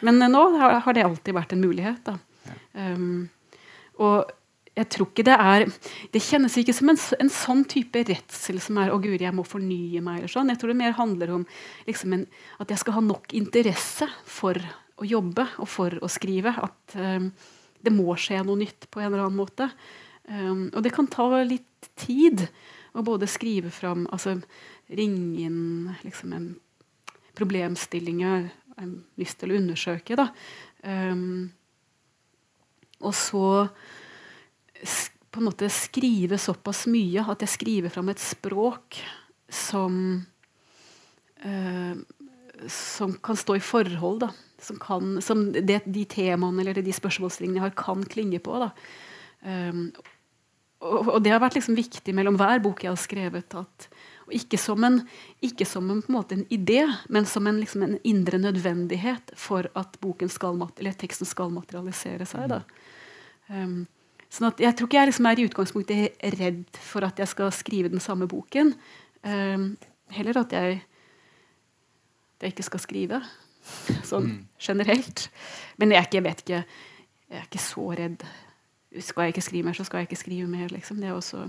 men 0.01 0.25
nå 0.33 0.45
har, 0.57 0.81
har, 0.81 0.97
det 0.97 1.05
alltid 1.05 1.37
vært 1.37 1.53
en 1.53 1.65
mulighet. 1.65 2.09
Um, 2.73 3.29
og 4.01 4.33
jeg 4.79 4.89
tror 4.95 5.09
ikke 5.11 5.27
det 5.27 5.35
er 5.35 5.65
Det 6.15 6.23
kjennes 6.23 6.55
ikke 6.57 6.73
som 6.73 6.93
en, 6.93 6.99
en 7.21 7.33
sånn 7.33 7.65
type 7.69 8.01
redsel 8.07 8.61
som 8.63 8.79
er 8.81 8.93
'Å, 8.93 9.01
guri, 9.03 9.25
jeg 9.27 9.37
må 9.37 9.45
fornye 9.45 10.01
meg'. 10.01 10.23
eller 10.23 10.33
sånn. 10.33 10.49
Jeg 10.49 10.61
tror 10.63 10.73
det 10.73 10.81
mer 10.81 10.97
handler 10.97 11.35
om 11.37 11.47
liksom 11.87 12.15
en, 12.17 12.27
at 12.63 12.71
jeg 12.71 12.81
skal 12.81 12.97
ha 12.97 13.03
nok 13.05 13.35
interesse 13.37 14.09
for 14.25 14.57
å 15.01 15.05
jobbe 15.05 15.47
og 15.59 15.69
for 15.69 15.99
å 16.01 16.09
skrive. 16.09 16.55
At 16.57 16.97
um, 16.97 17.33
det 17.83 17.93
må 17.93 18.15
skje 18.17 18.41
noe 18.45 18.61
nytt 18.61 18.89
på 18.91 19.01
en 19.01 19.11
eller 19.11 19.27
annen 19.27 19.41
måte. 19.41 19.71
Um, 20.31 20.69
og 20.75 20.83
det 20.85 20.93
kan 20.95 21.09
ta 21.11 21.27
litt 21.43 21.91
tid 21.99 22.47
å 22.95 23.03
både 23.07 23.27
skrive 23.31 23.73
fram 23.75 24.05
altså 24.13 24.37
Ringe 24.91 25.45
inn 25.47 25.91
liksom 26.03 26.33
en 26.35 26.47
problemstilling 27.39 28.23
jeg 28.25 28.47
har 28.51 28.89
lyst 29.21 29.39
til 29.39 29.53
å 29.53 29.59
undersøke. 29.61 30.17
Da. 30.19 30.27
Um, 30.83 31.53
og 32.99 33.15
så 33.15 33.45
på 35.31 35.39
en 35.39 35.47
måte 35.47 35.71
skrive 35.71 36.41
såpass 36.43 36.89
mye 36.91 37.23
at 37.23 37.47
jeg 37.47 37.55
skriver 37.55 37.95
fram 37.95 38.11
et 38.11 38.23
språk 38.23 38.99
som 39.47 39.95
uh, 41.47 41.95
som 42.69 43.13
kan 43.23 43.37
stå 43.37 43.57
i 43.57 43.61
forhold. 43.65 44.21
Da. 44.21 44.31
Som, 44.61 44.79
kan, 44.83 45.23
som 45.23 45.53
det, 45.53 45.81
de 45.87 46.05
temaene 46.05 46.61
eller 46.63 46.83
de 46.85 46.93
spørsmålsstillingene 46.93 47.61
jeg 47.61 47.69
har, 47.69 47.77
kan 47.79 48.05
klinge 48.05 48.41
på. 48.45 48.59
Da. 48.61 48.71
Um, 49.41 49.87
og, 50.81 51.19
det 51.21 51.33
har 51.33 51.43
vært 51.43 51.59
liksom 51.59 51.77
viktig 51.77 52.15
mellom 52.17 52.39
hver 52.41 52.63
bok 52.65 52.85
jeg 52.85 52.93
har 52.93 53.01
skrevet. 53.01 53.57
At, 53.59 53.89
ikke 54.33 54.59
som 54.61 54.85
en, 54.87 55.01
ikke 55.45 55.67
som 55.69 55.91
en, 55.93 56.01
en, 56.09 56.19
en 56.37 56.45
idé, 56.55 56.81
men 57.13 57.29
som 57.29 57.47
en, 57.51 57.61
liksom 57.61 57.85
en, 57.85 57.97
indre 58.07 58.41
nødvendighet 58.41 59.35
for 59.37 59.69
at 59.77 59.99
skal, 60.33 60.61
teksten 61.03 61.29
skal 61.29 61.53
materialisere 61.53 62.27
seg. 62.29 62.57
Um, 63.51 63.85
sånn 64.31 64.53
Jeg 64.63 64.77
tror 64.79 64.89
ikke 64.89 65.01
jeg 65.01 65.11
liksom 65.11 65.27
er 65.27 65.41
i 65.41 65.47
utgangspunktet 65.51 66.27
redd 66.39 66.65
for 66.79 67.05
at 67.05 67.19
jeg 67.19 67.29
skal 67.29 67.53
skrive 67.53 67.93
den 67.93 68.01
samme 68.01 68.31
boken. 68.31 68.73
Um, 69.21 69.75
heller 70.15 70.41
at 70.47 70.53
jeg, 70.55 70.83
jeg 72.41 72.55
ikke 72.55 72.69
skal 72.71 72.87
skrive. 72.87 73.25
Sånn 74.09 74.31
mm. 74.31 74.45
generelt. 74.63 75.27
Men 75.77 75.93
jeg, 75.93 76.09
ikke, 76.09 76.17
jeg 76.17 76.25
vet 76.25 76.39
ikke 76.41 76.61
Jeg 77.31 77.39
er 77.39 77.45
ikke 77.45 77.61
så 77.63 77.83
redd 77.95 78.25
skal 78.99 79.29
jeg 79.29 79.37
ikke 79.37 79.47
skrive 79.47 79.69
mer, 79.69 79.77
så 79.79 79.87
skal 79.87 80.03
jeg 80.03 80.11
ikke 80.11 80.19
skrive 80.19 80.49
mer. 80.51 80.67
Liksom. 80.75 80.99
Det, 80.99 81.09
er 81.09 81.15
også, 81.15 81.45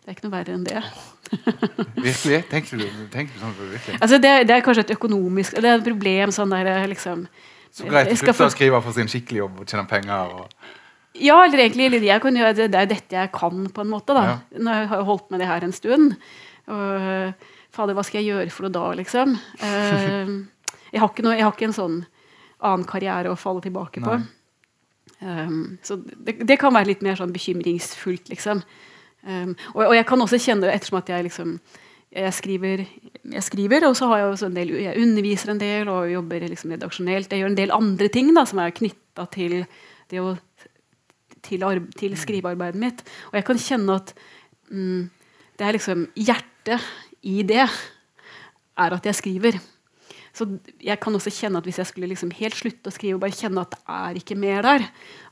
det 0.00 0.08
er 0.08 0.16
ikke 0.16 0.26
noe 0.26 0.34
verre 0.34 0.56
enn 0.56 0.64
det. 0.64 0.82
virkelig? 2.08 2.40
Tenker 2.48 2.80
du, 2.80 2.88
tenker 3.12 3.34
du 3.34 3.42
sånn 3.42 3.54
for 3.54 3.68
virkelig? 3.74 4.00
Altså, 4.00 4.18
det, 4.24 4.32
det, 4.48 4.56
er 4.56 4.64
kanskje 4.64 4.86
et 4.86 4.96
økonomisk 4.96 5.58
Det 5.58 5.68
er 5.68 5.76
et 5.76 5.84
problem 5.84 6.32
sånn 6.32 6.54
der 6.54 6.86
liksom 6.88 7.26
Så 7.68 7.84
greit 7.84 8.14
å 8.14 8.16
slutte 8.16 8.48
å 8.48 8.54
skrive 8.54 8.80
for 8.86 8.96
sin 8.96 9.10
skikkelige 9.12 9.44
jobb 9.44 9.60
og 9.60 9.68
tjene 9.68 9.88
penger? 9.90 10.36
og 10.38 10.76
ja, 11.18 11.34
eller 11.42 11.64
egentlig 11.64 11.88
gjøre, 11.98 12.52
det, 12.54 12.74
er 12.78 12.86
dette 12.86 13.16
jeg 13.16 13.30
kan, 13.34 13.64
på 13.74 13.82
en 13.82 13.90
måte. 13.90 14.14
da. 14.14 14.22
Ja. 14.22 14.60
Nå 14.62 14.74
har 14.76 15.00
jeg 15.00 15.06
holdt 15.08 15.32
med 15.32 15.40
det 15.42 15.48
her 15.48 15.64
en 15.66 15.74
stund. 15.74 16.12
Og, 16.70 17.48
fader, 17.74 17.96
hva 17.96 18.04
skal 18.06 18.20
jeg 18.20 18.28
gjøre 18.30 18.52
for 18.54 18.66
noe 18.68 18.76
da, 18.76 18.84
liksom? 19.00 19.34
Uh, 19.58 20.30
jeg, 20.92 21.00
har 21.02 21.24
noe, 21.24 21.34
jeg, 21.34 21.42
har 21.42 21.56
ikke 21.56 21.68
en 21.70 21.74
sånn 21.74 21.98
annen 22.58 22.86
karriere 22.86 23.32
å 23.32 23.38
falle 23.40 23.64
tilbake 23.64 24.02
på. 24.04 24.18
Um, 25.20 25.78
så 25.82 25.96
det, 25.98 26.38
det, 26.46 26.58
kan 26.60 26.74
være 26.74 26.92
litt 26.92 27.02
mer 27.02 27.18
sånn 27.18 27.34
bekymringsfullt, 27.34 28.30
liksom. 28.30 28.62
Um, 29.26 29.54
og, 29.74 29.88
og, 29.88 29.94
jeg 29.96 30.06
kan 30.06 30.22
også 30.22 30.38
kjenne 30.40 30.68
det 30.68 30.76
ettersom 30.76 31.00
at 31.00 31.10
jeg 31.10 31.26
liksom 31.26 31.58
jeg 32.08 32.32
skriver, 32.32 32.84
jeg 33.34 33.44
skriver, 33.44 33.84
og 33.84 33.96
så 33.98 34.06
har 34.08 34.22
jeg 34.22 34.28
også 34.30 34.46
en 34.48 34.56
del, 34.56 34.70
jeg 34.80 34.96
underviser 35.02 35.50
en 35.52 35.60
del 35.60 35.90
og 35.92 36.08
jobber 36.08 36.46
liksom 36.48 36.72
redaksjonelt. 36.72 37.32
Jeg 37.32 37.42
gjør 37.42 37.50
en 37.50 37.58
del 37.58 37.74
andre 37.74 38.08
ting 38.08 38.30
da, 38.32 38.46
som 38.48 38.62
er 38.62 38.72
knytta 38.72 39.26
til, 39.34 39.58
til, 40.08 40.30
til, 41.44 42.16
skrivearbeidet 42.16 42.80
mitt. 42.80 43.02
Og 43.28 43.36
jeg 43.36 43.44
kan 43.44 43.60
kjenne 43.60 43.98
at 44.00 44.14
mm, 44.72 45.02
det 45.60 45.66
er 45.66 45.76
liksom 45.76 46.06
hjertet 46.16 46.88
i 47.28 47.42
det 47.44 47.66
er 47.66 48.96
at 48.96 49.10
jeg 49.10 49.20
skriver. 49.20 49.60
Så 50.38 50.46
jeg 50.84 51.00
kan 51.02 51.16
også 51.16 51.32
kjenne 51.34 51.58
at 51.58 51.66
Hvis 51.66 51.80
jeg 51.80 51.90
skulle 51.90 52.10
liksom 52.12 52.30
helt 52.38 52.54
slutte 52.54 52.90
å 52.90 52.94
skrive 52.94 53.18
og 53.18 53.24
bare 53.24 53.34
kjenne 53.34 53.64
at 53.64 53.74
det 53.74 53.80
er 53.98 54.20
ikke 54.20 54.36
mer 54.38 54.62
der, 54.66 54.84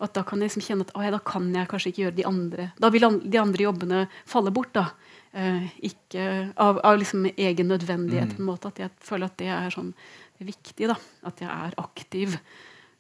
at 0.03 0.15
da 0.17 0.25
kan 0.27 0.43
jeg 0.43 0.51
liksom 0.51 0.65
kjenne 0.67 0.87
at 0.87 0.95
ja, 0.97 1.13
da 1.15 1.21
kan 1.23 1.47
jeg 1.55 1.71
kanskje 1.71 1.93
ikke 1.93 2.03
gjøre 2.05 2.19
de 2.19 2.27
andre 2.27 2.69
Da 2.83 2.91
vil 2.91 3.07
de 3.23 3.41
andre 3.41 3.69
jobbene 3.69 4.01
falle 4.27 4.53
bort. 4.55 4.73
da. 4.75 4.89
Eh, 5.37 5.69
ikke 5.91 6.27
av, 6.57 6.81
av 6.83 6.99
liksom 6.99 7.29
egen 7.29 7.69
nødvendighet. 7.69 8.33
Mm. 8.33 8.37
på 8.37 8.43
en 8.43 8.51
måte, 8.51 8.69
At 8.73 8.79
jeg 8.83 8.91
føler 9.01 9.31
at 9.31 9.39
det 9.39 9.51
er 9.53 9.71
sånn 9.75 9.93
viktig. 10.41 10.89
da, 10.89 10.97
At 11.23 11.41
jeg 11.41 11.51
er 11.51 11.79
aktiv 11.79 12.39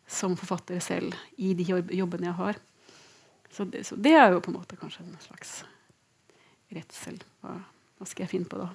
som 0.07 0.37
forfatter 0.39 0.81
selv 0.81 1.17
i 1.37 1.55
de 1.59 1.67
jobbene 1.67 2.31
jeg 2.31 2.39
har. 2.39 2.61
Så 3.51 3.65
det, 3.65 3.87
så 3.89 3.97
det 3.97 4.13
er 4.15 4.31
jo 4.35 4.43
på 4.45 4.53
en 4.53 4.61
måte 4.61 4.77
kanskje 4.79 5.03
en 5.03 5.17
slags 5.25 5.65
redsel. 6.71 7.17
Hva, 7.41 7.57
hva 7.97 8.07
skal 8.07 8.27
jeg 8.27 8.37
finne 8.37 8.51
på 8.51 8.61
da? 8.61 8.69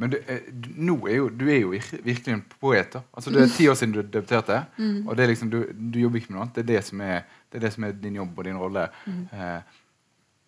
Men 0.00 0.12
du, 0.14 0.16
eh, 0.32 0.46
nå 0.80 0.94
er 1.10 1.18
jo, 1.18 1.26
du 1.28 1.44
er 1.52 1.58
jo 1.60 1.74
virkelig 1.74 2.32
en 2.32 2.44
poet. 2.60 2.92
da. 2.94 3.02
Altså, 3.12 3.30
Det 3.30 3.42
er 3.42 3.52
ti 3.52 3.68
år 3.68 3.76
siden 3.76 3.92
du 3.92 4.00
debuterte. 4.00 4.62
Mm. 4.78 5.06
Og 5.06 5.16
det 5.16 5.24
er 5.24 5.28
liksom, 5.28 5.50
du, 5.52 5.58
du, 5.72 5.98
jobber 6.00 6.22
ikke 6.22 6.32
med 6.32 6.38
noe 6.38 6.46
annet. 6.46 6.54
Det 6.56 6.62
er 6.62 6.70
det 6.70 6.84
som 6.86 7.02
er, 7.04 7.20
det 7.52 7.60
er, 7.60 7.66
det 7.66 7.72
som 7.74 7.84
er 7.84 7.92
din 7.92 8.16
jobb 8.16 8.38
og 8.38 8.48
din 8.48 8.56
rolle. 8.56 8.86
Mm. 9.04 9.26
Eh, 9.36 9.76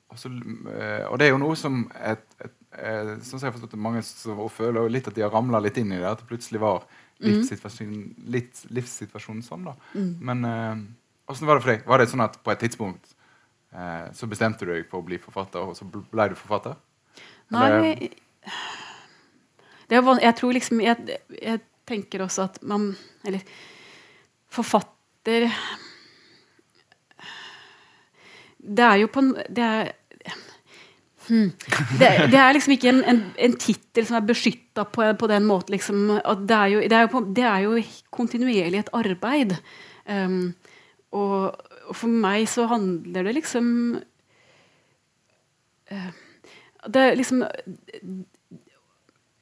og, 0.09 0.19
så, 0.19 0.33
eh, 0.73 1.05
og, 1.05 1.19
det 1.21 1.27
er 1.27 1.35
jo 1.35 1.43
noe 1.43 1.59
som 1.61 1.85
et, 2.01 2.25
et, 2.41 2.57
et, 2.79 3.13
sånn 3.21 3.37
som 3.37 3.45
jeg 3.45 3.51
har 3.51 3.57
forstått 3.59 3.77
det, 3.77 3.83
mange 3.91 4.03
som 4.09 4.43
føler 4.49 4.89
litt 4.89 5.13
at 5.13 5.21
de 5.21 5.27
har 5.27 5.35
ramla 5.37 5.61
litt 5.61 5.77
inn 5.83 5.93
i 5.93 6.01
det. 6.01 6.09
At 6.09 6.25
det 6.25 6.31
plutselig 6.33 6.63
var 6.65 6.89
livssituasjonen, 7.23 8.09
litt, 8.33 8.65
livssituasjonen 8.73 9.45
sånn. 9.45 9.69
da. 9.69 9.77
Men 10.01 10.49
eh, 10.49 10.85
hvordan 11.29 11.51
var 11.51 11.61
det 11.61 11.67
for 11.67 11.75
deg? 11.75 11.89
Var 11.93 12.01
det 12.01 12.11
sånn 12.15 12.25
at 12.25 12.41
på 12.41 12.57
et 12.57 12.65
tidspunkt 12.65 13.17
eh, 13.77 14.09
så 14.17 14.33
bestemte 14.33 14.65
du 14.65 14.73
deg 14.73 14.89
for 14.89 15.05
å 15.05 15.07
bli 15.13 15.21
forfatter, 15.21 15.61
og 15.61 15.77
så 15.77 15.85
ble 15.93 16.33
du 16.33 16.41
forfatter? 16.41 16.81
Nei 17.53 17.69
det 17.77 18.11
er, 19.99 20.23
Jeg 20.23 20.37
tror 20.39 20.53
liksom 20.57 20.81
jeg, 20.81 21.19
jeg 21.43 21.61
tenker 21.89 22.25
også 22.25 22.49
at 22.49 22.63
man 22.63 22.93
Eller 23.27 23.41
forfatter 24.53 25.51
Det 28.63 28.85
er 28.87 29.03
jo 29.03 29.11
på 29.11 29.25
en 29.25 29.33
det 29.51 29.65
er, 29.65 29.89
hmm, 31.27 31.49
det, 31.99 32.11
det 32.31 32.39
er 32.39 32.53
liksom 32.55 32.77
ikke 32.77 32.93
en, 32.93 33.01
en, 33.11 33.23
en 33.35 33.57
tittel 33.59 34.07
som 34.07 34.21
er 34.21 34.29
beskytta 34.29 34.85
på, 34.87 35.09
på 35.19 35.29
den 35.31 35.49
måten. 35.49 35.75
Liksom, 35.75 36.05
det, 36.47 36.55
er 36.57 36.67
jo, 36.71 36.83
det, 36.87 36.93
er 36.93 37.09
jo 37.09 37.23
det 37.35 37.47
er 37.49 37.65
jo 37.65 37.73
kontinuerlig 38.15 38.79
et 38.79 38.93
arbeid. 38.95 39.57
Um, 40.07 40.55
og, 41.11 41.59
og 41.89 41.99
for 41.99 42.23
meg 42.23 42.47
så 42.51 42.69
handler 42.71 43.27
det 43.27 43.35
liksom 43.41 43.67
uh, 45.91 46.13
Det 46.87 47.03
er 47.03 47.19
liksom 47.19 47.43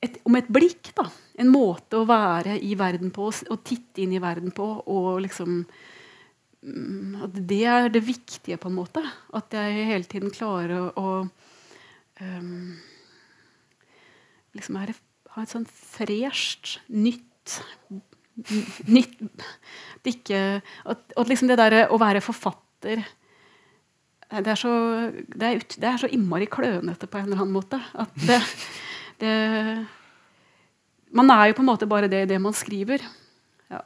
et, 0.04 0.18
om 0.24 0.36
et 0.38 0.48
blikk, 0.52 0.92
da. 0.96 1.06
En 1.40 1.50
måte 1.52 2.00
å 2.00 2.08
være 2.08 2.56
i 2.64 2.74
verden 2.78 3.12
på, 3.14 3.30
å 3.30 3.58
titte 3.64 4.04
inn 4.04 4.14
i 4.16 4.22
verden 4.22 4.52
på. 4.56 4.66
Og 4.92 5.20
liksom 5.24 5.60
mm, 6.62 7.20
At 7.26 7.40
det 7.52 7.62
er 7.68 7.92
det 7.92 8.04
viktige, 8.06 8.60
på 8.60 8.70
en 8.70 8.78
måte. 8.80 9.04
At 9.36 9.52
jeg 9.56 9.88
hele 9.90 10.08
tiden 10.08 10.32
klarer 10.34 10.76
å, 10.78 10.88
å 10.96 12.24
um, 12.24 12.78
liksom 14.56 14.80
er, 14.80 14.94
ha 15.36 15.44
et 15.44 15.52
sånn 15.52 15.68
fresht, 15.68 16.78
nytt 16.88 17.26
nytt 18.88 19.42
at 19.42 20.08
ikke, 20.08 20.38
at, 20.62 21.00
at 21.18 21.28
liksom 21.28 21.50
det 21.50 21.58
derre 21.60 21.80
å 21.92 21.98
være 22.00 22.22
forfatter 22.24 23.02
det 24.30 24.52
er, 24.52 24.58
så, 24.58 24.70
det, 25.10 25.42
er 25.42 25.58
ut, 25.58 25.74
det 25.82 25.88
er 25.88 25.96
så 25.98 26.08
innmari 26.14 26.46
klønete 26.46 27.08
på 27.10 27.18
en 27.18 27.26
eller 27.26 27.40
annen 27.42 27.56
måte. 27.56 27.80
At 27.98 28.12
det, 28.28 28.36
det 29.20 29.86
Man 31.12 31.30
er 31.34 31.48
jo 31.50 31.56
på 31.58 31.62
en 31.64 31.70
måte 31.72 31.88
bare 31.90 32.08
det 32.10 32.22
i 32.24 32.28
det 32.30 32.38
man 32.42 32.54
skriver. 32.54 33.02
Ja, 33.70 33.80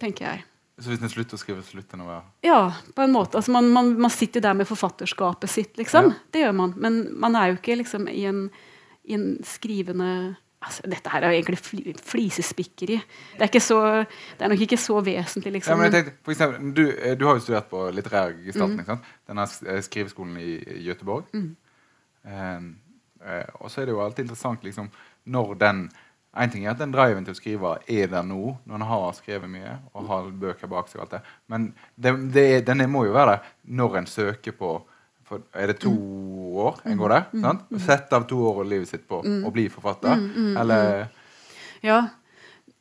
tenker 0.00 0.24
jeg. 0.26 0.44
Så 0.78 0.90
hvis 0.92 1.02
en 1.02 1.10
slutter 1.10 1.34
å 1.34 1.40
skrive, 1.42 1.62
slutter 1.66 1.98
en 1.98 2.04
å 2.04 2.08
være 2.08 2.24
Ja, 2.46 2.58
på 2.94 3.02
en 3.02 3.12
måte. 3.14 3.38
Altså 3.40 3.50
man, 3.54 3.66
man, 3.74 3.92
man 3.98 4.10
sitter 4.14 4.40
der 4.44 4.54
med 4.54 4.66
forfatterskapet 4.70 5.50
sitt, 5.50 5.72
liksom. 5.78 6.12
Ja. 6.12 6.18
Det 6.34 6.42
gjør 6.44 6.52
man. 6.54 6.74
Men 6.78 6.98
man 7.18 7.34
er 7.38 7.50
jo 7.52 7.56
ikke 7.58 7.76
liksom 7.80 8.06
i 8.10 8.24
en, 8.30 8.44
i 9.10 9.14
en 9.18 9.24
skrivende 9.46 10.10
altså, 10.62 10.86
Dette 10.90 11.10
her 11.10 11.22
er 11.26 11.34
jo 11.34 11.40
egentlig 11.40 11.58
fli, 11.62 11.94
flisespikkeri. 11.98 12.98
Det 13.34 13.42
er, 13.42 13.50
ikke 13.50 13.62
så, 13.62 13.80
det 14.38 14.46
er 14.46 14.54
nok 14.54 14.62
ikke 14.68 14.78
så 14.82 14.98
vesentlig, 15.02 15.50
Ja, 15.52 15.56
liksom. 15.58 15.78
men 15.82 15.90
jeg 15.90 15.96
tenkte, 15.96 16.16
for 16.26 16.34
eksempel, 16.36 16.72
du, 16.78 16.84
eh, 16.94 17.14
du 17.18 17.26
har 17.26 17.38
jo 17.38 17.46
studert 17.46 17.70
på 17.70 17.82
litterær 17.94 18.34
Mm. 18.38 18.44
gestaltning. 18.46 18.86
sant? 18.86 19.10
Denne 19.30 19.46
eh, 19.66 19.80
skriveskolen 19.86 20.36
i 20.42 20.50
Gøteborg 20.86 20.86
Göteborg. 20.86 21.26
Mm. 21.34 21.56
Eh, 22.26 22.60
og 23.60 23.70
så 23.70 23.80
er 23.82 23.86
det 23.88 23.92
jo 23.94 24.00
alltid 24.04 24.24
interessant 24.26 24.62
liksom, 24.66 24.90
når 25.26 25.58
den 25.58 25.88
En 26.38 26.50
ting 26.52 26.66
er 26.66 26.70
at 26.74 26.78
den 26.78 26.92
driven 26.92 27.24
til 27.24 27.32
å 27.34 27.38
skrive 27.38 27.70
er 27.88 28.06
der 28.12 28.22
nå, 28.22 28.58
når 28.68 28.74
en 28.76 28.82
har 28.86 29.12
skrevet 29.16 29.48
mye 29.50 29.72
og 29.96 30.04
har 30.06 30.26
bøker 30.30 30.68
bak 30.70 30.86
seg. 30.90 31.00
og 31.00 31.06
alt 31.06 31.10
det. 31.16 31.20
Men 31.48 31.64
det, 31.96 32.12
det 32.34 32.44
den 32.68 32.82
må 32.92 33.06
jo 33.06 33.14
være 33.16 33.32
der 33.38 33.48
når 33.80 33.96
en 33.98 34.06
søker 34.06 34.52
på 34.52 34.74
for 35.24 35.40
Er 35.54 35.66
det 35.72 35.78
to 35.80 35.90
Mm. 35.90 36.54
år 36.56 36.78
en 36.84 36.98
går 36.98 37.08
der? 37.08 37.24
sant? 37.40 37.64
Sette 37.80 38.12
av 38.16 38.26
to 38.28 38.36
år 38.44 38.60
av 38.60 38.68
livet 38.70 38.88
sitt 38.88 39.08
på 39.08 39.22
å 39.24 39.50
bli 39.52 39.68
forfatter? 39.68 40.14
Mm, 40.20 40.56
Eller 40.60 41.08
Ja. 41.82 42.08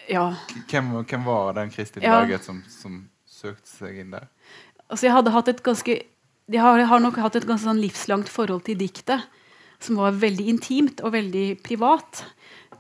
ja. 0.10 0.34
hvem, 0.70 0.92
hvem 1.06 1.24
var 1.26 1.54
den 1.54 1.70
Kristin 1.72 2.04
Ja. 2.04 2.20
Berget 2.22 2.44
som, 2.44 2.64
som 2.68 3.10
søkte 3.26 3.68
seg 3.68 3.98
inn 4.00 4.12
der? 4.12 4.28
Altså, 4.90 5.08
jeg 5.08 5.14
hadde 5.14 5.32
hatt 5.32 5.48
et 5.48 5.64
ganske 5.64 6.04
jeg 6.50 6.62
har, 6.62 6.78
jeg 6.80 6.88
har 6.88 7.00
nok 7.00 7.16
hatt 7.18 7.36
et 7.36 7.46
ganske 7.48 7.66
sånn 7.68 7.82
livslangt 7.82 8.30
forhold 8.30 8.64
til 8.64 8.78
diktet. 8.78 9.26
Som 9.80 10.00
var 10.02 10.16
veldig 10.18 10.48
intimt 10.50 11.02
og 11.06 11.14
veldig 11.14 11.60
privat. 11.66 12.24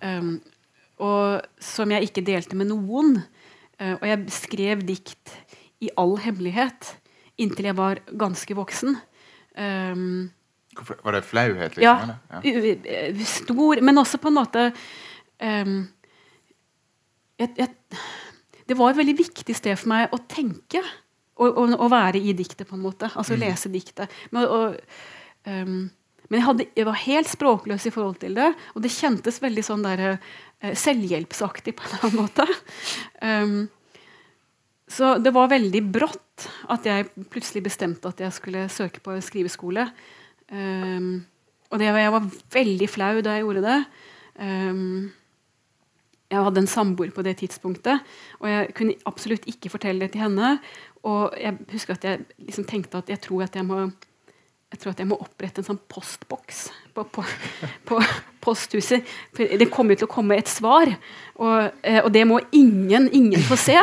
Um, 0.02 0.38
og 0.98 1.43
som 1.62 1.91
jeg 1.93 2.10
ikke 2.10 2.26
delte 2.26 2.58
med 2.58 2.72
noen. 2.72 3.20
Uh, 3.78 3.95
og 4.00 4.08
jeg 4.10 4.32
skrev 4.34 4.82
dikt 4.88 5.36
i 5.86 5.91
all 5.98 6.16
hemmelighet 6.18 6.95
inntil 7.38 7.70
jeg 7.70 7.78
var 7.78 8.00
ganske 8.18 8.56
voksen. 8.58 8.98
Um, 9.58 10.32
var 11.04 11.18
det 11.18 11.24
flauhet? 11.26 11.78
Liksom, 11.78 12.12
ja, 12.34 12.41
ja. 12.43 13.26
Stor, 13.26 13.82
men 13.82 13.98
også 13.98 14.20
på 14.22 14.30
en 14.30 14.38
måte 14.38 14.66
um, 15.41 15.88
jeg, 17.38 17.50
jeg, 17.58 17.70
Det 18.70 18.78
var 18.78 18.91
et 18.91 19.00
veldig 19.00 19.16
viktig 19.18 19.56
sted 19.58 19.78
for 19.78 19.89
meg 19.93 20.14
å 20.14 20.20
tenke. 20.30 20.82
Og, 21.38 21.54
og, 21.54 21.76
og 21.78 21.91
være 21.93 22.18
i 22.18 22.34
diktet, 22.34 22.66
på 22.68 22.76
en 22.76 22.82
måte. 22.82 23.12
Altså 23.14 23.36
Mm. 23.38 23.43
lese 23.45 23.70
diktet. 23.70 24.10
Men, 24.34 24.48
og, 24.50 24.80
um, 25.45 25.89
men 26.28 26.39
jeg, 26.39 26.45
hadde, 26.47 26.67
jeg 26.75 26.88
var 26.88 26.99
helt 27.05 27.32
språkløs 27.32 27.88
i 27.88 27.93
forhold 27.93 28.19
til 28.21 28.38
det. 28.38 28.51
Og 28.75 28.84
det 28.84 28.93
kjentes 28.93 29.39
veldig 29.43 29.63
sånn 29.63 29.86
der, 29.86 30.17
uh, 30.17 30.73
selvhjelpsaktig 30.75 31.75
på 31.78 31.86
en 31.86 31.93
eller 31.93 32.07
annen 32.07 32.21
måte. 32.21 32.47
Um, 33.21 33.57
så 34.88 35.17
det 35.19 35.34
var 35.36 35.51
veldig 35.51 35.82
brått 35.91 36.47
at 36.71 36.86
jeg 36.88 37.09
plutselig 37.32 37.65
bestemte 37.65 38.11
at 38.11 38.21
jeg 38.23 38.36
skulle 38.36 38.67
søke 38.71 39.03
på 39.03 39.15
skriveskole. 39.23 39.88
Um, 40.51 41.25
og 41.71 41.82
det, 41.82 41.89
jeg 41.91 42.11
var 42.13 42.28
veldig 42.55 42.89
flau 42.89 43.13
da 43.23 43.36
jeg 43.36 43.47
gjorde 43.47 43.63
det. 43.65 43.80
Um, 44.39 45.09
jeg 46.28 46.43
hadde 46.43 46.59
en 46.59 46.67
samboer 46.67 47.11
på 47.15 47.23
det 47.23 47.38
tidspunktet, 47.39 48.03
og 48.41 48.49
jeg 48.51 48.71
kunne 48.75 48.97
absolutt 49.07 49.45
ikke 49.47 49.71
fortelle 49.71 50.03
det 50.03 50.11
til 50.15 50.25
henne. 50.25 50.57
Og 51.07 51.36
jeg 51.39 51.55
husker 51.71 51.95
at 51.95 52.07
jeg 52.07 52.25
liksom 52.41 52.67
tenkte 52.67 52.99
at 52.99 53.11
jeg 53.11 53.21
tror 53.23 53.45
at 53.45 53.55
jeg 53.55 53.63
må 53.67 53.86
jeg 54.68 54.82
tror 54.82 54.91
at 54.91 54.99
jeg 54.99 55.07
må 55.07 55.15
opprette 55.24 55.61
en 55.61 55.68
sånn 55.70 55.80
postboks 55.88 56.65
på, 56.91 57.05
på, 57.15 57.24
på 57.88 57.99
posthuset. 58.43 59.05
For 59.36 59.57
det 59.59 59.70
kommer 59.72 59.95
til 59.95 60.09
å 60.09 60.11
komme 60.11 60.36
et 60.36 60.51
svar, 60.51 60.91
og, 61.39 61.78
eh, 61.88 62.01
og 62.01 62.09
det 62.11 62.26
må 62.28 62.41
ingen 62.51 63.07
ingen 63.15 63.45
få 63.47 63.55
se. 63.59 63.78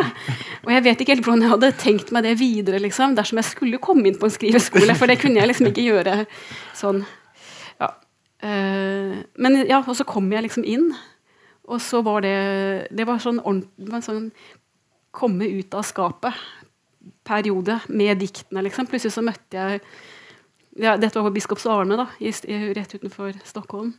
Og 0.67 0.71
jeg 0.75 0.85
vet 0.85 1.01
ikke 1.01 1.15
helt 1.15 1.25
hvordan 1.25 1.47
jeg 1.47 1.55
hadde 1.55 1.73
tenkt 1.81 2.13
meg 2.13 2.29
det 2.29 2.35
videre 2.41 2.83
liksom, 2.85 3.17
dersom 3.17 3.41
jeg 3.41 3.49
skulle 3.49 3.81
komme 3.83 4.11
inn 4.11 4.21
på 4.21 4.29
en 4.29 4.37
skriveskole, 4.37 4.97
for 4.99 5.09
det 5.09 5.21
kunne 5.23 5.41
jeg 5.41 5.51
liksom 5.55 5.71
ikke 5.73 5.89
gjøre 5.89 6.19
sånn. 6.77 7.01
Ja. 7.81 7.91
Eh, 8.45 9.17
men 9.41 9.61
ja, 9.65 9.81
og 9.81 9.97
så 9.97 10.05
kom 10.09 10.29
jeg 10.37 10.45
liksom 10.51 10.69
inn, 10.69 10.91
og 11.65 11.81
så 11.81 12.05
var 12.05 12.21
det 12.21 12.37
Det 12.93 13.07
var 13.09 13.25
sånn 13.25 13.41
ordentlig 13.41 14.05
sånn 14.05 14.29
komme 15.15 15.47
ut 15.49 15.73
av 15.79 15.87
skapet-periode 15.87 17.79
med 17.89 18.19
diktene, 18.21 18.67
liksom. 18.67 18.85
Plutselig 18.91 19.15
så 19.15 19.23
møtte 19.25 19.57
jeg 19.57 19.81
ja, 20.81 20.97
Dette 20.97 21.19
var 21.19 21.29
på 21.29 21.35
Biskops 21.37 21.67
Arne, 21.71 21.97
da, 21.99 22.09
i, 22.19 22.33
rett 22.75 22.95
utenfor 22.95 23.37
Stockholm. 23.47 23.93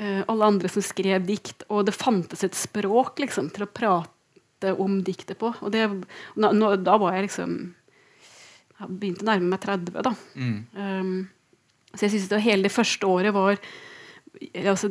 Eh, 0.00 0.22
alle 0.32 0.46
andre 0.48 0.70
som 0.72 0.84
skrev 0.84 1.26
dikt, 1.28 1.66
og 1.68 1.84
det 1.88 1.96
fantes 1.96 2.44
et 2.46 2.56
språk 2.56 3.20
liksom, 3.20 3.50
til 3.52 3.66
å 3.66 3.72
prate 3.74 4.72
om 4.80 5.00
diktet 5.04 5.36
på. 5.40 5.52
Og 5.60 5.74
det, 5.74 5.84
nå, 6.40 6.52
nå, 6.56 6.72
da 6.80 6.96
var 7.00 7.18
jeg 7.18 7.28
liksom 7.28 7.58
Jeg 8.80 8.96
begynte 8.96 9.26
å 9.26 9.28
nærme 9.28 9.50
meg 9.52 9.60
30, 9.60 10.00
da. 10.06 10.14
Mm. 10.40 10.58
Um, 10.72 11.16
så 11.92 12.06
jeg 12.06 12.14
synes 12.14 12.30
det 12.30 12.44
hele 12.46 12.64
det 12.64 12.72
første 12.72 13.08
året 13.10 13.34
var 13.34 13.58
altså, 14.54 14.88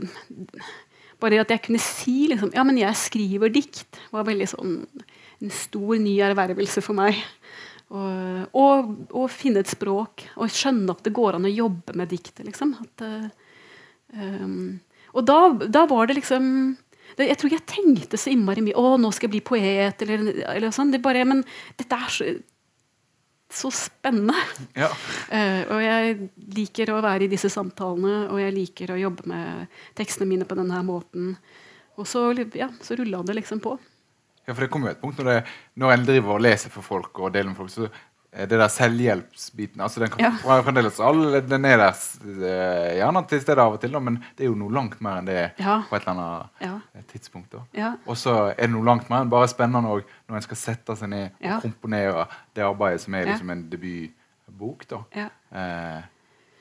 Bare 1.19 1.39
at 1.41 1.49
jeg 1.49 1.63
kunne 1.65 1.81
si 1.81 2.27
liksom, 2.29 2.51
ja, 2.53 2.63
men 2.67 2.77
jeg 2.77 2.99
skriver 2.99 3.49
dikt, 3.49 3.97
var 4.13 4.27
veldig 4.27 4.49
sånn 4.51 4.75
en 5.39 5.51
stor, 5.55 5.95
ny 5.97 6.17
ervervelse 6.23 6.83
for 6.83 6.97
meg. 6.97 7.17
Og, 7.89 8.49
og, 8.53 8.89
og 9.17 9.31
finne 9.33 9.63
et 9.63 9.71
språk 9.71 10.27
og 10.37 10.51
skjønne 10.53 10.93
at 10.93 11.01
det 11.07 11.13
går 11.15 11.39
an 11.39 11.47
å 11.49 11.53
jobbe 11.53 11.95
med 11.97 12.11
diktet. 12.11 12.43
Liksom. 12.45 12.75
At, 12.83 13.03
um, 14.13 14.77
og 15.17 15.25
da, 15.25 15.39
da 15.65 15.87
var 15.89 16.09
det 16.09 16.19
liksom 16.19 16.45
det, 17.17 17.31
Jeg 17.31 17.39
tror 17.41 17.55
jeg 17.55 17.65
tenkte 17.65 18.19
så 18.21 18.29
innmari 18.29 18.61
mye 18.61 18.77
å, 18.77 18.93
nå 19.01 19.09
skal 19.15 19.27
jeg 19.27 19.39
bli 19.39 19.41
poet, 19.49 20.05
eller, 20.05 20.29
eller 20.53 20.75
sånn. 20.75 20.93
Det 20.93 21.01
bare, 21.01 21.25
men 21.25 21.41
dette 21.79 21.97
er 21.97 22.13
så, 22.13 22.29
så 23.49 23.73
spennende. 23.73 24.37
Ja. 24.77 24.91
Uh, 25.33 25.63
og 25.73 25.81
jeg 25.81 26.29
liker 26.61 26.93
å 26.93 27.01
være 27.01 27.25
i 27.25 27.31
disse 27.33 27.49
samtalene, 27.49 28.27
og 28.29 28.37
jeg 28.43 28.53
liker 28.53 28.93
å 28.93 29.01
jobbe 29.01 29.25
med 29.33 29.81
tekstene 29.97 30.29
mine 30.29 30.45
på 30.45 30.59
denne 30.61 30.85
måten. 30.85 31.33
Og 31.97 32.05
så, 32.07 32.29
ja, 32.53 32.69
så 32.85 33.01
rulla 33.01 33.25
det 33.25 33.41
liksom 33.41 33.65
på. 33.65 33.79
Ja, 34.49 34.53
for 34.57 34.65
det 34.65 34.71
kommer 34.73 34.89
jo 34.91 34.97
et 34.97 35.01
punkt 35.05 35.19
når, 35.21 35.31
det, 35.31 35.57
når 35.79 35.93
en 35.95 36.05
driver 36.09 36.35
og 36.39 36.41
leser 36.49 36.73
for 36.73 36.81
folk 36.85 37.19
og 37.21 37.31
deler 37.35 37.51
med 37.53 37.59
folk, 37.61 37.69
så 37.73 37.87
er 38.29 38.45
det 38.45 38.59
der 38.61 38.69
selvhjelpsbiten 38.69 39.81
altså 39.81 40.03
Den 40.03 40.11
kan 40.13 40.19
Ja. 40.21 40.59
fremdeles 40.61 40.99
alle, 41.01 41.39
den 41.41 41.65
er 41.65 41.77
der 41.81 41.95
eh, 42.45 42.97
gjerne 42.99 43.23
til 43.27 43.41
stede 43.41 43.63
av 43.63 43.73
og 43.73 43.79
til, 43.81 43.89
da, 43.95 43.99
men 44.05 44.19
det 44.37 44.45
er 44.45 44.51
jo 44.51 44.57
noe 44.59 44.69
langt 44.75 44.99
mer 45.01 45.17
enn 45.17 45.25
det 45.25 45.37
Ja. 45.57 45.79
på 45.89 45.95
et 45.97 46.05
eller 46.05 46.21
annet 46.21 46.61
Ja. 46.61 47.01
tidspunkt. 47.09 47.55
Ja. 47.73 47.95
Og 48.05 48.15
så 48.21 48.35
er 48.51 48.67
det 48.67 48.69
noe 48.75 48.85
langt 48.85 49.09
mer 49.09 49.23
enn 49.25 49.31
bare 49.33 49.47
spennende 49.49 49.81
når 50.29 50.35
en 50.35 50.45
skal 50.45 50.57
sette 50.61 50.95
seg 50.99 51.09
ned 51.09 51.31
og 51.41 51.61
komponere 51.65 52.27
det 52.53 52.63
arbeidet 52.63 53.01
som 53.01 53.15
er 53.17 53.25
liksom 53.25 53.49
en 53.49 53.65
debutbok. 53.69 54.85
da. 54.87 55.03
Eh, 55.51 56.01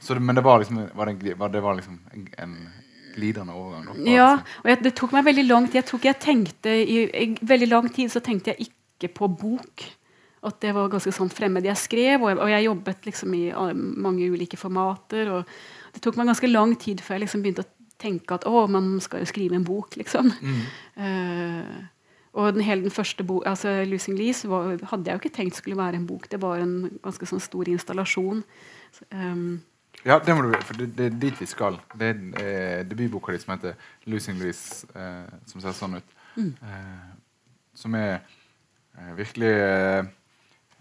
så 0.00 0.14
det, 0.14 0.22
men 0.22 0.34
det 0.36 0.44
var 0.44 0.58
liksom, 0.64 0.88
var 0.94 1.04
det, 1.12 1.34
var, 1.38 1.48
det 1.52 1.60
var 1.62 1.74
liksom 1.74 2.00
en, 2.14 2.28
en 2.38 2.72
glidende 3.18 3.54
overgang. 3.58 3.98
Da, 3.98 4.10
Ja, 4.10 4.28
disse- 4.38 4.62
og 4.62 4.70
jeg, 4.72 4.82
det 4.86 4.94
tok 4.98 5.14
meg 5.16 5.28
veldig 5.28 5.46
lang 5.48 5.66
tid. 5.68 5.80
Jeg 5.82 5.88
tror 5.90 6.00
ikke 6.00 6.12
jeg 6.12 6.20
tenkte 6.24 6.74
i, 6.74 6.98
i 7.10 7.26
veldig 7.52 7.68
lang 7.68 7.88
tid 7.94 8.12
så 8.14 8.22
tenkte 8.24 8.54
jeg 8.54 8.70
ikke 8.70 9.12
på 9.14 9.28
bok. 9.40 9.84
At 10.48 10.60
det 10.62 10.70
var 10.74 10.90
ganske 10.90 11.10
sånn 11.12 11.32
fremmed. 11.34 11.66
Jeg 11.66 11.76
skrev, 11.76 12.22
og 12.22 12.30
jeg, 12.30 12.38
og 12.38 12.50
jeg 12.52 12.66
jobbet 12.68 13.10
liksom 13.10 13.34
i 13.34 13.44
ah, 13.50 13.72
mange 13.74 14.30
ulike 14.30 14.56
formater. 14.56 15.32
og 15.34 15.44
Det 15.94 16.02
tok 16.04 16.16
meg 16.16 16.30
ganske 16.30 16.50
lang 16.52 16.76
tid 16.78 17.02
før 17.02 17.18
jeg 17.18 17.26
liksom 17.26 17.42
begynte 17.42 17.66
å 17.66 17.72
tenke 17.98 18.36
at 18.36 18.46
å, 18.46 18.68
man 18.70 19.00
skal 19.02 19.24
jo 19.24 19.30
skrive 19.30 19.58
en 19.58 19.66
bok. 19.66 19.96
liksom. 19.98 20.30
Mm. 20.40 20.60
Uh, 20.94 21.86
og 22.38 22.52
den, 22.54 22.62
hele 22.62 22.84
den 22.84 22.94
første 22.94 23.24
bo 23.26 23.40
altså 23.46 23.82
'Losing 23.82 24.18
Lease' 24.18 24.48
var, 24.48 24.76
hadde 24.90 25.10
jeg 25.10 25.16
jo 25.16 25.20
ikke 25.22 25.36
tenkt 25.36 25.56
skulle 25.56 25.76
være 25.76 25.96
en 25.96 26.06
bok. 26.06 26.30
Det 26.30 26.40
var 26.42 26.62
en 26.62 26.98
ganske 27.02 27.26
sånn 27.26 27.42
stor 27.42 27.68
installasjon. 27.68 28.44
Så, 28.92 29.04
ehm, 29.10 29.60
Ja, 30.08 30.16
det 30.24 30.32
må 30.32 30.46
du 30.46 30.54
for 30.64 30.78
det, 30.78 30.88
det 30.96 31.06
er 31.10 31.16
dit 31.20 31.40
vi 31.40 31.46
skal. 31.46 31.76
Det 32.00 32.06
er 32.08 32.20
eh, 32.40 32.84
debutboka 32.88 33.32
di 33.32 33.38
som 33.42 33.52
heter 33.52 33.74
'Losing 34.06 34.38
Louise', 34.40 34.86
eh, 34.96 35.28
som 35.46 35.60
ser 35.60 35.74
sånn 35.76 35.98
ut. 35.98 36.14
Mm. 36.36 36.54
Eh, 36.62 37.10
som 37.74 37.94
er 37.94 38.20
eh, 38.96 39.10
virkelig 39.18 39.50
eh, 39.52 40.06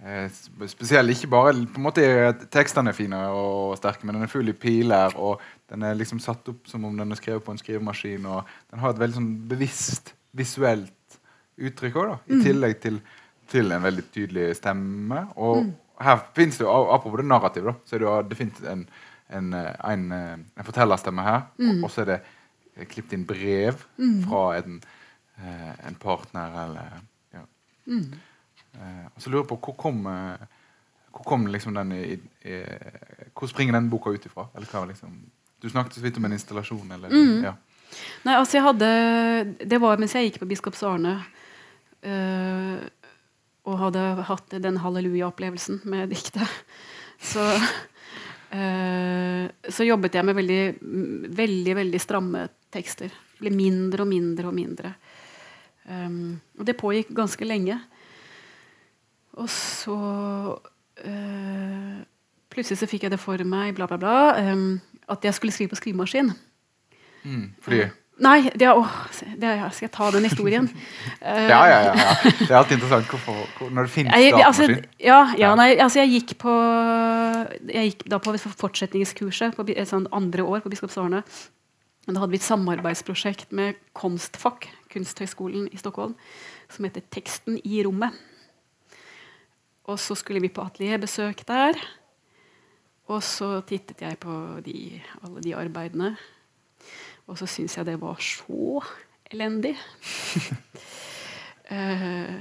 eh, 0.05 0.29
spesiell. 0.67 1.09
Ikke 1.09 1.27
bare 1.27 1.53
på 1.53 1.81
en 1.81 1.83
måte 1.83 2.05
er 2.05 2.31
tekstene 2.53 2.93
er 2.93 2.95
fine 2.95 3.19
og 3.27 3.75
sterke, 3.77 4.05
men 4.05 4.15
den 4.15 4.23
er 4.23 4.31
full 4.31 4.47
i 4.47 4.53
piler, 4.55 5.17
og 5.17 5.41
den 5.69 5.83
er 5.83 5.97
liksom 5.99 6.21
satt 6.23 6.47
opp 6.47 6.67
som 6.71 6.85
om 6.85 6.95
den 6.97 7.11
er 7.11 7.19
skrevet 7.19 7.43
på 7.43 7.51
en 7.51 7.59
skrivemaskin. 7.59 8.25
og 8.25 8.45
Den 8.71 8.79
har 8.79 8.93
et 8.93 9.01
veldig 9.01 9.19
sånn 9.19 9.33
bevisst 9.49 10.13
visuelt 10.31 11.19
uttrykk 11.57 11.99
da. 12.13 12.15
I 12.31 12.39
tillegg 12.45 12.79
til, 12.79 13.01
til 13.51 13.75
en 13.75 13.83
veldig 13.83 14.07
tydelig 14.13 14.55
stemme. 14.55 15.25
Og 15.35 15.67
her 15.99 16.23
finnes 16.37 16.57
det 16.57 16.63
jo, 16.63 16.71
apropos 16.93 17.19
det 17.19 17.27
narrativet, 17.27 17.75
så 17.85 17.95
er 17.95 17.99
det 17.99 18.07
jo 18.07 18.15
definitivt 18.29 18.71
en, 18.71 18.87
en, 19.27 19.53
eh, 19.53 19.91
en, 19.91 20.11
eh, 20.11 20.33
en 20.57 20.67
fortellerstemme 20.67 21.23
her. 21.23 21.41
Mm. 21.57 21.83
og 21.83 21.91
så 21.91 22.03
er 22.03 22.11
det 22.11 22.19
eh, 22.75 22.87
klippet 22.87 23.17
inn 23.17 23.25
brev 23.27 23.83
fra 24.27 24.43
en, 24.57 24.79
en 25.37 25.97
partner 26.01 26.55
eller 26.63 26.93
ja. 27.35 27.43
mm. 27.85 28.05
og 29.13 29.21
så 29.21 29.29
lurer 29.29 29.43
jeg 29.43 29.49
på 29.51 29.57
hvor 29.67 29.75
kom, 29.77 29.99
hvor 31.13 31.27
kom 31.29 31.45
liksom 31.53 31.75
den 31.77 31.91
i, 31.93 32.17
i, 32.45 32.61
Hvor 33.37 33.47
springer 33.47 33.77
den 33.77 33.89
boka 33.89 34.09
ut 34.09 34.25
ifra? 34.25 34.47
Eller 34.55 34.67
hva 34.71 34.87
liksom 34.89 35.13
Du 35.61 35.69
snakket 35.69 35.93
så 35.93 36.01
vidt 36.01 36.17
om 36.17 36.25
en 36.25 36.33
installasjon. 36.33 36.91
Eller, 36.91 37.13
ja. 37.43 37.53
Nei, 38.25 38.33
altså 38.33 38.57
jeg 38.57 38.63
hadde 38.63 38.89
Det 39.69 39.81
var 39.81 39.97
mens 39.97 40.15
jeg 40.15 40.31
gikk 40.31 40.39
på 40.41 40.49
Biskops 40.49 40.83
Arne 40.83 41.19
Uh, 42.05 42.77
og 43.67 43.79
hadde 43.81 44.01
hatt 44.29 44.53
den 44.63 44.77
halleluja-opplevelsen 44.79 45.81
med 45.89 46.13
diktet. 46.13 46.45
Så, 47.19 47.41
så 48.47 49.83
jobbet 49.83 50.15
jeg 50.15 50.23
med 50.23 50.37
veldig, 50.37 50.61
veldig, 51.35 51.73
veldig 51.75 51.99
stramme 51.99 52.45
tekster. 52.71 53.11
Det 53.11 53.43
ble 53.43 53.51
mindre 53.53 54.05
og 54.05 54.09
mindre 54.09 54.47
og 54.49 54.55
mindre. 54.55 54.93
Um, 55.87 56.39
og 56.59 56.65
det 56.67 56.77
pågikk 56.79 57.13
ganske 57.15 57.47
lenge. 57.47 57.77
Og 59.37 59.49
så 59.51 59.97
uh, 61.05 61.97
Plutselig 62.47 62.79
så 62.79 62.89
fikk 62.89 63.05
jeg 63.05 63.13
det 63.13 63.19
for 63.21 63.37
meg 63.45 63.75
bla, 63.77 63.85
bla, 63.85 63.99
bla, 64.01 64.17
um, 64.49 64.79
at 65.11 65.25
jeg 65.27 65.35
skulle 65.37 65.53
skrive 65.53 65.69
på 65.75 65.77
skrivemaskin. 65.77 66.31
Mm, 67.27 67.43
fordi 67.61 67.83
Nei, 68.17 68.49
det 68.57 68.65
er, 68.65 68.73
åh, 68.73 68.93
det 69.37 69.45
er, 69.45 69.59
skal 69.75 69.85
jeg 69.85 69.91
ta 69.93 70.07
den 70.15 70.25
historien? 70.25 70.65
Uh, 71.21 71.43
ja, 71.53 71.59
ja, 71.69 71.79
ja, 71.85 71.91
ja. 71.93 72.13
Det 72.39 72.47
er 72.47 72.55
alltid 72.57 72.79
interessant 72.79 73.11
hvorfor, 73.13 73.43
hvor, 73.59 73.69
når 73.69 73.85
det 73.85 73.93
finnes 73.93 74.23
Jeg, 74.23 74.33
altså, 74.41 74.65
ja, 75.03 75.19
ja, 75.37 75.51
nei, 75.59 75.67
altså 75.75 76.01
jeg 76.01 76.15
gikk 76.15 76.33
på 76.41 76.53
Jeg 77.69 77.91
gikk 77.91 78.07
da 78.09 78.17
på 78.23 78.33
fortsetningskurset 78.41 79.53
på 79.57 79.67
et 79.69 79.91
sånn 79.91 80.09
andre 80.15 80.47
år 80.47 80.63
på 80.65 80.71
Biskops 80.73 80.97
Arne. 81.01 81.21
Men 82.07 82.15
da 82.15 82.23
hadde 82.23 82.33
vi 82.33 82.39
et 82.39 82.47
samarbeidsprosjekt 82.47 83.53
med 83.57 83.77
Konstfak, 83.97 84.69
Kunsthøgskolen 84.93 85.67
i 85.69 85.77
Stockholm, 85.77 86.15
som 86.71 86.87
heter 86.87 87.03
Teksten 87.13 87.59
i 87.67 87.83
rommet. 87.85 88.15
Og 89.87 89.99
så 89.99 90.15
skulle 90.17 90.41
vi 90.43 90.51
på 90.51 90.63
atelierbesøk 90.63 91.43
der. 91.47 91.77
Og 93.11 93.21
så 93.23 93.59
tittet 93.67 94.01
jeg 94.03 94.17
på 94.23 94.33
de, 94.65 94.97
alle 95.21 95.43
de 95.43 95.53
arbeidene. 95.55 96.15
Og 97.27 97.39
så 97.39 97.47
syns 97.49 97.77
jeg 97.77 97.87
det 97.87 97.97
var 98.01 98.19
så 98.23 98.83
elendig. 99.31 99.75
Eh, 101.67 102.35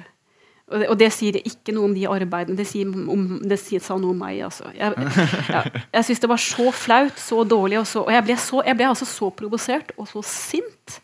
og, 0.71 0.77
det, 0.79 0.87
og 0.87 0.99
det 1.01 1.09
sier 1.11 1.35
ikke 1.41 1.73
noe 1.75 1.89
om 1.89 1.95
de 1.97 2.05
arbeidene, 2.07 2.55
det, 2.55 2.63
sier 2.71 2.87
om, 2.87 3.25
det 3.43 3.57
sier, 3.59 3.83
sa 3.83 3.97
noe 3.99 4.15
om 4.15 4.21
meg. 4.23 4.37
Altså. 4.47 4.69
Jeg, 4.71 4.95
jeg, 5.51 5.83
jeg 5.97 6.07
syns 6.07 6.23
det 6.23 6.31
var 6.31 6.43
så 6.45 6.67
flaut, 6.71 7.19
så 7.19 7.41
dårlig, 7.43 7.81
og, 7.81 7.89
så, 7.91 8.05
og 8.07 8.15
jeg 8.15 8.23
ble, 8.29 8.37
så, 8.39 8.61
jeg 8.69 8.79
ble 8.79 8.87
altså 8.87 9.09
så 9.11 9.33
provosert 9.35 9.91
og 9.99 10.07
så 10.13 10.23
sint 10.31 11.01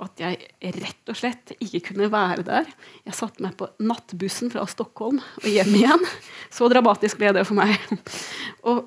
at 0.00 0.22
jeg 0.22 0.70
rett 0.78 1.12
og 1.12 1.18
slett 1.18 1.52
ikke 1.58 1.82
kunne 1.90 2.08
være 2.12 2.44
der. 2.46 2.70
Jeg 3.04 3.16
satte 3.18 3.44
meg 3.44 3.56
på 3.58 3.68
nattbussen 3.84 4.52
fra 4.52 4.64
Stockholm 4.70 5.18
og 5.20 5.48
hjem 5.48 5.74
igjen. 5.76 6.06
Så 6.54 6.70
dramatisk 6.72 7.20
ble 7.20 7.34
det 7.36 7.44
for 7.48 7.58
meg. 7.60 7.76
Og, 8.70 8.86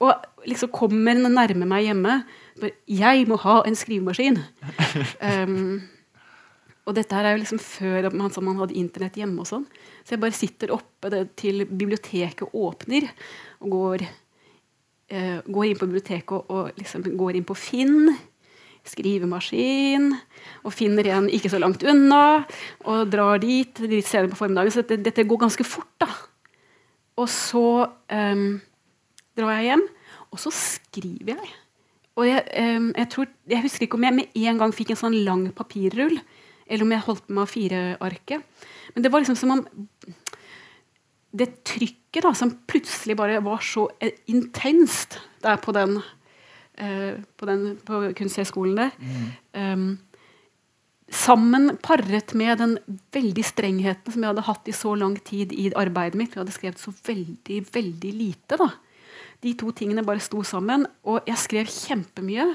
og 0.00 0.46
liksom 0.48 0.70
kommer 0.72 1.18
nærme 1.20 1.66
meg 1.68 1.84
hjemme. 1.84 2.14
Bare, 2.58 2.74
Jeg 2.88 3.26
må 3.30 3.38
ha 3.44 3.62
en 3.66 3.78
skrivemaskin. 3.78 4.42
Um, 5.20 5.82
og 6.88 6.96
dette 6.96 7.14
her 7.14 7.28
er 7.28 7.36
jo 7.36 7.42
liksom 7.42 7.60
før 7.62 8.08
man, 8.10 8.32
man 8.42 8.58
hadde 8.62 8.78
internett 8.78 9.18
hjemme. 9.20 9.44
og 9.44 9.46
sånn. 9.46 9.66
Så 10.02 10.16
jeg 10.16 10.22
bare 10.24 10.34
sitter 10.34 10.72
oppe 10.74 11.12
det, 11.12 11.20
til 11.38 11.62
biblioteket 11.68 12.56
åpner, 12.56 13.06
og 13.60 13.74
går, 13.76 14.04
eh, 15.12 15.38
går 15.46 15.68
inn 15.68 15.78
på 15.78 15.86
biblioteket 15.86 16.34
og, 16.34 16.50
og 16.50 16.80
liksom 16.80 17.04
går 17.20 17.38
inn 17.38 17.46
på 17.46 17.58
Finn. 17.58 18.10
Skrivemaskin. 18.90 20.08
Og 20.64 20.74
finner 20.74 21.12
en 21.12 21.28
ikke 21.30 21.52
så 21.52 21.60
langt 21.60 21.84
unna. 21.86 22.48
Og 22.88 23.12
drar 23.12 23.38
dit 23.38 23.84
litt 23.84 24.08
senere 24.08 24.32
på 24.32 24.40
formiddagen. 24.40 24.74
Så 24.74 24.82
dette, 24.82 25.04
dette 25.04 25.28
går 25.28 25.44
ganske 25.44 25.68
fort. 25.68 25.92
da. 26.00 26.08
Og 27.20 27.28
så 27.28 27.64
em, 28.08 28.60
drar 29.36 29.58
jeg 29.58 29.70
hjem, 29.70 29.82
og 30.32 30.40
så 30.40 30.52
skriver 30.54 31.36
jeg. 31.36 31.50
Og 32.18 32.26
jeg, 32.26 32.42
jeg, 32.50 33.06
tror, 33.12 33.28
jeg 33.48 33.64
husker 33.64 33.86
ikke 33.86 33.98
om 34.00 34.06
jeg 34.08 34.16
med 34.16 34.40
en 34.42 34.58
gang 34.60 34.72
fikk 34.74 34.94
en 34.94 35.02
sånn 35.04 35.18
lang 35.24 35.44
papirrull, 35.56 36.18
eller 36.66 36.86
om 36.86 36.94
jeg 36.94 37.06
holdt 37.06 37.30
med 37.30 37.46
A4-arket. 37.46 38.66
Men 38.94 39.04
det 39.04 39.12
var 39.12 39.22
liksom 39.22 39.38
som 39.38 39.54
om 39.54 39.62
det 41.30 41.48
trykket 41.66 42.24
da, 42.26 42.32
som 42.34 42.52
plutselig 42.70 43.16
bare 43.18 43.40
var 43.44 43.62
så 43.62 43.86
eh, 44.02 44.16
intenst 44.30 45.20
der 45.44 45.58
på 45.62 45.74
den, 45.76 46.00
eh, 46.74 47.20
på, 47.38 47.46
den 47.46 47.76
på 47.86 48.02
Kunsthøgskolen 48.18 48.78
der. 48.80 48.94
em, 49.54 49.98
sammen 51.10 51.76
paret 51.82 52.34
med 52.34 52.58
den 52.58 52.76
veldig 53.14 53.44
strengheten 53.46 54.12
som 54.12 54.22
jeg 54.22 54.30
hadde 54.30 54.46
hatt 54.46 54.68
i 54.70 54.74
så 54.74 54.94
lang 54.98 55.16
tid 55.26 55.52
i 55.52 55.70
arbeidet 55.74 56.18
mitt. 56.18 56.34
Jeg 56.34 56.44
hadde 56.44 56.54
skrevet 56.54 56.82
så 56.82 56.94
veldig, 57.06 57.64
veldig 57.74 58.12
lite. 58.14 58.58
da. 58.58 58.70
De 59.40 59.54
to 59.58 59.72
tingene 59.76 60.04
bare 60.06 60.22
sto 60.22 60.42
sammen. 60.46 60.84
Og 61.08 61.24
jeg 61.28 61.40
skrev 61.40 61.70
kjempemye. 61.70 62.46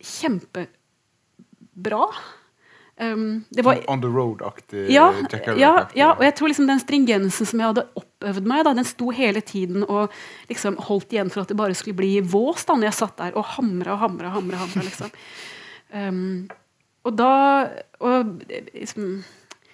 Kjempebra. 0.00 2.04
Um, 3.00 3.44
det 3.48 3.64
var, 3.64 3.78
On 3.88 4.00
the 4.00 4.08
road-aktig. 4.08 4.90
ja, 4.92 5.06
ja, 5.56 5.70
ja, 5.96 6.08
og 6.12 6.20
jeg 6.20 6.34
tror 6.36 6.50
liksom 6.52 6.66
den 6.68 6.80
stringensen 6.82 7.48
som 7.48 7.62
jeg 7.62 7.70
hadde 7.70 7.84
oppøvd 7.96 8.48
meg, 8.50 8.66
da, 8.66 8.74
den 8.76 8.84
sto 8.84 9.08
hele 9.16 9.40
tiden 9.40 9.86
og 9.86 10.12
liksom 10.50 10.76
holdt 10.84 11.14
igjen 11.16 11.30
for 11.32 11.40
at 11.40 11.48
det 11.48 11.56
bare 11.56 11.78
skulle 11.78 11.96
bli 11.96 12.18
vås 12.20 12.66
da 12.68 12.76
når 12.76 12.90
jeg 12.90 12.98
satt 12.98 13.22
der 13.22 13.38
og 13.40 13.46
hamra 13.54 13.94
og 13.94 14.02
hamra. 14.02 14.34
hamra, 14.34 14.60
hamra 14.60 14.84
liksom. 14.84 15.14
Um, 15.96 16.50
og 17.08 17.16
da 17.16 17.30
og, 18.04 18.44
liksom, 18.74 19.22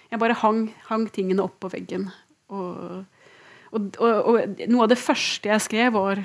Jeg 0.07 0.23
bare 0.23 0.39
hang, 0.39 0.69
hang 0.87 1.03
tingene 1.11 1.43
opp 1.43 1.59
på 1.59 1.73
veggen. 1.73 2.07
Og, 2.47 3.03
og, 3.71 3.95
og, 3.99 4.11
og 4.31 4.67
noe 4.71 4.85
av 4.85 4.91
det 4.93 4.99
første 5.01 5.49
jeg 5.51 5.65
skrev, 5.65 5.93
var 5.97 6.21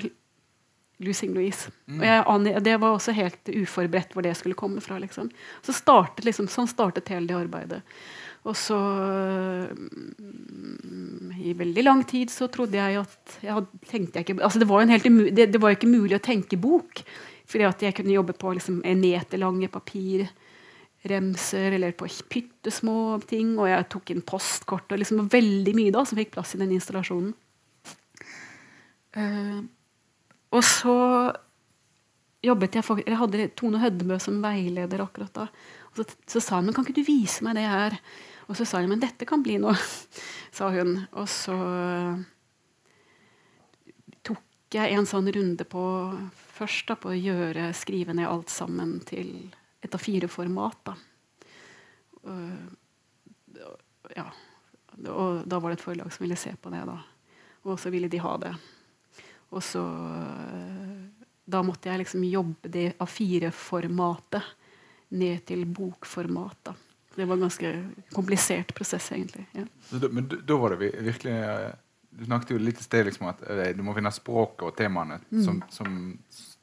'Losing 1.03 1.33
Louise'. 1.35 1.71
Og 1.89 2.03
jeg, 2.05 2.63
det 2.63 2.75
var 2.79 2.93
også 2.93 3.11
helt 3.17 3.49
uforberedt 3.49 4.13
hvor 4.13 4.23
det 4.23 4.37
skulle 4.37 4.55
komme 4.55 4.81
fra. 4.81 4.99
Liksom. 5.01 5.31
Så 5.65 5.73
startet 5.75 6.25
liksom, 6.25 6.47
sånn 6.47 6.69
startet 6.69 7.09
hele 7.11 7.27
det 7.27 7.35
arbeidet. 7.35 7.81
Og 8.43 8.55
så 8.59 8.77
mm, 9.71 11.31
I 11.39 11.53
veldig 11.59 11.83
lang 11.83 12.03
tid 12.07 12.31
så 12.31 12.47
trodde 12.51 12.75
jeg 12.75 12.99
at 12.99 13.37
jeg 13.43 13.53
hadde, 13.55 13.67
tenkte 13.87 14.19
jeg 14.19 14.27
ikke, 14.27 14.43
altså 14.43 14.59
det, 14.59 14.67
var 14.67 14.83
en 14.83 14.91
helt 14.91 15.07
det, 15.31 15.45
det 15.53 15.61
var 15.63 15.71
jo 15.71 15.79
ikke 15.79 15.95
mulig 15.95 16.17
å 16.17 16.23
tenke 16.23 16.59
bok. 16.59 17.03
Fordi 17.49 17.63
at 17.67 17.83
jeg 17.83 17.95
kunne 17.97 18.15
jobbe 18.15 18.33
på 18.39 18.53
liksom, 18.55 18.81
en 18.87 18.99
meter 19.03 19.37
papirremser 21.03 21.71
eller 21.71 21.91
på 21.91 22.07
pyttesmå 22.29 23.21
ting. 23.27 23.57
Og 23.59 23.67
jeg 23.67 23.89
tok 23.89 24.11
inn 24.11 24.21
postkort 24.21 24.91
og 24.91 24.99
liksom 24.99 25.27
veldig 25.29 25.75
mye 25.75 25.91
da 25.91 26.05
som 26.05 26.17
fikk 26.17 26.33
plass 26.33 26.55
i 26.55 26.59
den 26.59 26.71
installasjonen. 26.71 27.33
Uh, 29.13 29.61
og 30.51 30.63
så 30.63 31.33
jobbet 32.41 32.75
jeg 32.75 33.03
Jeg 33.05 33.17
hadde 33.17 33.49
Tone 33.55 33.79
Hødmø 33.79 34.19
som 34.19 34.41
veileder 34.41 35.01
akkurat 35.01 35.33
da. 35.33 35.47
Og 35.91 35.97
så, 35.97 36.05
så 36.27 36.39
sa 36.41 36.55
hun 36.57 36.65
men 36.65 36.73
kan 36.73 36.83
ikke 36.83 37.01
du 37.01 37.05
vise 37.05 37.43
meg 37.43 37.55
det 37.55 37.67
her. 37.67 37.97
Og 38.47 38.57
så 38.57 38.65
sa 38.65 38.79
hun 38.81 38.89
men 38.89 38.99
dette 38.99 39.25
kan 39.25 39.43
bli 39.43 39.57
noe, 39.57 39.75
sa 40.57 40.69
hun. 40.69 41.05
Og 41.13 41.27
så 41.29 41.55
tok 44.23 44.43
jeg 44.73 44.95
en 44.95 45.05
sånn 45.05 45.29
runde 45.31 45.63
på 45.63 45.83
først 46.53 46.87
da, 46.87 46.95
på 46.95 47.13
å 47.13 47.17
gjøre, 47.17 47.73
skrive 47.73 48.13
ned 48.13 48.27
alt 48.27 48.49
sammen 48.49 48.99
til 49.05 49.53
et 49.83 49.97
A4-format. 49.97 50.79
da. 50.89 50.95
Og, 52.23 52.39
ja. 54.15 54.27
og 55.11 55.43
da 55.49 55.59
var 55.59 55.71
det 55.71 55.79
et 55.79 55.85
forlag 55.85 56.13
som 56.13 56.23
ville 56.25 56.39
se 56.39 56.55
på 56.55 56.71
det. 56.73 56.83
da. 56.87 56.97
Og 57.67 57.79
så 57.79 57.91
ville 57.93 58.11
de 58.11 58.21
ha 58.23 58.37
det. 58.41 58.53
Og 59.53 59.63
så 59.63 59.83
Da 61.45 61.59
måtte 61.61 61.89
jeg 61.89 61.99
liksom 61.99 62.23
jobbe 62.23 62.69
det 62.71 62.93
A4-formatet 63.03 64.43
ned 65.13 65.45
til 65.45 65.65
bokformat. 65.65 66.57
da. 66.63 66.73
Det 67.15 67.25
var 67.25 67.35
en 67.35 67.41
ganske 67.41 67.89
komplisert 68.11 68.73
prosess, 68.73 69.11
egentlig. 69.11 69.45
Ja. 69.51 69.65
Da, 69.89 70.09
men 70.09 70.31
da 70.47 70.57
var 70.57 70.69
det 70.69 70.91
virkelig 71.01 71.33
eh, 71.33 71.71
Du 72.09 72.25
snakket 72.25 72.51
jo 72.51 72.57
litt 72.57 72.79
i 72.79 72.83
sted 72.83 73.05
liksom 73.05 73.27
at 73.27 73.39
du 73.73 73.81
må 73.83 73.93
finne 73.97 74.11
språket 74.13 74.67
og 74.67 74.75
temaene 74.77 75.17
mm. 75.31 75.43
som, 75.43 75.61
som, 75.73 75.95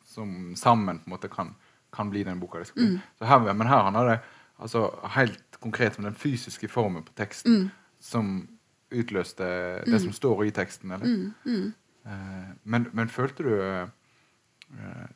som, 0.07 0.35
sammen 0.57 1.01
på 1.03 1.11
en 1.11 1.15
måte 1.17 1.29
kan, 1.29 1.49
kan 1.93 2.11
bli 2.11 2.23
den 2.25 2.41
boka. 2.41 2.63
Mm. 2.77 2.99
Her, 3.21 3.53
men 3.53 3.67
her 3.67 3.83
handler 3.83 4.09
det 4.09 4.19
altså, 4.59 4.91
helt 5.17 5.61
konkret 5.61 5.99
om 5.99 6.05
den 6.05 6.15
fysiske 6.15 6.69
formen 6.69 7.05
på 7.05 7.13
teksten 7.17 7.53
mm. 7.53 7.71
som 8.01 8.49
utløste 8.91 9.45
det 9.85 9.95
mm. 9.95 9.99
som 9.99 10.13
står 10.13 10.45
i 10.45 10.51
teksten. 10.51 10.91
eller? 10.91 11.07
Mm, 11.07 11.33
mm. 11.45 11.73
Eh, 12.07 12.53
men, 12.65 12.87
men, 12.93 13.09
følte 13.09 13.43
du 13.43 13.55
uh, 13.55 15.09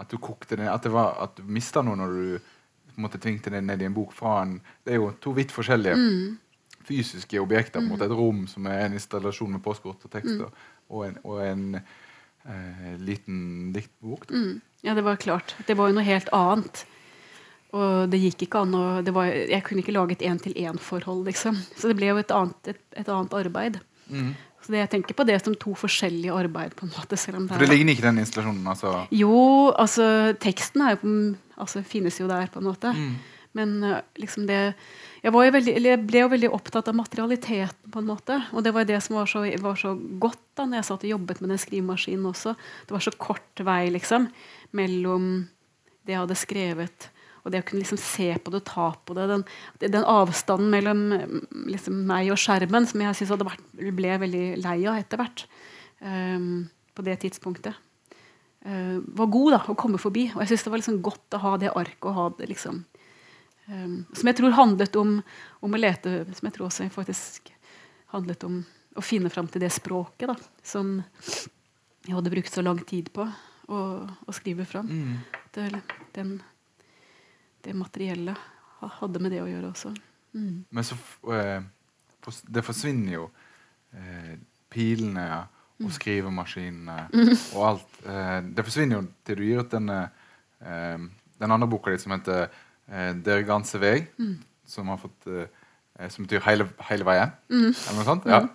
at 0.00 0.10
du 0.10 0.16
kokte 0.16 0.56
det 0.56 0.68
At, 0.68 0.82
det 0.82 0.92
var, 0.92 1.18
at 1.22 1.36
du 1.36 1.42
mista 1.44 1.82
noe 1.84 1.98
når 2.00 2.14
du 2.14 2.38
på 2.90 2.96
en 2.96 3.04
måte 3.04 3.20
tvingte 3.22 3.52
det 3.52 3.60
ned 3.62 3.82
i 3.82 3.86
en 3.86 3.94
bok 3.94 4.12
fra 4.16 4.40
en 4.42 4.56
Det 4.84 4.94
er 4.94 4.98
jo 4.98 5.12
to 5.22 5.34
vidt 5.36 5.52
forskjellige 5.52 5.94
mm. 5.96 6.38
fysiske 6.88 7.40
objekter. 7.40 7.80
Mm. 7.80 7.88
Mot 7.88 8.02
Et 8.02 8.10
rom 8.10 8.46
som 8.50 8.66
er 8.66 8.86
en 8.86 8.96
installasjon 8.98 9.52
med 9.52 9.62
postkort 9.62 10.04
og 10.04 10.10
tekster, 10.10 10.48
mm. 10.48 10.88
og 10.88 11.06
en, 11.06 11.18
og 11.24 11.44
en 11.46 11.64
eh, 11.76 12.96
liten 12.98 13.72
diktbok. 13.72 14.26
Ja, 14.86 14.94
det 14.96 15.04
var 15.04 15.20
klart. 15.20 15.54
Det 15.66 15.76
var 15.76 15.90
jo 15.90 15.96
noe 15.98 16.06
helt 16.06 16.30
annet. 16.36 16.84
Og 17.76 18.10
det 18.10 18.18
gikk 18.18 18.46
ikke 18.46 18.64
an 18.64 18.74
å 18.74 18.84
Jeg 19.04 19.62
kunne 19.66 19.84
ikke 19.84 19.94
lage 19.94 20.16
et 20.16 20.24
én-til-én-forhold, 20.26 21.24
liksom. 21.28 21.58
Så 21.78 21.90
det 21.90 21.98
ble 22.00 22.10
jo 22.10 22.20
et 22.20 22.32
annet, 22.34 22.72
et, 22.72 22.80
et 22.98 23.08
annet 23.08 23.36
arbeid. 23.44 23.78
Mm. 24.10 24.32
Så 24.60 24.74
det, 24.74 24.80
jeg 24.82 24.90
tenker 24.92 25.16
på 25.16 25.24
det 25.28 25.38
som 25.40 25.56
to 25.56 25.74
forskjellige 25.78 26.34
arbeid. 26.36 26.74
på 26.76 26.86
en 26.86 26.94
måte. 26.96 27.16
Selv 27.16 27.38
om 27.38 27.46
det, 27.46 27.54
For 27.54 27.64
det 27.64 27.70
ligner 27.70 27.94
ikke 27.94 28.08
den 28.08 28.22
installasjonen? 28.24 28.66
altså? 28.66 28.94
Jo, 29.14 29.70
altså 29.72 30.34
teksten 30.40 30.84
er 30.84 30.96
jo 30.96 31.12
altså, 31.56 31.84
finnes 31.86 32.18
jo 32.20 32.28
der, 32.28 32.50
på 32.52 32.60
en 32.60 32.68
måte. 32.68 32.92
Mm. 32.92 33.14
Men 33.52 33.82
uh, 33.82 33.96
liksom 34.20 34.46
det 34.46 34.60
jeg, 35.20 35.32
veldig, 35.34 35.72
jeg, 35.84 36.00
ble 36.08 36.22
jo 36.22 36.28
veldig 36.32 36.50
opptatt 36.54 36.86
av 36.88 36.96
materialiteten, 36.96 37.90
på 37.92 38.00
en 38.00 38.08
måte. 38.08 38.36
Og 38.54 38.64
det 38.64 38.72
var 38.72 38.86
det 38.88 39.00
som 39.04 39.18
var 39.18 39.28
så, 39.28 39.42
var 39.60 39.76
så 39.76 39.92
godt 40.22 40.40
da 40.56 40.64
når 40.68 40.80
jeg 40.80 40.88
satt 40.88 41.04
og 41.04 41.12
jobbet 41.14 41.42
med 41.42 41.52
den 41.52 41.60
skrivemaskinen 41.60 42.30
også. 42.30 42.54
Det 42.86 42.94
var 42.94 43.04
så 43.04 43.12
kort 43.20 43.64
vei 43.66 43.90
liksom, 43.92 44.30
mellom 44.76 45.32
det 46.06 46.14
jeg 46.14 46.22
hadde 46.22 46.38
skrevet 46.38 47.10
og 47.40 47.52
det 47.52 47.62
å 47.62 47.66
kunne 47.66 47.82
liksom 47.82 48.00
se 48.00 48.28
på 48.36 48.52
det 48.52 48.60
og 48.60 48.68
ta 48.68 48.86
på 49.06 49.16
det, 49.16 49.26
den, 49.30 49.44
den 49.80 50.06
avstanden 50.08 50.72
mellom 50.72 51.04
liksom 51.70 52.02
meg 52.08 52.32
og 52.32 52.40
skjermen 52.40 52.88
som 52.88 53.04
jeg 53.04 53.16
synes 53.16 53.44
vært, 53.46 53.62
ble 53.96 54.16
veldig 54.24 54.44
lei 54.60 54.76
av 54.84 54.98
etter 55.00 55.20
hvert, 55.20 55.46
um, 56.04 56.66
på 56.96 57.04
det 57.06 57.16
tidspunktet, 57.24 57.78
uh, 58.68 58.98
var 59.16 59.32
god 59.32 59.54
da, 59.56 59.62
å 59.72 59.78
komme 59.78 60.00
forbi. 60.00 60.28
Og 60.34 60.42
jeg 60.44 60.52
syns 60.52 60.66
det 60.66 60.74
var 60.74 60.82
liksom 60.82 61.00
godt 61.04 61.38
å 61.38 61.44
ha 61.46 61.54
det 61.60 61.72
arket 61.72 62.18
ha 62.18 62.26
det 62.36 62.50
liksom 62.50 62.82
um, 63.70 63.96
Som 64.12 64.28
jeg 64.28 64.40
tror 64.40 64.58
handlet 64.58 65.00
om, 65.00 65.16
om, 65.64 65.72
å 65.72 65.80
lete 65.80 66.20
Som 66.34 66.50
jeg 66.50 66.58
tror 66.58 66.68
også 66.68 66.90
faktisk 66.92 67.54
handlet 68.12 68.44
om 68.44 68.60
å 68.98 69.06
finne 69.06 69.30
fram 69.32 69.46
til 69.48 69.62
det 69.62 69.70
språket 69.72 70.26
da, 70.26 70.34
som 70.66 70.96
jeg 70.98 72.10
hadde 72.10 72.32
brukt 72.32 72.50
så 72.50 72.64
lang 72.64 72.80
tid 72.82 73.12
på 73.14 73.22
å, 73.70 73.80
å 74.26 74.34
skrive 74.34 74.66
fram. 74.68 74.90
Mm. 74.90 75.44
Det, 75.54 75.68
den 76.16 76.38
det 77.64 77.74
materielle 77.76 78.34
hadde 78.80 79.20
med 79.20 79.34
det 79.34 79.42
å 79.42 79.48
gjøre 79.48 79.70
også. 79.74 79.92
Mm. 80.32 80.64
Men 80.70 80.86
så 80.86 80.96
eh, 81.34 81.62
Det 82.46 82.62
forsvinner 82.64 83.16
jo 83.16 83.24
eh, 83.96 84.36
pilene 84.70 85.26
og 85.80 85.88
mm. 85.88 85.94
skrivemaskinene 85.96 86.98
mm. 87.12 87.32
og 87.58 87.64
alt. 87.72 87.96
Eh, 88.04 88.36
det 88.56 88.66
forsvinner 88.66 89.00
jo 89.00 89.06
til 89.26 89.40
du 89.40 89.46
gir 89.46 89.64
ut 89.64 89.72
denne 89.72 90.02
eh, 90.60 91.08
den 91.40 91.56
andre 91.56 91.68
boka 91.72 91.92
di 91.92 91.98
som 91.98 92.12
heter 92.12 92.48
eh, 92.88 93.12
'Der 93.16 93.42
ganse 93.48 93.80
veg', 93.80 94.08
mm. 94.18 94.36
som 94.66 94.88
har 94.88 95.00
fått 95.00 95.26
eh, 95.26 96.08
som 96.08 96.24
betyr 96.24 96.40
hele, 96.46 96.68
hele 96.88 97.04
veien. 97.04 97.32
Mm. 97.48 97.72
Eller 97.72 97.96
noe 97.96 98.08
sånt. 98.08 98.26
Ja. 98.26 98.46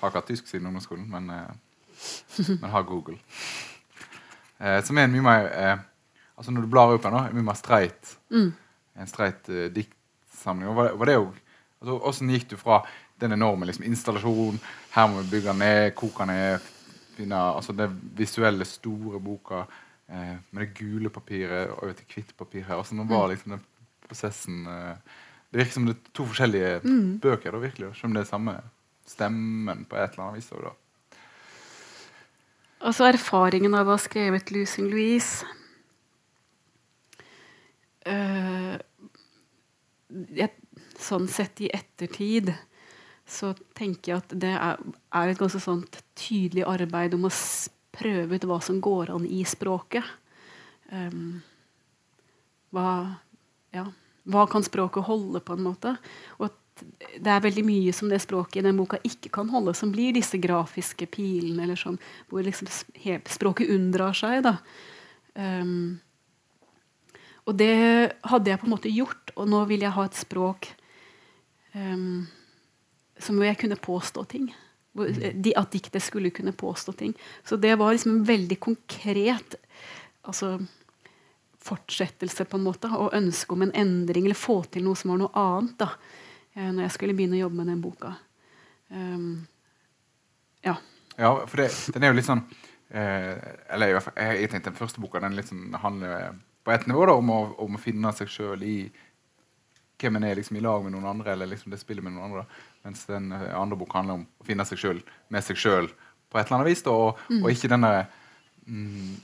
Har 0.00 0.08
ikke 0.08 0.20
hatt 0.22 0.28
tysk 0.30 0.46
siden 0.46 0.66
ungdomsskolen, 0.66 1.08
men, 1.10 1.26
men 2.48 2.70
har 2.70 2.82
Google. 2.82 3.18
Som 4.58 4.98
er 4.98 5.06
en 5.06 5.12
mye 5.14 5.22
mer 5.22 5.44
altså 6.38 6.54
Når 6.54 6.64
du 6.64 6.70
blar 6.70 6.94
opp 6.94 7.06
her 7.06 7.14
nå, 7.14 7.20
en 7.26 7.36
mye 7.36 7.48
mer 7.50 7.58
streit. 7.58 8.14
Mm. 8.30 8.48
En 9.02 9.10
streit 9.10 9.50
eh, 9.50 9.68
diktsamling. 9.74 10.70
Var, 10.76 10.94
var, 10.98 11.10
det 11.10 11.18
jo 11.18 11.26
altså, 11.28 11.98
Hvordan 11.98 12.34
gikk 12.34 12.48
du 12.52 12.56
fra 12.60 12.80
den 13.18 13.34
enorme 13.34 13.66
liksom, 13.66 13.86
installasjonen 13.88 14.60
Her 14.94 15.08
må 15.10 15.24
vi 15.24 15.32
bygge 15.36 15.54
ned, 15.58 15.92
koke 15.98 16.26
ned, 16.30 16.66
finne 17.16 17.42
altså, 17.58 17.74
det 17.76 17.90
visuelle, 18.18 18.66
store 18.68 19.20
boka 19.22 19.64
eh, 19.64 20.36
med 20.50 20.62
det 20.64 20.72
gule 20.78 21.10
papiret 21.10 21.72
og 21.72 21.82
over 21.82 21.96
til 21.98 22.14
hvitt 22.14 22.36
papir 22.38 22.66
her. 22.68 22.78
Altså, 22.78 22.98
nå 22.98 23.08
var 23.08 23.26
mm. 23.26 23.30
liksom 23.34 23.56
den 23.56 23.64
prosessen 24.06 24.66
eh, 24.70 25.22
Det 25.48 25.62
virker 25.62 25.74
som 25.74 25.86
det 25.88 25.96
er 25.96 26.12
to 26.14 26.26
forskjellige 26.28 26.74
mm. 26.84 27.14
bøker, 27.24 27.50
da, 27.50 27.62
virkelig, 27.62 27.94
selv 27.96 28.12
om 28.12 28.18
det 28.18 28.26
er 28.26 28.30
samme 28.30 28.58
stemmen 29.08 29.86
på 29.88 29.96
et 29.96 30.12
eller 30.12 30.26
annet 30.28 30.42
vis. 30.42 30.50
Da. 30.52 30.74
Altså 32.78 33.08
erfaringen 33.08 33.74
av 33.74 33.88
å 33.88 33.96
ha 33.96 34.00
skrevet 34.00 34.52
'Losing 34.54 34.86
Louise' 34.92 35.46
uh, 38.06 38.78
jeg, 40.08 40.52
Sånn 40.98 41.28
sett 41.30 41.60
i 41.62 41.70
ettertid 41.74 42.50
så 43.28 43.52
tenker 43.76 44.12
jeg 44.12 44.22
at 44.22 44.32
det 44.42 44.54
er, 44.56 44.78
er 45.14 45.30
et 45.30 45.38
ganske 45.38 45.60
sånt 45.62 46.00
tydelig 46.18 46.64
arbeid 46.66 47.14
om 47.14 47.28
å 47.28 47.32
prøve 47.94 48.38
ut 48.38 48.46
hva 48.48 48.56
som 48.64 48.80
går 48.82 49.12
an 49.14 49.26
i 49.28 49.42
språket. 49.46 50.06
Um, 50.90 51.42
hva, 52.74 53.20
ja, 53.76 53.84
hva 54.26 54.46
kan 54.50 54.64
språket 54.64 55.06
holde, 55.06 55.42
på 55.44 55.54
en 55.54 55.66
måte? 55.66 55.94
Og 56.40 56.56
det 57.18 57.30
er 57.32 57.44
veldig 57.44 57.64
mye 57.66 57.92
som 57.96 58.10
det 58.10 58.20
språket 58.22 58.60
i 58.60 58.66
den 58.66 58.78
boka 58.78 59.00
ikke 59.06 59.32
kan 59.34 59.50
holde, 59.52 59.74
som 59.76 59.92
blir 59.94 60.14
disse 60.16 60.38
grafiske 60.40 61.08
pilene, 61.10 61.64
eller 61.64 61.78
sånn, 61.78 61.98
hvor 62.30 62.44
liksom 62.46 62.70
språket 63.28 63.72
unndrar 63.74 64.16
seg. 64.16 64.42
da. 64.46 64.58
Um, 65.38 65.98
og 67.48 67.56
det 67.56 67.74
hadde 68.28 68.50
jeg 68.52 68.60
på 68.60 68.68
en 68.68 68.74
måte 68.74 68.92
gjort, 68.92 69.32
og 69.36 69.48
nå 69.48 69.62
vil 69.70 69.84
jeg 69.86 69.94
ha 69.96 70.04
et 70.04 70.18
språk 70.18 70.70
um, 71.74 72.26
som 73.18 73.38
jeg 73.42 73.60
kunne 73.60 73.80
påstå 73.80 74.24
ting. 74.28 74.50
Mm. 74.98 75.52
At 75.56 75.72
diktet 75.72 76.02
skulle 76.04 76.34
kunne 76.34 76.52
påstå 76.52 76.92
ting. 76.98 77.14
Så 77.46 77.56
det 77.56 77.74
var 77.80 77.94
liksom 77.94 78.18
en 78.18 78.26
veldig 78.28 78.58
konkret 78.60 79.56
altså, 80.22 80.58
fortsettelse 81.64 82.44
på 82.44 82.58
en 82.58 82.66
måte, 82.66 82.90
og 82.92 83.14
ønske 83.16 83.54
om 83.54 83.64
en 83.64 83.74
endring, 83.74 84.26
eller 84.26 84.38
få 84.38 84.60
til 84.68 84.84
noe 84.86 84.98
som 84.98 85.14
var 85.14 85.22
noe 85.22 85.32
annet. 85.38 85.78
da, 85.80 85.92
eh, 86.58 86.68
når 86.68 86.88
jeg 86.88 86.96
skulle 86.96 87.14
begynne 87.16 87.38
å 87.38 87.44
jobbe 87.46 87.60
med 87.62 87.70
den 87.70 87.84
boka. 87.84 88.12
Um, 88.90 89.46
ja. 90.66 90.74
ja, 91.16 91.32
for 91.46 91.62
det, 91.62 91.70
den 91.94 92.04
er 92.04 92.10
jo 92.10 92.16
litt 92.16 92.26
sånn 92.26 92.40
eh, 92.88 93.34
Eller 93.68 93.90
jeg, 93.92 94.00
jeg 94.16 94.48
tenkte 94.48 94.70
den 94.70 94.78
første 94.78 95.02
boka 95.02 95.20
den 95.20 95.36
litt 95.36 95.50
sånn, 95.50 95.76
handler 95.78 96.38
på 96.64 96.72
et 96.72 96.86
nivå 96.88 97.04
da, 97.08 97.18
om, 97.20 97.30
å, 97.34 97.38
om 97.64 97.76
å 97.76 97.82
finne 97.82 98.12
seg 98.16 98.32
sjøl 98.32 98.64
i 98.64 98.78
hvem 99.98 100.18
en 100.18 100.26
er 100.28 100.38
liksom, 100.38 100.58
i 100.58 100.62
lag 100.62 100.84
med 100.84 100.94
noen 100.94 101.08
andre, 101.10 101.32
eller 101.34 101.50
liksom 101.50 101.72
det 101.72 101.80
spillet 101.80 102.04
med 102.04 102.14
noen 102.14 102.28
andre. 102.28 102.44
Mens 102.86 103.04
den 103.08 103.32
uh, 103.34 103.48
andre 103.58 103.78
boka 103.78 103.98
handler 103.98 104.20
om 104.20 104.26
å 104.26 104.46
finne 104.46 104.66
seg 104.68 104.80
sjøl 104.80 105.00
med 105.34 105.44
seg 105.44 105.58
sjøl 105.58 105.88
på 106.28 106.38
et 106.38 106.46
eller 106.46 106.60
annet 106.60 106.70
vis. 106.70 106.84
Da, 106.86 106.94
og, 106.94 107.24
mm. 107.28 107.40
og, 107.40 107.48
ikke 107.52 107.72
denne 107.72 107.92
mm, 108.66 109.16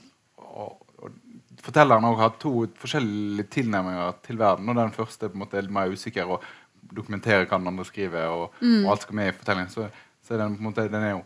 og, 0.43 0.81
og, 0.99 1.21
Fortelleren 1.65 2.05
har 2.19 2.33
to 2.37 2.51
forskjellige 2.77 3.47
tilnærminger 3.55 4.19
til 4.25 4.37
verden. 4.37 4.67
og 4.69 4.75
Den 4.77 4.91
første 4.93 5.29
på 5.31 5.37
en 5.37 5.41
måte 5.45 5.57
er 5.57 5.69
mer 5.71 5.89
usikker 5.89 6.35
og 6.35 6.43
dokumenterer 6.91 7.45
hva 7.45 7.59
den 7.59 7.71
andre 7.71 7.85
skriver, 7.87 8.27
og, 8.29 8.57
mm. 8.61 8.85
og 8.85 8.91
alt 8.93 9.05
skal 9.05 9.19
med 9.21 9.31
i 9.31 9.35
fortellingen. 9.37 9.71
Så, 9.73 9.87
så 10.25 10.35
er 10.35 10.43
den, 10.43 10.57
på 10.57 10.63
en 10.63 10.69
måte, 10.69 10.89
den 10.91 11.05
er 11.05 11.13
jo 11.15 11.21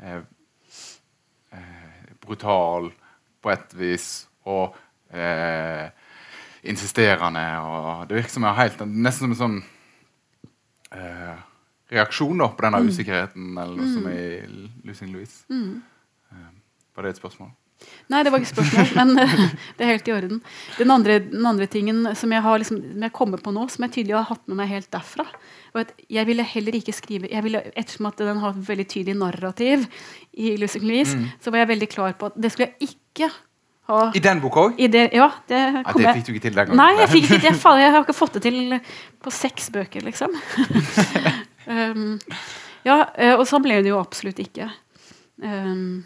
eh, 0.00 0.22
eh, 1.58 2.14
brutal 2.24 2.90
på 3.44 3.52
et 3.52 3.76
vis. 3.78 4.08
og 4.44 4.76
eh, 5.14 5.90
insisterende. 6.64 7.58
og 7.60 8.08
Det 8.08 8.16
virker 8.16 8.30
som 8.30 8.46
jeg 8.48 8.60
helt, 8.60 8.84
nesten 8.88 9.24
som 9.24 9.32
en 9.32 9.40
sånn 9.40 9.58
eh, 10.96 11.42
reaksjon 11.92 12.40
da, 12.40 12.48
på 12.48 12.64
denne 12.64 12.80
mm. 12.84 12.92
usikkerheten 12.92 13.50
eller 13.52 13.74
noe 13.76 13.88
mm. 13.88 13.94
som 13.96 14.08
er 14.12 14.22
i 14.22 14.64
Lucien 14.88 15.12
Louise. 15.12 15.44
Mm. 15.52 15.82
Eh, 16.32 16.48
var 16.96 17.06
det 17.06 17.14
et 17.14 17.22
spørsmål? 17.22 17.52
Nei, 18.12 18.20
det 18.24 18.32
var 18.32 18.42
ikke 18.42 18.52
spørsmål, 18.52 18.90
men 18.98 19.14
det 19.76 19.84
er 19.84 19.92
helt 19.94 20.08
i 20.08 20.14
orden. 20.14 20.40
Den 20.78 20.92
andre, 20.92 21.18
den 21.24 21.46
andre 21.48 21.68
tingen 21.70 22.04
som 22.18 22.32
jeg 22.34 22.44
har 22.44 22.60
liksom, 22.60 22.82
som 22.92 23.06
jeg 23.06 23.14
kommer 23.16 23.40
på 23.40 23.54
nå, 23.54 23.66
som 23.72 23.86
jeg 23.86 23.94
tydelig 23.98 24.18
har 24.18 24.28
hatt 24.28 24.44
med 24.50 24.60
meg 24.60 24.72
helt 24.74 24.90
derfra 24.92 25.26
var 25.74 25.88
at 25.88 26.04
Jeg 26.10 26.26
ville 26.28 26.44
heller 26.46 26.76
ikke 26.78 26.94
skrive 26.94 27.30
jeg 27.30 27.42
ville, 27.44 27.62
Ettersom 27.74 28.06
at 28.10 28.20
den 28.22 28.42
har 28.42 28.54
et 28.54 28.68
veldig 28.68 28.86
tydelig 28.90 29.16
narrativ, 29.18 29.88
i 30.32 30.54
Louise, 30.58 31.16
mm. 31.18 31.26
så 31.42 31.50
var 31.50 31.64
jeg 31.64 31.72
veldig 31.72 31.88
klar 31.90 32.14
på 32.18 32.30
at 32.30 32.38
det 32.38 32.52
skulle 32.52 32.70
jeg 32.70 32.94
ikke 32.94 33.30
ha 33.90 34.00
I 34.14 34.22
den 34.22 34.40
boka 34.42 34.68
òg? 34.68 34.78
Ja, 34.80 34.88
det, 34.88 35.04
Ja, 35.12 35.30
det 35.48 35.60
Ja, 35.60 35.82
det 35.98 36.14
fikk 36.20 36.26
du 36.26 36.32
ikke 36.34 36.46
til 36.46 36.54
den 36.54 36.70
gangen. 36.70 36.80
Nei, 36.80 36.92
jeg 37.02 37.10
fikk 37.12 37.30
ikke 37.36 37.50
jeg, 37.50 37.60
jeg 37.82 37.92
har 37.96 38.00
ikke 38.00 38.16
fått 38.16 38.38
det 38.38 38.44
til 38.46 38.78
på 39.24 39.32
seks 39.34 39.70
bøker, 39.74 40.06
liksom. 40.06 40.34
um, 41.74 42.18
ja, 42.84 42.98
eh, 43.16 43.34
og 43.34 43.46
sånn 43.48 43.64
ble 43.64 43.80
det 43.82 43.92
jo 43.92 44.00
absolutt 44.00 44.40
ikke. 44.42 44.68
Um, 45.42 46.04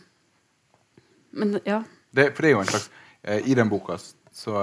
men 1.39 1.59
ja. 1.67 1.83
Det, 2.15 2.31
for 2.35 2.45
det 2.45 2.51
er 2.51 2.57
jo 2.57 2.63
en 2.65 2.71
slags 2.71 2.91
eh, 3.23 3.49
I 3.51 3.57
den 3.59 3.71
boka 3.71 3.99
så 4.33 4.63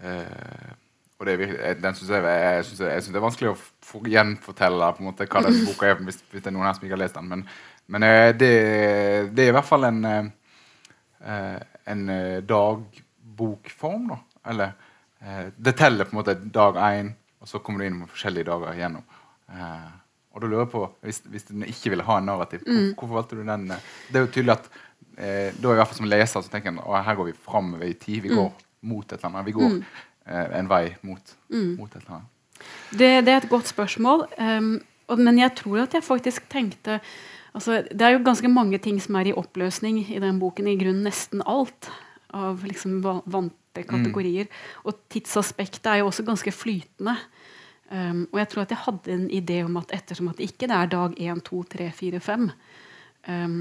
eh, 0.00 0.70
Og 1.18 1.26
det 1.26 1.32
er 1.32 1.40
virkelig, 1.40 1.60
eh, 1.60 1.76
den 1.82 1.94
synes 1.98 2.10
jeg, 2.14 2.24
jeg, 2.24 2.64
synes 2.64 2.80
jeg, 2.80 3.02
synes 3.02 3.12
det 3.12 3.20
er 3.20 3.26
vanskelig 3.26 3.50
å 3.52 3.58
få 3.84 4.00
gjenfortelle 4.08 4.92
på 4.96 5.02
en 5.02 5.10
måte, 5.10 5.26
hva 5.28 5.42
den 5.44 5.58
boka 5.68 5.90
er, 5.90 5.98
hvis, 6.06 6.22
hvis 6.30 6.44
det 6.44 6.48
er 6.48 6.56
noen 6.56 6.68
her 6.68 6.76
som 6.78 6.86
ikke 6.86 6.96
har 6.96 7.02
lest 7.02 7.18
den. 7.18 7.28
Men, 7.28 7.42
men 7.92 8.06
eh, 8.06 8.30
det, 8.32 8.52
det 9.36 9.44
er 9.44 9.50
i 9.52 9.56
hvert 9.58 9.68
fall 9.68 9.84
en, 9.90 10.00
eh, 10.08 11.58
en 11.92 12.04
eh, 12.14 12.38
dagbokform, 12.48 14.06
da. 14.14 14.22
Eller 14.50 14.78
Det 15.20 15.74
teller 15.76 16.06
på 16.08 16.14
en 16.14 16.18
måte 16.22 16.32
dag 16.48 16.78
én, 16.80 17.10
og 17.44 17.48
så 17.48 17.58
kommer 17.60 17.82
du 17.82 17.90
inn 17.90 17.98
med 17.98 18.08
forskjellige 18.08 18.46
dager 18.48 18.72
igjennom. 18.72 19.02
Og 20.40 20.46
da 20.46 20.48
lurer 20.48 20.64
jeg 20.64 20.72
på, 20.72 20.86
Hvis, 21.04 21.20
hvis 21.28 21.44
du 21.44 21.54
ikke 21.68 21.90
ville 21.92 22.04
ha 22.06 22.16
en 22.18 22.24
narrativ, 22.24 22.62
hvor, 22.64 22.94
hvorfor 22.94 23.14
valgte 23.20 23.36
du 23.36 23.42
den? 23.44 23.70
eh? 23.70 23.88
Det 24.08 24.16
er 24.16 24.24
jo 24.24 24.32
tydelig 24.32 24.52
at 24.56 24.70
eh, 25.18 25.52
da 25.52 25.74
i 25.74 25.76
hvert 25.76 25.88
fall 25.90 25.98
som 26.00 26.08
leser 26.08 26.40
så 26.40 26.48
tenker 26.48 26.72
en 26.72 26.80
at 26.80 27.04
her 27.04 27.18
går 27.18 27.28
vi 27.28 27.36
framover 27.44 27.84
i 27.84 27.92
tid. 27.92 28.22
Vi 28.24 28.32
går 28.32 28.48
mot 28.82 29.04
et 29.04 29.18
eller 29.18 29.28
annet. 29.28 29.46
Vi 29.46 29.52
går 29.52 29.74
eh, 29.76 30.58
en 30.58 30.70
vei 30.70 30.96
mot, 31.02 31.36
mot 31.76 31.90
et 31.92 32.00
eller 32.00 32.14
annet. 32.16 32.36
Det, 32.90 33.10
det 33.26 33.32
er 33.32 33.36
et 33.42 33.50
godt 33.52 33.68
spørsmål. 33.68 34.26
Um, 34.38 34.80
og, 35.08 35.18
men 35.18 35.38
jeg 35.38 35.54
tror 35.56 35.84
at 35.84 35.94
jeg 35.94 36.04
faktisk 36.04 36.48
tenkte 36.48 37.00
altså, 37.54 37.82
Det 37.90 38.02
er 38.02 38.14
jo 38.14 38.24
ganske 38.24 38.48
mange 38.48 38.78
ting 38.78 39.00
som 39.02 39.14
er 39.14 39.30
i 39.30 39.36
oppløsning 39.36 40.02
i 40.08 40.20
den 40.22 40.38
boken. 40.40 40.68
I 40.68 40.78
grunnen 40.80 41.04
nesten 41.04 41.42
alt 41.46 41.90
av 42.32 42.64
liksom 42.64 43.00
vante 43.02 43.84
kategorier. 43.88 44.46
Og 44.84 44.96
tidsaspektet 45.10 45.86
er 45.86 46.02
jo 46.02 46.06
også 46.10 46.22
ganske 46.26 46.52
flytende. 46.52 47.16
Um, 47.90 48.26
og 48.30 48.38
jeg 48.38 48.48
tror 48.52 48.62
at 48.62 48.72
jeg 48.74 48.84
hadde 48.84 49.14
en 49.16 49.28
idé 49.34 49.60
om 49.66 49.78
at 49.80 49.90
ettersom 49.96 50.28
at 50.30 50.38
det 50.38 50.52
ikke 50.52 50.68
er 50.70 50.90
dag 50.92 51.16
1, 51.18 51.40
2, 51.48 51.62
3, 51.74 51.88
4, 51.98 52.20
5 52.22 52.44
um, 53.28 53.56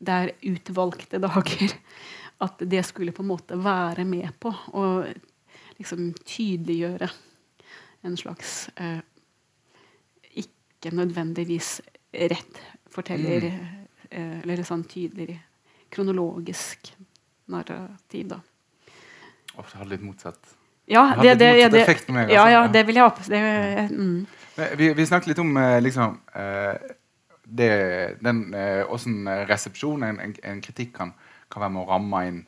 Det 0.00 0.16
er 0.16 0.32
utvalgte 0.52 1.20
dager. 1.20 1.76
At 2.44 2.62
det 2.64 2.80
skulle 2.88 3.12
på 3.12 3.20
en 3.20 3.28
måte 3.28 3.56
være 3.60 4.04
med 4.08 4.32
på 4.40 4.48
å 4.72 4.84
liksom 5.76 6.06
tydeliggjøre 6.24 7.08
en 8.08 8.16
slags 8.16 8.70
uh, 8.80 9.00
ikke 10.32 10.94
nødvendigvis 10.96 11.82
rett 12.32 12.60
forteller 12.90 13.44
eh, 14.10 14.40
Eller 14.40 14.64
sånn 14.64 14.86
tydelig 14.88 15.36
kronologisk 15.92 16.94
narrativ, 17.52 18.30
da. 18.32 18.40
Ofte 19.58 19.76
har 19.78 19.84
det 19.84 19.98
litt 19.98 20.06
motsatt. 20.06 20.56
Ja, 20.90 21.14
Det 21.16 21.38
det, 21.38 21.38
det, 21.38 21.72
det, 21.72 21.82
effekt 21.84 22.06
på 22.06 22.14
meg, 22.16 22.30
ja, 22.30 22.42
altså. 22.42 22.52
ja, 22.52 22.62
Ja. 22.62 22.68
det 22.72 22.86
vil 22.86 22.98
jeg 22.98 23.04
ha 23.04 23.10
på. 23.14 23.22
Mm. 23.94 24.26
Vi, 24.76 24.92
vi 24.92 25.06
snakket 25.06 25.30
litt 25.30 25.38
om 25.40 25.56
eh, 25.56 25.80
liksom, 25.80 26.18
eh, 26.34 26.94
det, 27.46 27.70
den, 28.20 28.42
hvordan 28.88 29.28
eh, 29.28 29.44
resepsjon, 29.48 30.02
en, 30.02 30.20
en, 30.20 30.34
en 30.44 30.60
kritikk, 30.60 30.92
kan, 30.96 31.14
kan 31.50 31.64
være 31.64 31.74
med 31.76 31.82
å 31.84 31.90
ramme 31.90 32.24
inn 32.28 32.40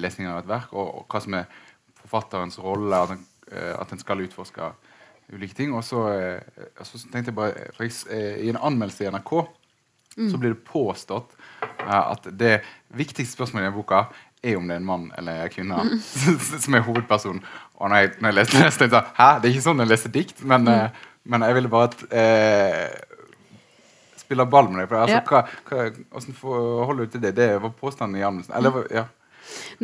lesningen 0.00 0.32
av 0.32 0.40
et 0.40 0.48
verk, 0.48 0.72
og, 0.72 1.00
og 1.00 1.06
hva 1.10 1.20
som 1.20 1.34
er 1.36 1.48
forfatterens 2.00 2.58
rolle, 2.62 2.96
at 2.96 3.14
en, 3.16 3.24
at 3.80 3.92
en 3.92 4.00
skal 4.00 4.22
utforske 4.22 4.68
ulike 5.34 5.56
ting. 5.58 5.74
Og 5.74 5.82
så, 5.84 6.04
tenkte 7.12 7.32
jeg 7.32 7.36
bare 7.36 7.66
for 7.74 7.84
I 8.14 8.52
en 8.52 8.60
anmeldelse 8.60 9.04
i 9.04 9.10
NRK 9.10 9.32
så 10.14 10.38
blir 10.38 10.54
det 10.54 10.62
påstått 10.68 11.34
at 11.90 12.28
det 12.38 12.60
viktigste 12.94 13.34
spørsmålet 13.34 13.64
i 13.64 13.66
denne 13.66 13.76
boka 13.80 14.04
er 14.44 14.58
om 14.58 14.68
det 14.68 14.76
er 14.76 14.82
en 14.82 14.86
mann 14.88 15.08
eller 15.18 15.44
en 15.44 15.52
kvinne 15.52 15.80
som 16.64 16.76
er 16.76 16.84
hovedpersonen. 16.86 17.42
Og 17.80 17.90
når 17.90 18.02
jeg, 18.02 18.12
når 18.20 18.30
jeg 18.30 18.38
leste 18.38 18.60
det, 18.60 18.70
så 18.72 18.82
tenkte 18.82 19.00
jeg 19.00 19.16
Hæ, 19.16 19.28
det 19.40 19.48
er 19.48 19.56
ikke 19.56 19.66
sånn 19.66 19.82
jeg 19.82 19.90
leser 19.90 20.14
dikt, 20.14 20.44
men, 20.46 20.68
eh, 20.70 21.02
men 21.24 21.44
jeg 21.46 21.56
ville 21.58 21.72
bare 21.72 21.90
at 21.90 22.04
eh, 22.20 23.14
spille 24.24 24.46
ball 24.50 24.70
med 24.70 24.84
deg. 24.84 24.90
For, 24.90 25.02
altså, 25.02 25.16
Ja. 25.16 25.22
hva, 25.28 25.42
hva, 25.68 25.88
hvordan 26.14 26.38
forholder 26.40 27.04
du 27.04 27.14
til 27.14 27.24
det? 27.24 27.34
Det 27.36 27.48
var 27.62 27.74
påstanden 27.80 28.20
i 28.20 28.24
anmeldelsen. 28.26 28.56
Eller, 28.58 28.70
mm. 28.70 28.90
ja. 28.94 29.04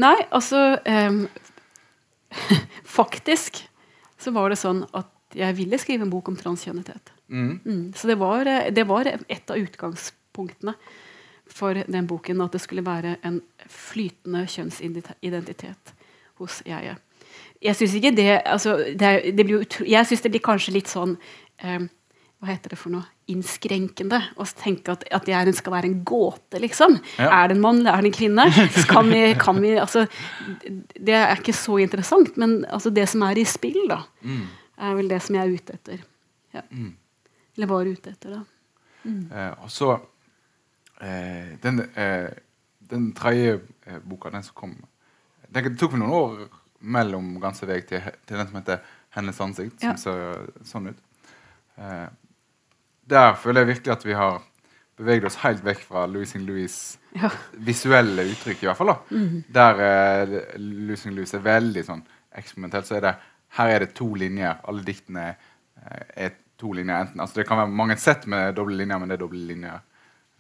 Nei, 0.01 0.17
altså 0.33 0.79
um, 0.87 1.25
Faktisk 3.01 3.65
så 4.21 4.33
var 4.37 4.53
det 4.53 4.61
sånn 4.61 4.85
at 4.97 5.09
jeg 5.37 5.57
ville 5.57 5.79
skrive 5.79 6.05
en 6.05 6.13
bok 6.13 6.29
om 6.29 6.37
transkjønnethet. 6.37 7.13
Mm. 7.31 7.53
Mm, 7.65 7.85
så 7.97 8.11
det 8.11 8.17
var, 8.21 8.47
eh, 8.47 8.73
det 8.75 8.85
var 8.89 9.07
et 9.09 9.53
av 9.53 9.57
utgangspunktene 9.61 10.75
for 11.53 11.75
den 11.87 12.07
boken. 12.11 12.41
At 12.45 12.53
det 12.57 12.61
skulle 12.65 12.85
være 12.87 13.17
en 13.27 13.41
flytende 13.69 14.47
kjønnsidentitet 14.51 15.95
hos 16.41 16.61
jeget. 16.67 16.99
Jeg 17.61 17.77
syns 17.77 17.95
ikke 17.99 18.15
det, 18.17 18.29
altså, 18.49 18.77
det, 18.97 19.37
det 19.37 19.45
blir 19.47 19.61
utro, 19.67 19.85
Jeg 19.85 20.07
syns 20.09 20.23
det 20.25 20.31
blir 20.33 20.41
kanskje 20.43 20.73
litt 20.73 20.89
sånn 20.89 21.13
eh, 21.61 21.83
Hva 22.41 22.49
heter 22.49 22.73
det 22.73 22.79
for 22.81 22.95
noe? 22.95 23.05
Innskrenkende 23.29 24.17
å 24.41 24.47
tenke 24.57 24.95
at, 24.95 25.05
at 25.13 25.29
er, 25.29 25.51
skal 25.55 25.75
være 25.75 25.91
en 25.91 25.99
gåte, 26.09 26.57
liksom. 26.63 26.97
Ja. 27.21 27.29
Er 27.43 27.51
det 27.53 27.59
en 27.59 27.61
mann, 27.63 27.83
eller 27.83 27.93
er 27.99 28.07
det 28.07 28.11
en 28.11 28.17
kvinne? 28.17 28.47
Så 28.75 28.87
kan 28.89 29.11
vi, 29.13 29.21
kan 29.39 29.61
vi, 29.63 29.75
altså, 29.79 30.07
det 30.97 31.15
er 31.19 31.37
ikke 31.37 31.53
så 31.55 31.77
interessant, 31.85 32.33
men 32.41 32.63
altså, 32.73 32.91
det 32.97 33.05
som 33.13 33.23
er 33.29 33.39
i 33.39 33.45
spill, 33.47 33.83
da, 33.93 34.01
Mm. 34.25 34.41
er 34.81 34.97
vel 34.97 35.13
det 35.13 35.21
som 35.23 35.37
jeg 35.37 35.45
er 35.45 35.61
ute 35.61 35.77
etter. 35.77 36.01
Ja. 36.57 36.63
Mm. 36.73 36.95
Eller 37.59 37.71
var 37.71 37.85
ute 37.93 38.15
etter, 38.17 38.39
da. 38.39 38.43
Eh, 39.05 39.53
og 39.63 39.69
så 39.71 39.93
eh, 41.01 41.57
Den, 41.63 41.81
eh, 41.97 42.31
den 42.91 43.13
tredje 43.15 43.61
eh, 43.87 43.99
boka, 44.05 44.31
den 44.31 44.43
som 44.43 44.55
kom 44.55 44.77
Det 45.53 45.77
tok 45.79 45.93
meg 45.93 46.01
noen 46.05 46.13
år 46.17 46.49
mellom 46.81 47.35
Ganske 47.43 47.67
vei 47.69 47.81
til, 47.81 48.01
til 48.27 48.37
den 48.39 48.47
som 48.49 48.57
heter 48.57 48.79
'Hennes 49.15 49.41
ansikt', 49.41 49.81
som 49.81 49.91
Ja. 49.91 49.97
ser 49.97 50.47
sånn 50.65 50.89
ut. 50.89 50.99
Eh, 51.79 52.07
der 53.11 53.35
føler 53.35 53.61
jeg 53.65 53.67
virkelig 53.77 53.93
at 53.93 54.05
vi 54.07 54.13
har 54.15 54.43
beveget 54.97 55.25
oss 55.25 55.35
helt 55.43 55.65
vekk 55.65 55.81
fra 55.81 56.07
Louis 56.07 56.35
Louis 56.37 56.99
Ja. 57.17 57.29
visuelle 57.59 58.23
uttrykk, 58.31 58.63
i 58.63 58.67
hvert 58.67 58.77
fall. 58.77 58.87
da. 58.87 58.97
Der 59.53 59.81
eh, 60.23 60.59
Louis 60.59 61.05
Louis 61.07 61.35
er 61.35 61.39
veldig 61.41 61.85
sånn 61.85 62.03
eksperimentelt, 62.37 62.87
så 62.87 62.97
er 62.97 63.01
det 63.01 63.15
her 63.49 63.69
er 63.69 63.79
det 63.81 63.95
to 63.95 64.15
linjer. 64.15 64.61
Alle 64.69 64.83
diktene 64.85 65.35
eh, 65.91 66.25
er 66.27 66.31
to 66.59 66.73
linjer. 66.73 67.01
enten, 67.01 67.21
altså 67.21 67.35
Det 67.35 67.47
kan 67.49 67.59
være 67.59 67.69
mange 67.71 67.97
sett 67.97 68.27
med 68.27 68.55
doble 68.55 68.77
linjer, 68.77 68.99
men 68.99 69.09
det 69.09 69.15
er 69.19 69.27
doble 69.27 69.47
linjer 69.47 69.81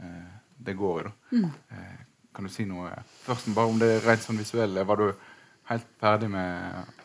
eh, 0.00 0.39
det 0.66 0.76
går 0.78 1.08
i. 1.08 1.42
da. 1.42 1.50
Eh, 1.72 1.98
kan 2.34 2.46
du 2.46 2.52
si 2.52 2.64
noe 2.68 2.92
først 3.24 3.50
bare 3.54 3.72
om 3.72 3.78
det 3.80 3.90
rent 4.04 4.22
sånn 4.24 4.38
visuelle? 4.40 4.86
Var 4.86 5.00
du 5.00 5.06
helt 5.70 5.86
ferdig 6.00 6.30
med 6.30 6.96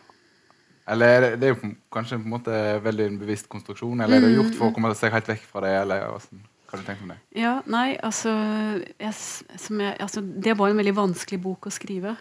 Eller 0.88 1.08
er 1.16 1.24
det, 1.24 1.30
det 1.41 1.47
er 1.47 1.56
jo 1.56 1.72
kanskje 1.93 2.20
på 2.20 2.28
en 2.28 2.36
måte 2.36 2.58
veldig 2.86 3.08
en 3.10 3.18
bevisst 3.18 3.49
konstruksjon? 3.49 4.03
Eller 4.06 4.20
er 4.20 4.28
det 4.28 4.36
gjort 4.36 4.53
for 4.60 4.70
å 4.70 4.76
komme 4.76 4.93
seg 4.97 5.16
helt 5.16 5.32
vekk 5.32 5.47
fra 5.49 5.64
det? 5.66 5.74
eller 5.82 6.06
hvordan, 6.12 6.43
Hva 6.68 6.76
har 6.76 6.84
du 6.84 6.86
tenkt 6.86 7.01
om 7.08 7.14
det? 7.14 7.18
Ja, 7.41 7.56
nei, 7.66 7.88
altså, 8.06 8.36
jeg, 9.01 9.14
som 9.66 9.82
jeg, 9.82 9.97
altså 9.99 10.22
Det 10.22 10.53
var 10.60 10.70
en 10.70 10.82
veldig 10.84 10.95
vanskelig 11.01 11.41
bok 11.41 11.66
å 11.66 11.74
skrive. 11.74 12.14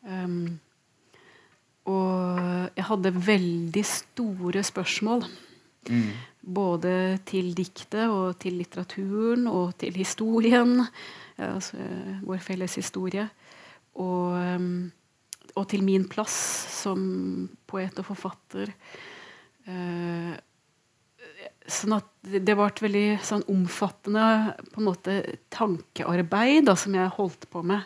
Um, 0.00 0.56
og 1.90 2.40
jeg 2.76 2.86
hadde 2.88 3.14
veldig 3.26 3.84
store 3.84 4.64
spørsmål. 4.64 5.26
Mm. 5.90 6.10
Både 6.40 7.20
til 7.28 7.52
diktet 7.56 8.08
og 8.08 8.38
til 8.40 8.56
litteraturen 8.60 9.46
og 9.50 9.74
til 9.80 9.96
historien. 10.00 10.78
Altså 11.40 11.80
vår 12.24 12.40
felles 12.44 12.78
historie. 12.80 13.26
Og, 14.00 14.36
um, 14.36 14.90
og 15.56 15.66
til 15.68 15.84
min 15.84 16.06
plass 16.08 16.36
som 16.80 17.02
poet 17.68 17.98
og 18.00 18.06
forfatter. 18.08 18.72
Eh, 19.68 20.32
sånn 21.70 21.96
at 21.96 22.08
det, 22.22 22.54
var 22.58 22.72
et 22.72 22.82
veldig 22.82 23.06
sånn 23.24 23.44
omfattende 23.50 24.24
måte 24.80 25.20
tankearbeid 25.52 26.66
da, 26.68 26.76
som 26.78 26.96
jeg 26.96 27.14
holdt 27.16 27.46
på 27.52 27.62
med. 27.66 27.84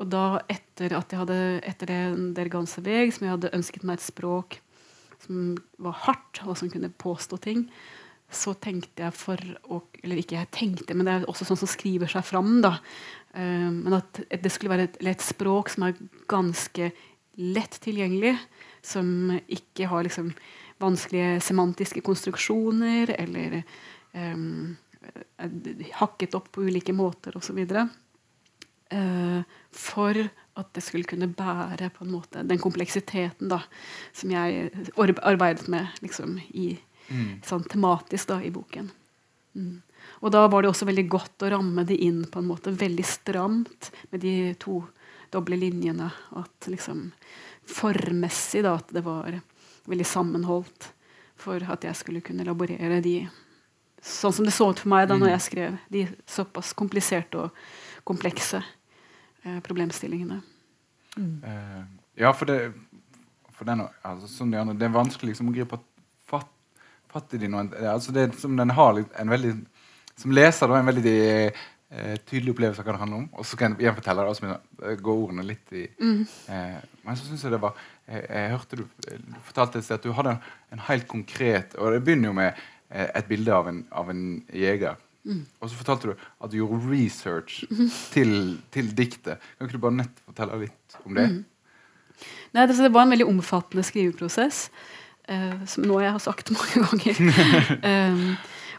Og 0.00 0.08
da 0.10 0.40
etter 0.50 0.96
at 0.98 1.12
jeg 1.12 1.20
hadde 1.20 1.40
etter 1.62 1.90
det 1.90 1.98
Der 2.34 2.48
ganze 2.50 2.82
veg, 2.82 3.12
som 3.14 3.26
jeg 3.26 3.34
hadde 3.36 3.52
ønsket 3.54 3.84
meg 3.86 4.00
et 4.00 4.06
språk 4.08 4.58
som 5.24 5.54
var 5.82 5.96
hardt, 6.06 6.42
og 6.46 6.56
som 6.58 6.70
kunne 6.72 6.92
påstå 7.00 7.40
ting, 7.44 7.66
så 8.34 8.54
tenkte 8.58 9.04
jeg 9.04 9.14
for 9.14 9.40
å 9.70 9.82
Eller 10.02 10.20
ikke 10.20 10.36
jeg 10.36 10.52
tenkte, 10.52 10.94
men 10.94 11.06
det 11.06 11.12
er 11.14 11.26
også 11.30 11.46
sånn 11.48 11.62
som 11.62 11.70
skriver 11.70 12.10
seg 12.10 12.24
fram. 12.28 12.60
da, 12.60 12.76
uh, 13.36 13.70
Men 13.72 14.00
at 14.00 14.20
det 14.28 14.52
skulle 14.52 14.74
være 14.74 14.88
et, 14.90 14.98
et 15.00 15.24
språk 15.24 15.72
som 15.72 15.86
er 15.88 15.96
ganske 16.28 16.90
lett 17.40 17.78
tilgjengelig. 17.80 18.36
Som 18.84 19.32
ikke 19.48 19.88
har 19.88 20.04
liksom 20.04 20.34
vanskelige 20.82 21.40
semantiske 21.40 22.02
konstruksjoner 22.04 23.14
eller 23.16 23.62
um, 24.12 24.74
hakket 26.00 26.34
opp 26.36 26.50
på 26.52 26.66
ulike 26.68 26.92
måter 26.92 27.36
osv. 27.38 27.62
Uh, 28.92 29.40
for 29.72 30.20
at 30.56 30.72
det 30.72 30.82
skulle 30.86 31.04
kunne 31.04 31.26
bære 31.34 31.90
på 31.90 32.04
en 32.04 32.12
måte 32.12 32.42
den 32.46 32.58
kompleksiteten 32.62 33.48
da, 33.50 33.60
som 34.12 34.30
jeg 34.30 34.70
arbeidet 34.96 35.68
med 35.68 35.88
liksom, 36.02 36.38
i, 36.54 36.78
Mm. 37.10 37.42
sånn 37.44 37.64
tematisk 37.68 38.28
da, 38.28 38.38
i 38.40 38.48
boken. 38.50 38.90
Mm. 39.54 39.82
Og 40.22 40.30
da 40.32 40.46
var 40.48 40.62
det 40.62 40.70
også 40.70 40.86
veldig 40.88 41.08
godt 41.08 41.42
å 41.44 41.50
ramme 41.52 41.84
det 41.84 41.98
inn 42.00 42.24
på 42.24 42.38
en 42.38 42.46
måte 42.48 42.72
veldig 42.72 43.04
stramt 43.04 43.90
med 44.10 44.20
de 44.22 44.54
to 44.54 44.86
doble 45.30 45.56
linjene. 45.56 46.10
At 46.34 46.66
liksom 46.66 47.12
formmessig 47.66 48.62
da, 48.62 48.76
at 48.76 48.88
det 48.88 49.04
var 49.04 49.40
veldig 49.86 50.06
sammenholdt 50.06 50.88
for 51.36 51.60
at 51.68 51.84
jeg 51.84 51.94
skulle 51.96 52.22
kunne 52.24 52.40
elaborere 52.44 53.02
de 53.04 53.28
sånn 54.04 54.32
som 54.32 54.44
det 54.44 54.52
så 54.54 54.70
ut 54.70 54.80
for 54.80 54.88
meg 54.88 55.08
da 55.08 55.16
når 55.16 55.28
Mm. 55.28 55.32
jeg 55.38 55.40
skrev 55.40 55.78
de 55.90 56.08
såpass 56.26 56.72
kompliserte 56.72 57.34
og 57.36 57.50
komplekse 58.04 58.62
problemstillingene. 59.64 60.40
Mm. 61.14 61.34
ja, 62.18 62.32
for 62.34 62.48
det 62.48 62.72
for 63.54 63.68
den, 63.68 63.84
altså, 64.02 64.28
som 64.28 64.50
de 64.50 64.58
andre, 64.58 64.74
Det 64.74 64.88
er 64.88 64.94
vanskelig 64.94 65.32
liksom, 65.32 65.50
å 65.50 65.54
gripe 65.54 65.78
fatt, 66.28 66.50
fatt 67.10 67.36
i 67.36 67.40
de 67.42 67.50
noen, 67.50 67.70
altså, 67.90 68.14
det 68.14 68.26
er 68.26 68.34
som 68.38 68.56
den 68.58 68.74
har 68.74 68.98
en 69.04 69.30
veldig 69.30 69.54
Som 70.16 70.30
leser 70.30 70.70
da 70.70 70.78
en 70.78 70.86
veldig 70.86 71.20
eh, 71.50 72.18
tydelig 72.22 72.52
opplevelse 72.52 72.78
av 72.78 72.86
hva 72.86 72.92
det 72.94 73.00
handler 73.00 73.18
om. 73.18 73.24
Og 73.34 73.46
så 73.50 73.56
kan 73.58 73.72
jeg 73.82 73.94
fortelle 73.96 74.22
det, 74.22 74.30
og 74.30 74.36
så 74.38 74.98
går 75.02 75.22
ordene 75.24 75.42
litt 75.42 75.72
i 75.74 75.88
eh, 75.88 76.76
Men 77.02 77.18
så 77.18 77.26
syns 77.26 77.42
jeg 77.42 77.50
det 77.50 77.58
var 77.64 77.74
jeg, 78.06 78.20
jeg 78.28 78.52
hørte 78.52 78.78
du, 78.78 78.84
du 79.10 79.40
fortalte 79.48 79.80
et 79.80 79.88
sted 79.88 79.98
at 79.98 80.06
du 80.06 80.14
hadde 80.14 80.36
en, 80.36 80.46
en 80.70 80.84
helt 80.86 81.08
konkret 81.08 81.74
Og 81.80 81.96
det 81.96 82.04
begynner 82.06 82.30
jo 82.30 82.36
med 82.38 82.62
eh, 82.90 83.08
et 83.08 83.26
bilde 83.26 83.58
av 83.58 83.72
en, 83.72 83.82
av 83.90 84.14
en 84.14 84.22
jeger. 84.54 85.02
Og 85.24 85.70
så 85.70 85.78
fortalte 85.78 86.10
du 86.10 86.12
at 86.14 86.52
du 86.52 86.58
gjorde 86.58 86.82
research 86.90 87.62
til, 88.14 88.58
til 88.74 88.90
diktet. 88.96 89.42
Kan 89.56 89.68
ikke 89.68 89.78
du 89.78 89.84
bare 89.86 90.00
nett 90.02 90.24
fortelle 90.26 90.60
litt 90.66 90.98
om 91.04 91.16
det? 91.16 91.28
Nei, 92.54 92.66
det, 92.68 92.76
det 92.76 92.92
var 92.94 93.06
en 93.06 93.14
veldig 93.14 93.26
omfattende 93.26 93.84
skriveprosess, 93.86 94.68
uh, 95.30 95.64
som 95.68 95.86
nå 95.88 96.00
jeg 96.04 96.14
har 96.14 96.22
sagt 96.22 96.52
mange 96.56 96.84
ganger. 96.84 97.22
um, 98.12 98.26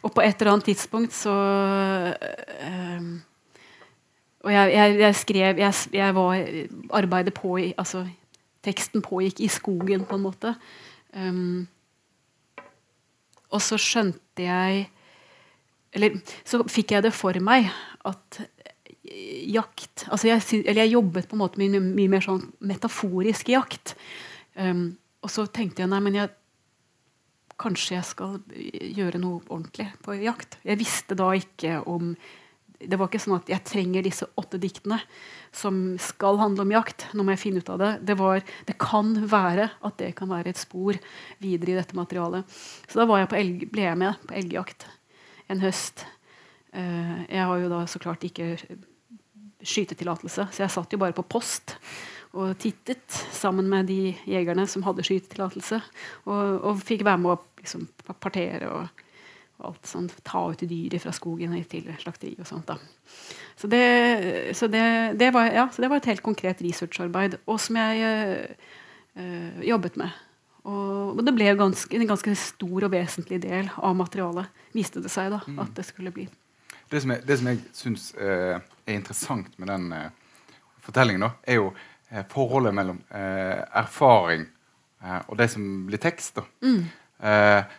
og 0.06 0.14
på 0.14 0.22
et 0.22 0.38
eller 0.38 0.54
annet 0.54 0.70
tidspunkt 0.70 1.16
så 1.18 1.34
um, 2.14 3.08
Og 4.46 4.52
jeg, 4.54 4.74
jeg, 4.76 4.98
jeg 5.00 5.16
skrev 5.18 5.58
Jeg, 5.58 5.74
jeg 5.94 6.16
var 6.16 6.44
Arbeidet 6.94 7.34
på 7.34 7.56
Altså, 7.58 8.04
teksten 8.62 9.02
pågikk 9.02 9.40
i 9.42 9.48
skogen, 9.50 10.06
på 10.06 10.20
en 10.20 10.22
måte. 10.22 10.54
Um, 11.18 11.66
og 13.50 13.62
så 13.62 13.80
skjønte 13.82 14.46
jeg 14.46 14.86
Eller 15.96 16.20
så 16.44 16.62
fikk 16.68 16.96
jeg 16.96 17.06
det 17.06 17.14
for 17.16 17.38
meg 17.46 17.72
at 18.06 18.42
jakt 19.06 20.06
altså 20.10 20.30
jeg, 20.30 20.64
eller 20.64 20.86
jeg 20.86 20.96
jobbet 20.96 21.28
på 21.30 21.38
en 21.38 21.44
måte 21.44 21.62
med 21.62 21.76
mye, 21.76 21.92
mye 22.00 22.14
mer 22.16 22.26
sånn 22.26 22.42
metaforisk 22.66 23.52
jakt. 23.54 23.96
Um, 24.56 24.96
og 25.26 25.32
så 25.34 25.46
tenkte 25.50 25.84
jeg 25.84 25.92
nei, 25.92 26.02
men 26.06 26.18
jeg, 26.20 26.32
kanskje 27.62 27.96
jeg 27.98 28.08
skal 28.08 28.40
gjøre 28.98 29.22
noe 29.22 29.44
ordentlig 29.48 29.88
på 30.06 30.18
jakt. 30.20 30.60
Jeg 30.66 30.82
visste 30.82 31.18
da 31.18 31.32
ikke 31.38 31.80
om 31.90 32.16
Det 32.76 32.98
var 33.00 33.08
ikke 33.08 33.22
sånn 33.24 33.38
at 33.38 33.48
jeg 33.50 33.64
trenger 33.64 34.04
disse 34.04 34.26
åtte 34.36 34.60
diktene 34.60 34.98
som 35.56 35.96
skal 35.98 36.36
handle 36.38 36.66
om 36.66 36.74
jakt. 36.76 37.06
Nå 37.16 37.24
må 37.24 37.32
jeg 37.32 37.40
finne 37.46 37.62
ut 37.64 37.70
av 37.72 37.80
det. 37.80 37.92
Det, 38.04 38.18
var, 38.20 38.44
det 38.68 38.76
kan 38.78 39.14
være 39.32 39.70
at 39.80 39.96
det 40.02 40.10
kan 40.20 40.28
være 40.30 40.52
et 40.52 40.60
spor 40.60 41.00
videre 41.40 41.72
i 41.72 41.78
dette 41.80 41.96
materialet. 41.96 42.44
Så 42.92 43.00
da 43.00 43.22
jeg 43.22 43.32
elg, 43.40 43.64
ble 43.72 43.88
jeg 43.88 44.02
med 44.04 44.20
på 44.28 44.36
elgjakt 44.36 44.90
en 45.52 45.62
høst. 45.64 46.06
Eh, 46.76 47.24
jeg 47.30 47.48
har 47.48 47.62
jo 47.62 47.72
da 47.72 47.86
så 47.90 48.02
klart 48.02 48.26
ikke 48.28 48.56
skytetillatelse, 49.66 50.50
så 50.52 50.66
jeg 50.66 50.74
satt 50.74 50.94
jo 50.94 51.02
bare 51.02 51.16
på 51.16 51.26
post 51.28 51.78
og 52.36 52.58
tittet 52.60 53.16
sammen 53.32 53.70
med 53.72 53.88
de 53.88 54.12
jegerne 54.28 54.66
som 54.68 54.84
hadde 54.84 55.06
skytetillatelse, 55.08 55.80
og, 56.28 56.44
og 56.68 56.84
fikk 56.84 57.06
være 57.08 57.22
med 57.24 57.32
å 57.32 57.38
liksom, 57.62 57.86
partere 58.20 58.68
og, 58.68 59.06
og 59.62 59.70
alt 59.70 59.88
sånt, 59.88 60.18
ta 60.28 60.44
ut 60.52 60.66
dyr 60.68 60.98
fra 61.00 61.14
skogen 61.16 61.56
til 61.72 61.88
slakteri 62.02 62.36
og 62.36 62.50
sånt. 62.50 62.68
da. 62.68 62.76
Så 63.56 63.72
det, 63.72 63.86
så 64.60 64.68
det, 64.68 64.84
det, 65.22 65.32
var, 65.32 65.48
ja, 65.56 65.70
så 65.72 65.86
det 65.86 65.90
var 65.94 66.04
et 66.04 66.12
helt 66.12 66.26
konkret 66.26 66.64
researcharbeid, 66.66 67.40
og 67.48 67.62
som 67.64 67.80
jeg 67.80 68.58
øh, 69.16 69.64
jobbet 69.64 69.96
med. 70.04 70.25
Og, 70.66 71.22
det 71.22 71.34
ble 71.36 71.52
ganske, 71.58 71.94
en 71.94 72.10
ganske 72.10 72.34
stor 72.40 72.88
og 72.88 72.94
vesentlig 72.94 73.38
del 73.44 73.70
av 73.78 73.96
materialet, 73.98 74.50
viste 74.74 75.04
det 75.04 75.12
seg 75.14 75.30
da, 75.34 75.42
at 75.62 75.74
det 75.78 75.86
skulle 75.86 76.14
bli. 76.16 76.26
Det 76.90 77.02
som 77.02 77.14
jeg, 77.14 77.22
det 77.26 77.38
som 77.40 77.50
jeg 77.50 77.62
syns 77.74 78.06
eh, 78.18 78.58
er 78.58 78.98
interessant 78.98 79.54
med 79.62 79.70
den 79.70 79.92
eh, 79.94 80.10
fortellingen, 80.86 81.28
da, 81.28 81.32
er 81.46 81.60
jo 81.60 81.70
eh, 82.10 82.26
forholdet 82.32 82.76
mellom 82.78 83.02
eh, 83.10 83.62
erfaring 83.82 84.46
eh, 85.02 85.20
og 85.28 85.38
det 85.42 85.50
som 85.54 85.66
blir 85.88 86.02
tekst. 86.02 86.42
da. 86.42 86.46
Eh, 86.66 87.78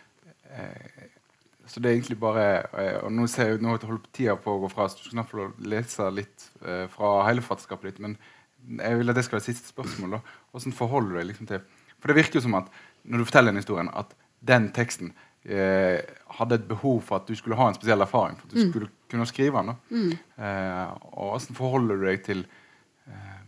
eh, 0.55 1.05
så 1.66 1.82
det 1.82 1.91
er 1.91 1.97
egentlig 1.97 2.14
bare 2.22 2.43
Og 3.03 3.11
nå 3.11 3.24
ser 3.26 3.49
jeg, 3.51 3.59
nå 3.61 3.72
holder 3.74 4.05
tida 4.14 4.37
på 4.39 4.53
å 4.55 4.61
gå 4.62 4.68
fra, 4.70 4.87
så 4.87 5.01
du 5.01 5.03
skal 5.03 5.16
snart 5.16 5.32
få 5.32 5.49
lese 5.66 6.07
litt 6.14 6.45
fra 6.93 7.09
hele 7.26 7.43
forfatterskapet 7.43 7.89
ditt. 7.91 7.99
Men 8.05 8.14
jeg 8.78 9.01
vil 9.01 9.11
at 9.11 9.18
det 9.18 9.24
skal 9.26 9.41
være 9.41 9.47
siste 9.49 9.72
spørsmål. 9.72 10.14
da. 10.14 10.20
Hvordan 10.55 10.76
forholder 10.78 11.11
du 11.11 11.18
deg 11.18 11.26
liksom 11.32 11.51
til 11.51 11.64
For 12.07 12.14
det 12.14 12.20
virker 12.20 12.38
jo 12.38 12.44
som 12.44 12.54
at 12.54 12.68
når 13.02 13.18
du 13.18 13.26
forteller 13.26 13.50
den 13.50 13.59
historien, 13.59 13.88
at 13.90 14.12
den 14.46 14.68
teksten 14.74 15.09
eh, 15.42 15.98
hadde 16.38 16.54
et 16.54 16.68
behov 16.68 17.00
for 17.02 17.18
at 17.18 17.26
du 17.26 17.34
skulle 17.34 17.59
ha 17.59 17.66
en 17.66 17.74
spesiell 17.74 18.04
erfaring 18.04 18.36
for 18.38 18.46
at 18.46 18.54
du 18.54 18.68
skulle 18.68 18.90
kunne 19.11 19.26
skrive 19.26 19.59
den. 19.59 19.80
Mm. 19.90 20.12
Eh, 20.38 20.92
og 21.18 21.32
hvordan 21.32 21.59
forholder 21.59 21.98
du 21.98 22.04
deg 22.07 22.22
til, 22.22 22.44
eh, 23.11 23.40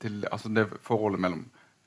til 0.00 0.24
altså 0.30 0.52
det 0.56 0.64
forholdet 0.80 1.20
mellom 1.20 1.42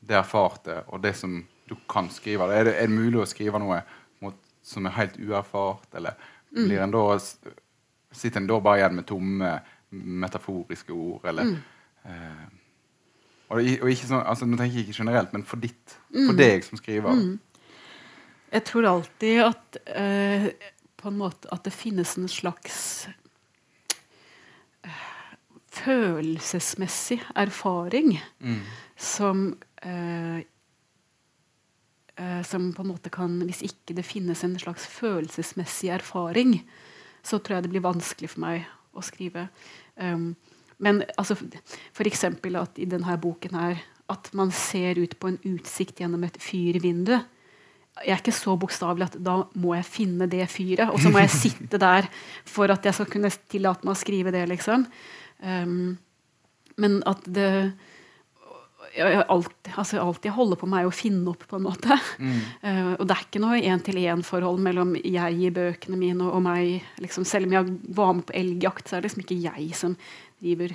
det 0.06 0.20
erfarte 0.20 0.84
og 0.86 1.02
det 1.02 1.16
som 1.18 1.40
du 1.66 1.74
kan 1.90 2.12
skrive? 2.14 2.46
Er 2.54 2.70
det, 2.70 2.76
er 2.78 2.92
det 2.92 3.00
mulig 3.00 3.24
å 3.24 3.30
skrive 3.30 3.62
noe 3.62 3.82
mot, 4.22 4.38
som 4.62 4.86
er 4.86 4.98
helt 5.00 5.18
uerfart, 5.18 5.90
eller 5.98 6.30
blir 6.54 6.84
en 6.84 6.94
da, 6.94 7.18
sitter 8.14 8.44
en 8.44 8.54
da 8.54 8.62
bare 8.62 8.84
igjen 8.84 9.02
med 9.02 9.10
tomme 9.10 9.58
metaforiske 9.90 10.94
ord? 10.94 11.26
eller... 11.34 11.58
Eh, 12.06 12.46
og, 13.50 13.60
og 13.62 13.92
sånn, 14.00 14.24
altså, 14.28 14.46
nå 14.46 14.58
tenker 14.60 14.80
jeg 14.82 14.88
ikke 14.90 15.02
generelt, 15.04 15.34
men 15.34 15.44
for 15.48 15.62
ditt, 15.64 15.98
for 16.12 16.36
deg 16.38 16.66
som 16.68 16.78
skriver. 16.80 17.22
Jeg 18.52 18.64
tror 18.68 18.88
alltid 18.90 19.42
at 19.44 19.78
eh, 19.92 20.50
på 20.98 21.08
en 21.12 21.18
måte 21.20 21.48
at 21.52 21.64
det 21.68 21.74
finnes 21.76 22.14
en 22.18 22.28
slags 22.32 23.08
eh, 24.84 25.08
følelsesmessig 25.78 27.22
erfaring 27.36 28.18
Mm. 28.40 28.60
som 28.98 29.58
eh, 29.84 30.38
eh, 32.18 32.44
Som 32.44 32.74
på 32.74 32.82
en 32.82 32.88
måte 32.88 33.10
kan 33.10 33.40
Hvis 33.46 33.62
ikke 33.62 33.96
det 33.96 34.06
finnes 34.06 34.44
en 34.44 34.58
slags 34.60 34.88
følelsesmessig 34.88 35.90
erfaring, 35.90 36.62
så 37.24 37.38
tror 37.40 37.56
jeg 37.58 37.64
det 37.64 37.70
blir 37.72 37.82
vanskelig 37.86 38.30
for 38.30 38.40
meg 38.40 38.66
å 38.96 39.02
skrive. 39.04 39.50
Um, 40.00 40.36
men 40.84 41.02
altså, 41.18 41.38
f.eks. 41.96 42.24
at 42.28 42.82
i 42.82 42.90
denne 42.90 43.18
boken 43.22 43.58
her 43.58 43.82
at 44.12 44.30
man 44.38 44.54
ser 44.56 45.00
ut 45.02 45.18
på 45.20 45.32
en 45.32 45.40
utsikt 45.50 46.00
gjennom 46.00 46.24
et 46.24 46.38
fyrvindu. 46.40 47.18
Jeg 47.98 48.14
er 48.14 48.22
ikke 48.22 48.36
så 48.36 48.54
bokstavelig 48.60 49.10
at 49.10 49.18
da 49.26 49.40
må 49.58 49.74
jeg 49.76 49.90
finne 49.90 50.30
det 50.30 50.46
fyret, 50.54 50.88
og 50.94 51.02
så 51.02 51.12
må 51.12 51.24
jeg 51.24 51.34
sitte 51.44 51.82
der 51.82 52.08
for 52.48 52.72
at 52.72 52.86
jeg 52.86 52.96
skal 52.96 53.10
kunne 53.12 53.34
tillate 53.52 53.88
meg 53.88 53.96
å 53.96 54.00
skrive 54.00 54.34
det. 54.36 54.46
liksom. 54.54 54.86
Um, 55.42 55.98
men 56.78 57.02
at 57.10 57.26
det 57.26 57.52
jeg, 58.98 59.24
alltid, 59.30 59.72
altså 59.78 60.00
alt 60.02 60.26
jeg 60.26 60.34
holder 60.34 60.58
på 60.58 60.68
med, 60.70 60.82
er 60.82 60.90
å 60.90 60.96
finne 60.96 61.30
opp, 61.30 61.44
på 61.50 61.58
en 61.60 61.66
måte. 61.68 61.98
Eh, 62.18 62.94
og 62.96 63.04
det 63.06 63.14
er 63.14 63.26
ikke 63.28 63.42
noe 63.44 63.60
én-til-én-forhold 63.60 64.62
mellom 64.64 64.96
jeg 64.98 65.42
i 65.44 65.52
bøkene 65.54 66.00
mine 66.00 66.26
og, 66.26 66.38
og 66.40 66.46
meg. 66.48 66.88
Liksom, 67.04 67.28
selv 67.28 67.50
om 67.50 67.54
jeg 67.58 67.76
var 67.98 68.16
med 68.18 68.26
på 68.30 68.38
elgjakt, 68.40 68.88
så 68.88 68.98
er 68.98 69.04
det 69.04 69.12
liksom 69.12 69.26
ikke 69.26 69.40
jeg 69.44 69.68
som 69.78 69.94
driver 70.40 70.74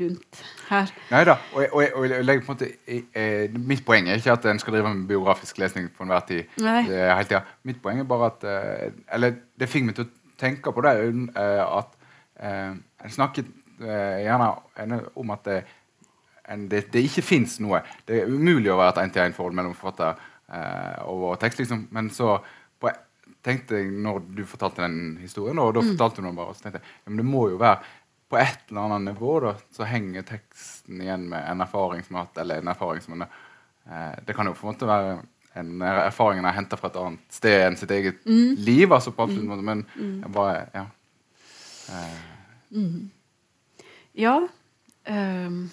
rundt 0.00 0.42
her. 0.68 0.90
Nei 1.10 1.22
da. 1.26 1.36
Og, 1.54 1.64
og, 1.72 1.96
og 1.98 2.12
en 2.14 2.44
måte 2.46 2.68
eh, 2.86 3.50
Mitt 3.58 3.82
poeng 3.86 4.08
er 4.08 4.20
ikke 4.20 4.36
at 4.36 4.46
en 4.50 4.60
skal 4.62 4.76
drive 4.76 4.92
med 4.94 5.08
biografisk 5.10 5.58
lesning 5.58 5.88
på 5.90 6.06
enhver 6.06 6.22
tid. 6.28 6.44
Hele 6.60 7.24
tiden. 7.26 7.48
Mitt 7.66 7.80
poeng 7.82 8.02
er 8.02 8.08
bare 8.08 8.30
at 8.30 8.46
eh, 8.46 8.92
Eller 9.16 9.34
det 9.58 9.70
fikk 9.70 9.88
meg 9.88 9.98
til 9.98 10.06
å 10.06 10.36
tenke 10.40 10.72
på 10.72 10.86
det 10.86 10.94
eh, 11.00 11.64
at 11.64 11.98
eh, 12.38 12.78
En 12.78 13.16
snakket 13.16 13.50
eh, 13.82 14.22
gjerne 14.24 15.02
om 15.18 15.34
at 15.34 15.44
det, 15.48 15.60
en, 16.50 16.66
det, 16.70 16.86
det 16.94 17.04
ikke 17.06 17.26
fins 17.26 17.58
noe. 17.62 17.82
Det 18.06 18.22
er 18.22 18.30
umulig 18.30 18.72
å 18.72 18.78
være 18.78 18.96
et 18.96 19.04
én-til-én-forhold 19.04 19.56
mellom 19.56 19.76
forfatter 19.78 20.18
eh, 20.50 20.98
og 21.10 21.34
tekst. 21.42 21.62
Liksom. 21.62 21.86
Men 21.94 22.10
så 22.14 22.36
på, 22.80 22.92
tenkte 23.44 23.78
jeg 23.80 23.92
når 24.04 24.22
du 24.36 24.42
fortalte 24.48 24.84
den 24.84 25.18
historien, 25.22 25.58
og 25.62 25.74
da 25.76 25.84
fortalte 25.84 26.20
du 26.20 26.28
den 26.28 26.38
bare, 26.38 26.54
så 26.56 26.66
tenkte 26.66 26.80
jeg 26.80 26.88
ja, 26.90 27.08
men 27.08 27.22
det 27.22 27.28
må 27.28 27.46
jo 27.52 27.60
være 27.60 27.78
på 28.30 28.38
et 28.38 28.70
eller 28.70 28.80
annet 28.80 29.14
nivå 29.14 29.40
da, 29.42 29.54
så 29.74 29.86
henger 29.90 30.22
teksten 30.22 31.00
igjen 31.02 31.26
med 31.32 31.42
en 31.50 31.64
erfaring 31.64 32.04
som 32.06 32.16
har 32.16 32.28
hatt, 32.28 32.38
eller 32.38 32.62
en 32.62 32.70
erfaring 32.70 33.02
som 33.02 33.16
en, 33.16 33.26
eh, 33.90 34.14
Det 34.26 34.36
kan 34.36 34.46
jo 34.46 34.54
på 34.54 34.66
en 34.68 34.74
måte 34.74 34.86
være 34.86 35.18
en 35.54 35.82
erfaring 35.82 36.38
en 36.38 36.44
har 36.44 36.54
henta 36.54 36.76
fra 36.78 36.88
et 36.92 36.96
annet 37.00 37.34
sted 37.34 37.66
enn 37.66 37.76
sitt 37.76 37.90
eget 37.90 38.20
liv. 38.26 38.92
altså 38.92 39.10
på 39.10 39.22
absolutt 39.22 39.48
måte, 39.48 39.62
Men 39.62 39.86
jeg 39.96 40.32
bare 40.32 40.66
ja. 40.74 40.86
Eh, 41.90 43.08
Ja. 44.14 44.48
Um. 45.08 45.70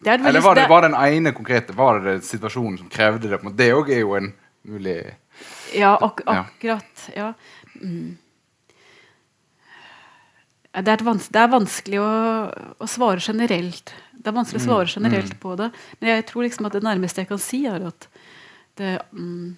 det 0.00 0.10
veldig, 0.10 0.28
eller 0.28 0.40
var 0.40 0.54
det 0.54 0.68
var 0.68 0.82
den 0.82 0.94
ene 0.94 1.32
konkrete 1.32 1.72
Var 1.76 2.00
det, 2.00 2.14
det 2.14 2.24
situasjonen 2.24 2.78
som 2.78 2.88
krevde 2.88 3.28
det? 3.28 3.56
Det 3.56 3.72
òg 3.74 3.90
er 3.90 4.00
jo 4.00 4.14
en 4.14 4.32
mulig 4.64 5.14
Ja, 5.74 5.96
ak 6.00 6.22
akkurat. 6.26 7.10
Ja. 7.16 7.32
Mm. 7.74 8.16
Det, 10.72 10.88
er 10.88 11.02
det 11.04 11.40
er 11.40 11.50
vanskelig 11.52 11.98
å, 12.00 12.12
å 12.80 12.86
svare 12.88 13.20
generelt 13.20 13.92
Det 14.16 14.30
er 14.30 14.36
vanskelig 14.38 14.62
å 14.62 14.64
svare 14.64 14.88
generelt 14.88 15.34
på 15.42 15.56
det. 15.60 15.68
Men 16.00 16.14
jeg 16.14 16.24
tror 16.30 16.46
liksom 16.46 16.68
at 16.68 16.78
det 16.78 16.86
nærmeste 16.86 17.24
jeg 17.24 17.28
kan 17.28 17.42
si, 17.42 17.64
er 17.68 17.84
at 17.90 18.06
det 18.80 18.94
mm, 19.12 19.52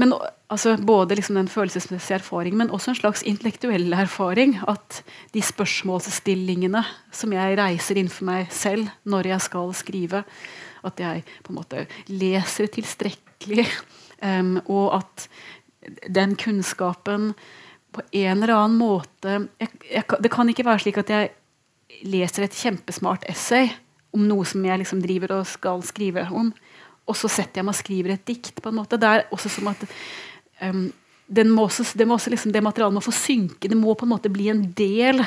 men 0.00 0.14
altså, 0.48 0.76
Både 0.76 1.14
liksom 1.18 1.36
den 1.36 1.48
følelsesmessige 1.48 2.20
erfaring, 2.20 2.56
men 2.56 2.70
også 2.70 2.90
en 2.90 2.98
slags 3.00 3.22
intellektuell 3.26 3.92
erfaring. 3.92 4.56
At 4.68 5.02
de 5.34 5.42
spørsmålsstillingene 5.42 6.84
som 7.12 7.32
jeg 7.34 7.58
reiser 7.58 8.00
innenfor 8.00 8.28
meg 8.28 8.52
selv 8.54 8.90
når 9.04 9.32
jeg 9.34 9.46
skal 9.48 9.74
skrive, 9.74 10.24
at 10.86 11.00
jeg 11.00 11.24
på 11.44 11.52
en 11.52 11.58
måte 11.58 11.86
leser 12.08 12.70
tilstrekkelig, 12.72 13.66
um, 14.40 14.56
og 14.66 15.00
at 15.02 15.26
den 16.08 16.36
kunnskapen 16.36 17.34
på 17.90 18.04
en 18.12 18.42
eller 18.42 18.54
annen 18.54 18.78
måte 18.78 19.36
jeg, 19.58 19.70
jeg, 19.90 20.04
Det 20.22 20.30
kan 20.32 20.48
ikke 20.48 20.66
være 20.66 20.82
slik 20.84 21.00
at 21.02 21.10
jeg 21.10 21.30
leser 22.06 22.46
et 22.46 22.56
kjempesmart 22.56 23.26
essay 23.28 23.72
om 24.14 24.24
noe 24.26 24.46
som 24.48 24.64
jeg 24.64 24.80
liksom 24.80 25.02
driver 25.02 25.36
og 25.38 25.48
skal 25.50 25.82
skrive 25.86 26.26
om 26.30 26.52
og 27.10 27.18
så 27.18 27.30
setter 27.30 27.60
jeg 27.60 27.66
meg 27.66 27.74
og 27.74 27.80
skriver 27.80 28.14
et 28.14 28.26
dikt. 28.28 28.60
på 28.62 28.70
en 28.70 28.78
måte. 28.78 28.98
Det 29.00 29.08
er 29.08 29.26
også 29.34 29.50
som 29.52 29.70
at 29.72 29.82
um, 30.62 30.90
må 31.50 31.66
også, 31.66 31.86
det, 31.98 32.06
må 32.06 32.18
liksom, 32.18 32.52
det 32.54 32.62
materialet 32.62 32.96
må 32.96 33.02
få 33.04 33.14
synke. 33.14 33.70
Det 33.70 33.78
må 33.78 33.94
på 33.94 34.06
en 34.06 34.14
måte 34.14 34.32
bli 34.32 34.50
en 34.52 34.64
del 34.76 35.22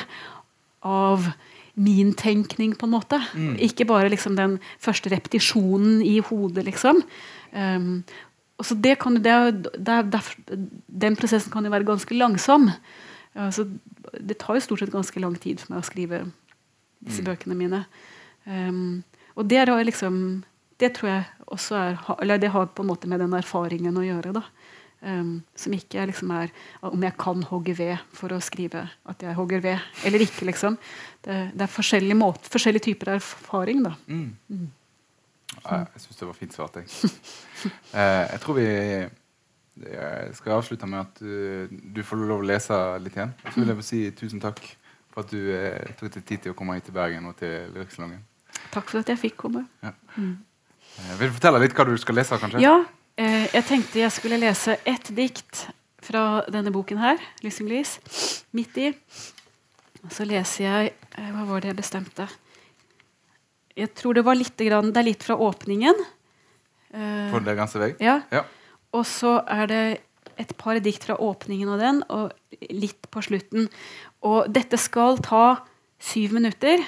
av 0.84 1.30
min 1.74 2.12
tenkning, 2.14 2.76
på 2.78 2.86
en 2.86 2.94
måte. 2.94 3.18
Mm. 3.34 3.56
Ikke 3.66 3.86
bare 3.88 4.12
liksom 4.12 4.36
den 4.38 4.60
første 4.78 5.10
repetisjonen 5.10 6.00
i 6.06 6.20
hodet, 6.22 6.64
liksom. 6.68 7.02
Um, 7.52 8.04
og 8.64 8.68
så 8.70 8.74
det 8.80 8.94
kan, 8.96 9.18
det, 9.20 9.34
det, 9.76 10.20
den 10.88 11.16
prosessen 11.20 11.52
kan 11.52 11.66
jo 11.66 11.72
være 11.74 11.84
ganske 11.84 12.16
langsom. 12.16 12.70
Altså, 13.36 13.66
det 14.16 14.38
tar 14.40 14.56
jo 14.56 14.62
stort 14.64 14.80
sett 14.80 14.94
ganske 14.94 15.20
lang 15.20 15.34
tid 15.36 15.60
for 15.60 15.74
meg 15.74 15.82
å 15.82 15.84
skrive 15.84 16.20
disse 17.04 17.20
mm. 17.20 17.26
bøkene 17.28 17.56
mine. 17.58 17.82
Um, 18.48 19.02
og 19.36 19.50
det 19.50 19.66
liksom 19.68 20.16
det 20.80 20.94
tror 20.96 21.10
jeg 21.10 21.48
også 21.54 21.76
er 21.76 21.98
eller 22.16 22.40
det 22.40 22.54
har 22.54 22.72
på 22.72 22.82
en 22.82 22.88
måte 22.88 23.10
med 23.10 23.20
den 23.20 23.36
erfaringen 23.36 24.00
å 24.00 24.06
gjøre. 24.06 24.32
da. 24.32 24.44
Um, 25.04 25.42
som 25.52 25.74
ikke 25.76 26.06
liksom 26.08 26.30
er 26.32 26.48
om 26.80 27.02
jeg 27.04 27.16
kan 27.20 27.42
hogge 27.50 27.74
ved 27.76 27.98
for 28.16 28.32
å 28.32 28.40
skrive 28.40 28.86
at 29.04 29.20
jeg 29.20 29.36
hogger 29.36 29.60
ved 29.60 30.06
eller 30.08 30.24
ikke. 30.24 30.48
liksom. 30.48 30.78
Det, 31.20 31.50
det 31.52 31.66
er 31.68 31.76
forskjellige, 31.76 32.16
måter, 32.16 32.48
forskjellige 32.48 32.88
typer 32.88 33.12
erfaring. 33.18 33.84
da. 33.84 33.92
Mm. 34.08 34.72
Jeg 35.62 36.04
syns 36.04 36.20
det 36.20 36.28
var 36.28 36.38
fint 36.38 36.56
svart. 36.56 36.78
Jeg. 36.80 37.10
eh, 37.98 38.24
jeg 38.32 38.40
tror 38.44 38.58
vi 38.60 38.68
skal 40.38 40.54
avslutte 40.54 40.86
med 40.86 41.00
at 41.00 41.18
du, 41.18 41.68
du, 41.96 42.02
får 42.06 42.20
lov 42.22 42.44
å 42.44 42.46
lese 42.46 42.78
litt 43.02 43.16
igjen. 43.16 43.34
Så 43.48 43.58
vil 43.58 43.72
jeg 43.72 43.86
si 43.88 44.00
tusen 44.14 44.42
takk 44.42 44.62
for 45.14 45.24
at 45.24 45.30
du 45.30 45.50
eh, 45.54 45.94
tok 45.98 46.10
deg 46.16 46.26
tid 46.26 46.44
til 46.44 46.54
å 46.54 46.58
komme 46.58 46.76
hit 46.78 46.88
til 46.88 46.96
Bergen 46.96 47.26
og 47.30 47.36
til 47.38 47.70
Lyriksalongen. 47.74 48.22
Takk 48.74 48.90
for 48.90 49.02
at 49.02 49.12
jeg 49.12 49.20
fikk 49.20 49.38
komme. 49.46 49.64
Ja. 49.84 49.94
Mm. 50.16 50.34
Eh, 50.98 51.14
vil 51.20 51.30
du 51.30 51.36
fortelle 51.38 51.62
litt 51.62 51.76
hva 51.76 51.86
du 51.86 51.94
skal 52.00 52.18
lese? 52.18 52.38
kanskje? 52.42 52.62
Ja, 52.62 52.76
eh, 53.16 53.46
Jeg 53.54 53.64
tenkte 53.70 54.02
jeg 54.02 54.12
skulle 54.12 54.40
lese 54.42 54.78
ett 54.84 55.10
dikt 55.14 55.68
fra 56.02 56.44
denne 56.50 56.72
boken 56.74 56.98
her. 56.98 57.18
'Lysing 57.42 57.70
lys'. 57.70 58.44
Midt 58.52 58.76
i. 58.76 58.92
Og 60.04 60.12
så 60.12 60.24
leser 60.24 60.64
jeg 60.64 60.92
eh, 61.18 61.30
Hva 61.30 61.46
var 61.46 61.60
det 61.60 61.72
jeg 61.72 61.76
bestemte? 61.76 62.28
Jeg 63.74 63.90
tror 63.98 64.14
det 64.14 64.22
var 64.26 64.38
litt 64.38 64.60
grann, 64.60 64.92
Det 64.94 65.02
er 65.02 65.08
litt 65.10 65.24
fra 65.26 65.36
åpningen. 65.36 66.02
Uh, 66.94 67.34
det 67.42 67.56
ganske 67.58 67.80
vei? 67.82 67.92
Ja. 68.02 68.20
ja. 68.30 68.44
Og 68.94 69.02
så 69.08 69.40
er 69.50 69.70
det 69.70 69.84
et 70.38 70.52
par 70.58 70.78
dikt 70.82 71.06
fra 71.06 71.16
åpningen 71.18 71.70
av 71.74 71.80
den, 71.82 72.02
og 72.10 72.34
litt 72.70 73.08
på 73.10 73.22
slutten. 73.22 73.68
Og 74.26 74.50
dette 74.50 74.78
skal 74.78 75.18
ta 75.22 75.64
syv 76.02 76.36
minutter. 76.38 76.82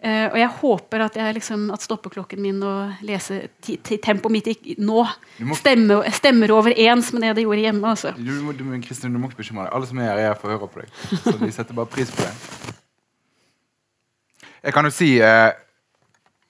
Uh, 0.00 0.30
og 0.30 0.36
jeg 0.38 0.50
håper 0.62 1.02
at, 1.04 1.16
jeg 1.18 1.36
liksom, 1.36 1.66
at 1.74 1.82
stoppeklokken 1.84 2.40
min 2.40 2.62
og 2.64 3.02
lese 3.04 3.42
tempoet 3.60 4.32
mitt 4.32 4.46
ikke, 4.48 4.78
nå 4.80 5.02
må, 5.44 5.58
stemmer, 5.58 6.06
stemmer 6.16 6.54
overens 6.56 7.10
med 7.12 7.26
det 7.26 7.34
det 7.36 7.44
gjorde 7.44 7.66
hjemme. 7.66 7.90
Altså. 7.90 8.14
Du, 8.16 8.30
du, 8.30 8.52
du, 8.56 8.62
Kristin, 8.86 9.12
du 9.12 9.20
må 9.20 9.28
ikke 9.28 9.42
bekymre 9.42 9.66
deg. 9.66 9.74
Alle 9.76 9.90
som 9.90 10.00
er 10.00 10.08
her, 10.08 10.22
er 10.22 10.30
her 10.30 10.38
for 10.38 10.48
å 10.48 10.56
høre 10.56 10.70
på 10.70 10.84
deg. 10.84 10.94
Så 11.26 11.34
de 11.42 11.50
setter 11.52 11.76
bare 11.76 11.90
pris 11.90 12.14
på 12.14 12.22
deg. 12.22 12.78
Jeg 14.60 14.76
kan 14.76 14.86
jo 14.86 14.94
si 14.94 15.14
uh, 15.24 15.50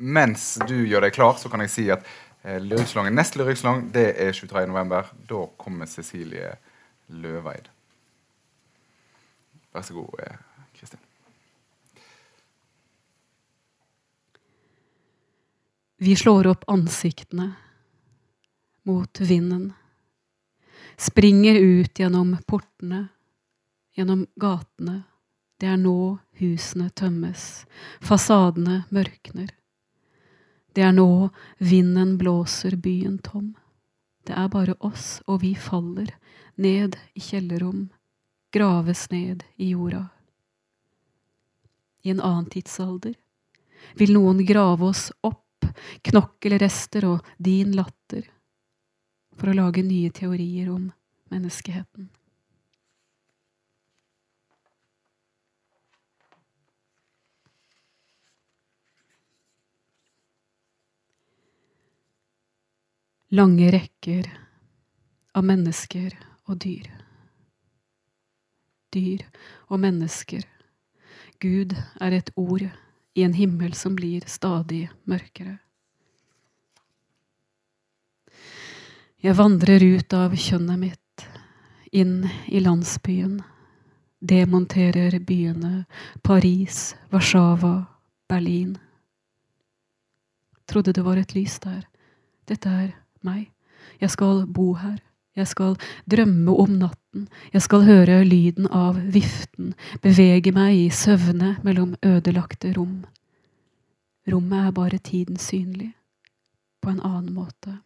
Mens 0.01 0.55
du 0.69 0.79
gjør 0.89 1.05
deg 1.05 1.15
klar, 1.15 1.37
så 1.37 1.51
kan 1.53 1.61
jeg 1.65 1.73
si 1.73 1.85
at 1.93 2.07
uh, 2.45 2.57
Lyriksalongen, 2.57 3.17
neste 3.17 3.41
Lyriksalong 3.41 3.91
det 3.95 4.07
er 4.17 4.33
23.11. 4.33 5.13
Da 5.29 5.45
kommer 5.61 5.91
Cecilie 5.91 6.55
Løveid. 7.13 7.69
Vær 9.71 9.85
så 9.87 9.95
god, 9.95 10.25
Kristin. 10.75 11.03
Vi 16.01 16.17
slår 16.17 16.47
opp 16.47 16.65
ansiktene 16.67 17.53
mot 18.89 19.21
vinden. 19.21 19.73
Springer 20.97 21.55
ut 21.55 21.99
gjennom 21.99 22.39
portene, 22.49 23.09
gjennom 23.93 24.25
gatene. 24.41 25.03
Det 25.61 25.69
er 25.69 25.77
nå 25.77 26.17
husene 26.41 26.89
tømmes, 26.97 27.67
fasadene 28.01 28.87
mørkner. 28.89 29.53
Det 30.73 30.85
er 30.87 30.93
nå 30.95 31.31
vinden 31.59 32.17
blåser 32.19 32.77
byen 32.77 33.19
tom. 33.19 33.55
Det 34.27 34.37
er 34.37 34.51
bare 34.53 34.77
oss, 34.87 35.19
og 35.27 35.41
vi 35.43 35.55
faller 35.59 36.13
ned 36.61 36.97
i 37.15 37.23
kjellerrom, 37.25 37.89
graves 38.53 39.09
ned 39.11 39.43
i 39.57 39.73
jorda. 39.73 40.05
I 42.03 42.15
en 42.15 42.21
annen 42.21 42.47
tidsalder 42.53 43.17
vil 43.99 44.15
noen 44.15 44.45
grave 44.47 44.93
oss 44.93 45.09
opp 45.27 45.67
knokkelrester 46.07 47.07
og 47.09 47.27
din 47.39 47.75
latter, 47.77 48.25
for 49.37 49.51
å 49.51 49.57
lage 49.57 49.85
nye 49.85 50.13
teorier 50.15 50.71
om 50.73 50.91
menneskeheten. 51.33 52.09
Lange 63.33 63.69
rekker 63.71 64.27
av 65.39 65.45
mennesker 65.47 66.17
og 66.51 66.57
dyr. 66.65 66.89
Dyr 68.91 69.21
og 69.71 69.79
mennesker. 69.85 70.43
Gud 71.39 71.77
er 72.03 72.17
et 72.17 72.33
ord 72.35 72.65
i 73.15 73.23
en 73.23 73.37
himmel 73.39 73.77
som 73.79 73.95
blir 73.95 74.27
stadig 74.27 74.89
mørkere. 75.07 75.61
Jeg 79.23 79.37
vandrer 79.39 79.85
ut 79.85 80.17
av 80.17 80.35
kjønnet 80.35 80.81
mitt, 80.81 81.25
inn 81.95 82.25
i 82.51 82.59
landsbyen, 82.65 83.37
demonterer 84.19 85.21
byene 85.23 85.85
Paris, 86.27 86.97
Warszawa, 87.15 87.77
Berlin. 88.27 88.75
Trodde 90.67 90.97
det 90.99 91.07
var 91.07 91.23
et 91.23 91.37
lys 91.39 91.61
der. 91.63 91.87
Dette 92.51 92.75
er 92.75 92.91
meg. 93.27 93.51
Jeg 94.01 94.11
skal 94.11 94.45
bo 94.47 94.73
her. 94.81 94.99
Jeg 95.37 95.47
skal 95.47 95.77
drømme 96.11 96.53
om 96.59 96.71
natten, 96.81 97.29
jeg 97.53 97.63
skal 97.63 97.85
høre 97.87 98.25
lyden 98.27 98.67
av 98.67 98.99
viften, 99.15 99.75
bevege 100.03 100.51
meg 100.53 100.75
i 100.75 100.89
søvne 100.91 101.55
mellom 101.63 101.95
ødelagte 102.03 102.73
rom. 102.75 103.05
Rommet 104.27 104.67
er 104.67 104.75
bare 104.75 104.99
tiden 104.99 105.39
synlig, 105.39 105.93
på 106.83 106.91
en 106.91 107.01
annen 107.01 107.33
måte. 107.35 107.79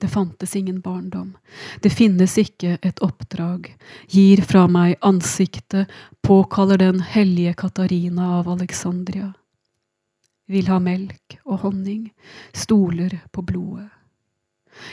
Det 0.00 0.08
fantes 0.08 0.56
ingen 0.56 0.80
barndom. 0.80 1.34
Det 1.84 1.92
finnes 1.92 2.38
ikke 2.40 2.78
et 2.82 3.02
oppdrag. 3.04 3.68
Gir 4.08 4.40
fra 4.48 4.64
meg 4.68 4.96
ansiktet, 5.04 5.92
påkaller 6.24 6.80
den 6.80 7.04
hellige 7.04 7.54
Katarina 7.60 8.38
av 8.38 8.48
Alexandria 8.48 9.32
vil 10.50 10.68
ha 10.68 10.80
melk 10.82 11.38
og 11.46 11.64
honning, 11.64 12.10
stoler 12.52 13.20
på 13.32 13.44
blodet. 13.46 13.88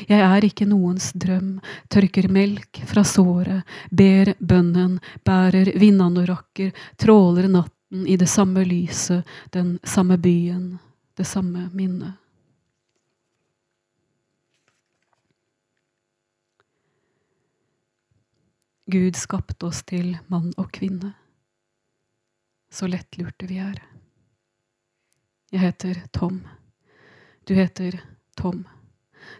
Jeg 0.10 0.20
er 0.20 0.44
ikke 0.44 0.68
noens 0.68 1.12
drøm, 1.16 1.60
tørker 1.94 2.28
melk 2.34 2.82
fra 2.90 3.04
såret, 3.08 3.64
ber 3.90 4.34
bønnen, 4.40 4.98
bærer 5.26 5.72
vindanorakker, 5.80 6.74
tråler 7.00 7.48
natten 7.52 8.04
i 8.10 8.18
det 8.20 8.28
samme 8.30 8.66
lyset, 8.68 9.24
den 9.56 9.78
samme 9.88 10.18
byen, 10.20 10.76
det 11.18 11.28
samme 11.30 11.70
minnet. 11.74 12.18
Gud 18.90 19.16
skapte 19.20 19.68
oss 19.68 19.82
til 19.84 20.14
mann 20.32 20.54
og 20.56 20.70
kvinne. 20.72 21.10
Så 22.72 22.88
lettlurte 22.88 23.48
vi 23.50 23.58
er. 23.60 23.82
Jeg 25.52 25.60
heter 25.60 26.00
Tom. 26.16 26.40
Du 27.44 27.52
heter 27.56 28.00
Tom. 28.40 28.64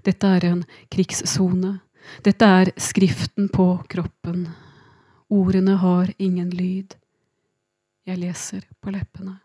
Dette 0.04 0.34
er 0.36 0.50
en 0.50 0.66
krigssone. 0.92 1.78
Dette 2.28 2.52
er 2.60 2.74
skriften 2.76 3.48
på 3.48 3.70
kroppen. 3.88 4.50
Ordene 5.32 5.80
har 5.80 6.12
ingen 6.20 6.52
lyd. 6.52 7.00
Jeg 8.04 8.20
leser 8.20 8.68
på 8.84 8.92
leppene. 8.92 9.40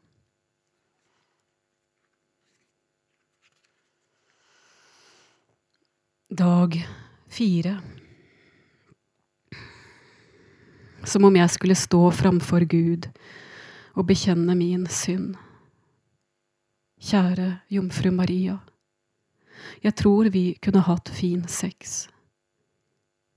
Dag 6.27 6.81
fire. 7.31 7.79
Som 11.05 11.25
om 11.25 11.37
jeg 11.37 11.51
skulle 11.51 11.75
stå 11.75 12.11
framfor 12.15 12.65
Gud 12.71 13.09
og 13.99 14.07
bekjenne 14.09 14.55
min 14.57 14.87
synd. 14.87 15.35
Kjære 17.03 17.49
jomfru 17.75 18.13
Maria. 18.15 18.61
Jeg 19.83 19.97
tror 19.99 20.31
vi 20.31 20.53
kunne 20.63 20.85
hatt 20.87 21.11
fin 21.13 21.43
sex. 21.51 22.07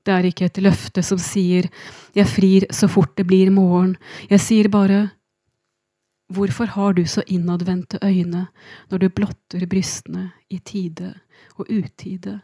Det 0.05 0.13
er 0.13 0.27
ikke 0.29 0.45
et 0.45 0.61
løfte 0.61 1.01
som 1.01 1.17
sier 1.17 1.69
'jeg 2.13 2.27
frir 2.27 2.65
så 2.71 2.87
fort 2.87 3.15
det 3.17 3.25
blir 3.25 3.49
morgen'. 3.49 3.97
Jeg 4.29 4.39
sier 4.39 4.69
bare 4.69 5.11
'hvorfor 6.31 6.65
har 6.67 6.93
du 6.93 7.05
så 7.05 7.23
innadvendte 7.27 7.99
øyne 8.03 8.47
når 8.91 8.97
du 8.97 9.09
blotter 9.09 9.65
brystene 9.65 10.31
i 10.49 10.59
tide 10.59 11.15
og 11.57 11.65
utide'? 11.69 12.41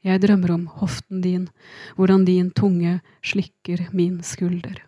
Jeg 0.00 0.22
drømmer 0.22 0.54
om 0.54 0.62
hoften 0.80 1.20
din, 1.20 1.48
hvordan 1.96 2.24
din 2.24 2.50
tunge 2.50 3.00
slikker 3.20 3.90
min 3.92 4.22
skulder. 4.24 4.80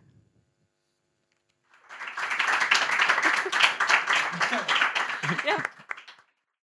Ja. 5.45 5.72